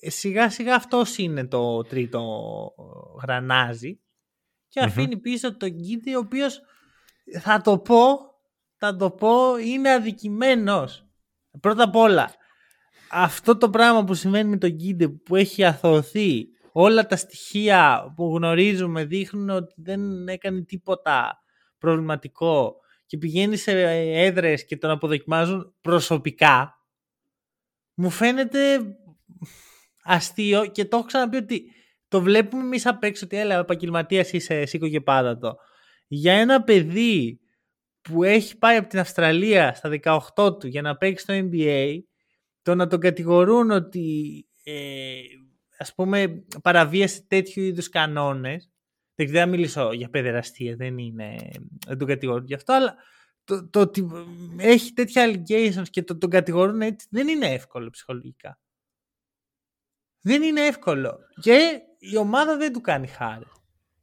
[0.00, 2.22] ε, σιγά σιγά αυτός είναι το τρίτο
[3.22, 4.00] γρανάζι
[4.68, 4.86] και Μμμ.
[4.86, 6.60] αφήνει πίσω τον Γκίντι, ο οποίος
[7.40, 8.18] θα το πω,
[8.76, 11.06] θα το πω, είναι αδικημένος.
[11.60, 12.34] Πρώτα απ' όλα,
[13.10, 18.36] αυτό το πράγμα που συμβαίνει με τον Γκίντι που έχει αθωωθεί, όλα τα στοιχεία που
[18.36, 21.42] γνωρίζουμε δείχνουν ότι δεν έκανε τίποτα
[21.78, 23.72] προβληματικό και πηγαίνει σε
[24.12, 26.72] έδρες και τον αποδοκιμάζουν προσωπικά,
[27.94, 28.80] μου φαίνεται
[30.02, 31.72] αστείο και το έχω ξαναπεί ότι
[32.08, 35.56] το βλέπουμε εμείς απ' έξω ότι έλα, επαγγελματίας είσαι, σήκω και πάντα το.
[36.06, 37.40] Για ένα παιδί
[38.00, 39.90] που έχει πάει από την Αυστραλία στα
[40.34, 41.98] 18 του για να παίξει στο NBA,
[42.62, 45.20] το να τον κατηγορούν ότι ε,
[45.78, 48.70] ας πούμε παραβίασε τέτοιου είδους κανόνες,
[49.14, 51.36] δεν ξέρω να μιλήσω για παιδεραστία, δεν είναι,
[51.86, 52.96] δεν τον κατηγορούν γι' αυτό, αλλά
[53.44, 54.06] το, το ότι
[54.58, 58.60] έχει τέτοια allegations και το, τον κατηγορούν έτσι δεν είναι εύκολο ψυχολογικά.
[60.20, 61.18] Δεν είναι εύκολο.
[61.40, 63.46] Και η ομάδα δεν του κάνει χάρη.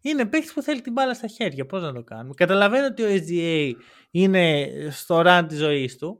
[0.02, 1.66] Είναι παίκτης που θέλει την μπάλα στα χέρια.
[1.66, 2.34] Πώς να το κάνουμε.
[2.34, 3.72] Καταλαβαίνω ότι ο SGA
[4.12, 6.20] είναι στο ραν της ζωής του.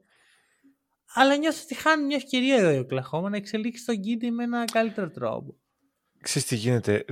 [1.14, 4.66] Αλλά νιώθω ότι χάνει μια ευκαιρία εδώ η Οκλαχώμα να εξελίξει τον Γκίντι με ένα
[4.66, 5.56] καλύτερο τρόπο.
[6.22, 7.06] Ξέρεις τι γίνεται;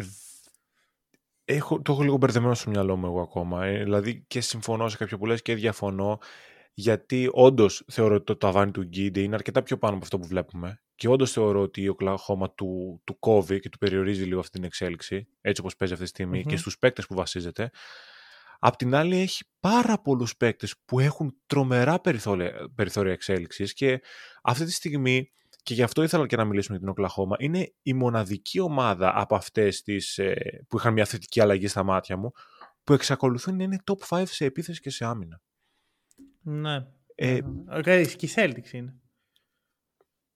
[1.45, 3.65] Έχω, το έχω λίγο μπερδεμένο στο μυαλό μου εγώ ακόμα.
[3.65, 6.19] Ε, δηλαδή και συμφωνώ σε κάποιο που λες και διαφωνώ.
[6.73, 10.27] Γιατί όντως θεωρώ ότι το ταβάνι του Γκίντι είναι αρκετά πιο πάνω από αυτό που
[10.27, 10.82] βλέπουμε.
[10.95, 14.63] Και όντως θεωρώ ότι η Οκλαχώμα του, του κόβει και του περιορίζει λίγο αυτή την
[14.63, 16.45] εξέλιξη, έτσι όπως παίζει αυτή τη στιγμη Μμμ.
[16.45, 17.69] και στους παίκτες που βασίζεται.
[18.59, 24.01] Απ' την άλλη, έχει πάρα πολλούς παίκτες που έχουν τρομερά περιθώρια, περιθώρια εξέλιξης και
[24.41, 25.31] αυτή τη στιγμή,
[25.63, 29.35] και γι' αυτό ήθελα και να μιλήσουμε για την Οκλαχώμα, είναι η μοναδική ομάδα από
[29.35, 29.83] αυτές
[30.17, 32.31] ε, που είχαν μια θετική αλλαγή στα μάτια μου,
[32.83, 35.41] που εξακολουθούν να είναι top 5 σε επίθεση και σε άμυνα.
[36.41, 36.85] Ναι.
[37.15, 37.39] Ε,
[37.71, 38.95] Okay, και η Celtics είναι.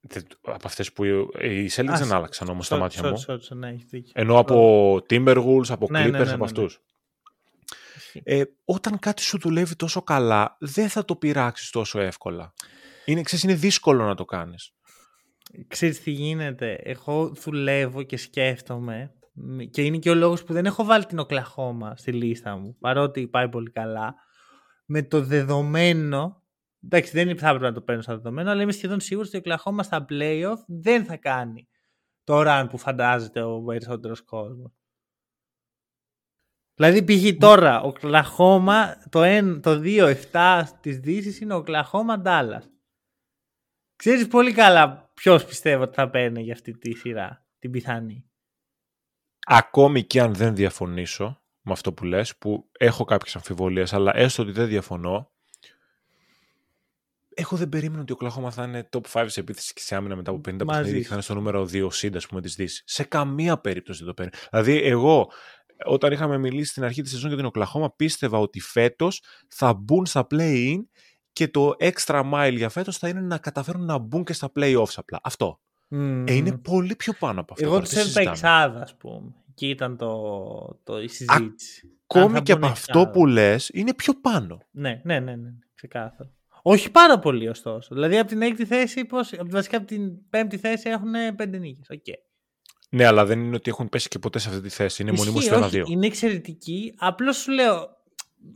[0.09, 1.03] Δεν- από αυτές που.
[1.37, 3.23] ε, Οι Celtics Α, δεν άλλαξαν όμως στα Sorry, μάτια sorry, μου.
[3.27, 4.11] sorry, sorry, ναι, έχει δίκιο.
[4.15, 6.43] Ενώ από Timberwolves, από Ναι, Clippers, ναι, ναι, από ναι, ναι.
[6.43, 6.81] αυτούς.
[8.23, 12.53] Ε, όταν κάτι σου δουλεύει τόσο καλά, δεν θα το πειράξεις τόσο εύκολα.
[13.05, 14.71] Είναι, ξέρεις, είναι δύσκολο να το κάνεις.
[15.67, 16.73] Ξέρεις τι γίνεται.
[16.83, 19.11] Εγώ δουλεύω και σκέφτομαι
[19.71, 23.27] και είναι και ο λόγος που δεν έχω βάλει την Οκλαχώμα στη λίστα μου παρότι
[23.27, 24.15] πάει πολύ καλά
[24.85, 26.41] με το δεδομένο
[26.83, 29.39] εντάξει δεν θα έπρεπε να το παίρνω σαν δεδομένο αλλά είμαι σχεδόν σίγουρος ότι η
[29.39, 31.67] Οκλαχώμα στα playoff δεν θα κάνει
[32.23, 34.71] το run που φαντάζεται ο περισσότερος κόσμος.
[36.73, 37.37] Δηλαδή π.χ.
[37.39, 42.69] τώρα ο Οκλαχώμα το, 1, το 2-7 της Δύσης είναι ο Οκλαχώμα Ντάλλας.
[43.95, 48.29] Ξέρεις πολύ καλά ποιος πιστεύω ότι θα παίρνει για αυτή τη σειρά, την πιθανή.
[49.45, 54.43] Ακόμη και αν δεν διαφωνήσω με αυτό που λες, που έχω κάποιες αμφιβολίες, αλλά έστω
[54.43, 55.31] ότι δεν διαφωνώ,
[57.39, 60.15] εγώ δεν περίμενα ότι ο Κλαχώμα θα είναι top 5 σε επίθεση και σε άμυνα
[60.15, 62.81] μετά από 50 παιχνίδια και θα είναι στο νούμερο 2 σύντα, ας πούμε, της Δύσης.
[62.85, 64.31] Σε καμία περίπτωση δεν το παίρνει.
[64.51, 65.31] Δηλαδή, εγώ
[65.85, 70.05] όταν είχαμε μιλήσει στην αρχή της σεζόν για την Οκλαχώμα, πίστευα ότι φέτος θα μπουν
[70.05, 70.77] στα play-in
[71.33, 74.93] και το extra mile για φέτος θα είναι να καταφέρουν να μπουν και στα play-offs
[74.95, 75.19] απλά.
[75.23, 75.59] Αυτό.
[75.91, 76.23] Mm.
[76.27, 77.65] Ε, είναι πολύ πιο πάνω από αυτό.
[77.65, 79.33] Εγώ τους έβλεπα εξάδα, ας πούμε.
[79.53, 81.91] Και ήταν το, το, η συζήτηση.
[82.07, 84.57] Ακόμη και από αυτό που λες, είναι πιο πάνω.
[84.71, 86.31] Ναι, ναι, ναι, ναι, ξεκάθαρα.
[86.69, 87.95] Όχι πάρα πολύ ωστόσο.
[87.95, 91.87] Δηλαδή από την έκτη θέση, πώς, βασικά από την πέμπτη θέση έχουν πέντε νίκες.
[91.89, 92.13] Okay.
[92.89, 95.01] Ναι, αλλά δεν είναι ότι έχουν πέσει και ποτέ σε αυτή τη θέση.
[95.01, 95.85] Είναι μονίμω στο ένα-δύο.
[95.87, 96.93] Είναι εξαιρετική.
[96.97, 97.89] Απλώς σου λέω,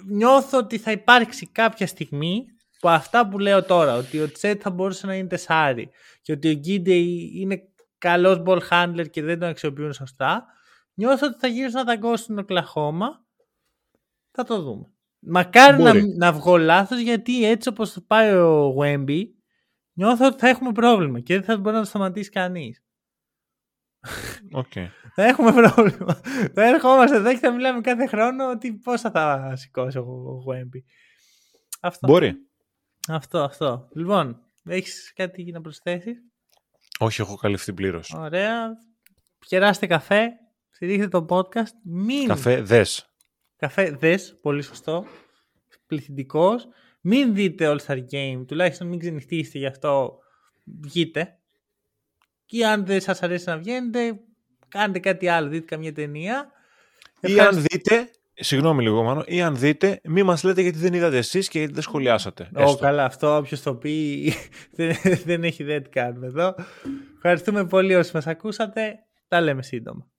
[0.05, 2.45] νιώθω ότι θα υπάρξει κάποια στιγμή
[2.79, 5.89] που αυτά που λέω τώρα, ότι ο Τσέτ θα μπορούσε να είναι τεσάρι
[6.21, 7.61] και ότι ο Γκίντε είναι
[7.97, 10.45] καλός ball handler και δεν τον αξιοποιούν σωστά,
[10.93, 13.25] νιώθω ότι θα γυρίσουν να ταγκώσουν τον Οκλαχώμα.
[14.31, 14.85] Θα το δούμε.
[15.23, 19.21] Μακάρι να, να βγω λάθος γιατί έτσι όπως θα πάει ο Wemby,
[19.93, 22.83] νιώθω ότι θα έχουμε πρόβλημα και δεν θα μπορεί να το σταματήσει κανείς.
[24.53, 24.87] Okay.
[25.15, 26.21] θα έχουμε πρόβλημα.
[26.53, 30.79] θα ερχόμαστε εδώ και θα μιλάμε κάθε χρόνο ότι πόσα θα σηκώσει ο Wemby.
[31.81, 32.07] Αυτό.
[32.07, 32.35] Μπορεί.
[33.07, 33.87] Αυτό, αυτό.
[33.95, 36.17] Λοιπόν, έχεις κάτι να προσθέσεις;
[36.99, 38.13] Όχι, έχω καλυφθεί πλήρως.
[38.17, 38.69] Ωραία.
[39.47, 40.29] Κεράστε καφέ.
[40.69, 41.73] Στηρίχτε το podcast.
[41.83, 42.27] Μην...
[42.27, 43.10] Καφέ δες.
[43.61, 44.37] Καφέ δες.
[44.41, 45.05] Πολύ σωστό.
[45.87, 46.67] Πληθυντικός.
[47.01, 48.43] Μην δείτε All Star Game.
[48.47, 50.19] Τουλάχιστον μην ξενυχτήσετε γι' αυτό.
[50.81, 51.37] Βγείτε.
[52.45, 54.19] Και αν δεν σας αρέσει να βγαίνετε,
[54.67, 55.49] κάντε κάτι άλλο.
[55.49, 56.51] Δείτε καμία ταινία.
[57.19, 59.23] Ή αν δείτε, Συγγνώμη λίγο, Μάνο.
[59.25, 62.49] Ή αν δείτε, μη μας λέτε γιατί δεν είδατε εσείς και γιατί δεν σχολιάσατε.
[62.55, 64.33] Ω, καλά, αυτό όποιος το πει
[64.77, 64.95] δεν,
[65.25, 66.55] δεν έχει ιδέα τι κάνουμε εδώ.
[67.15, 68.99] Ευχαριστούμε πολύ όσοι μας ακούσατε.
[69.27, 70.07] Τα λέμε σύντομα.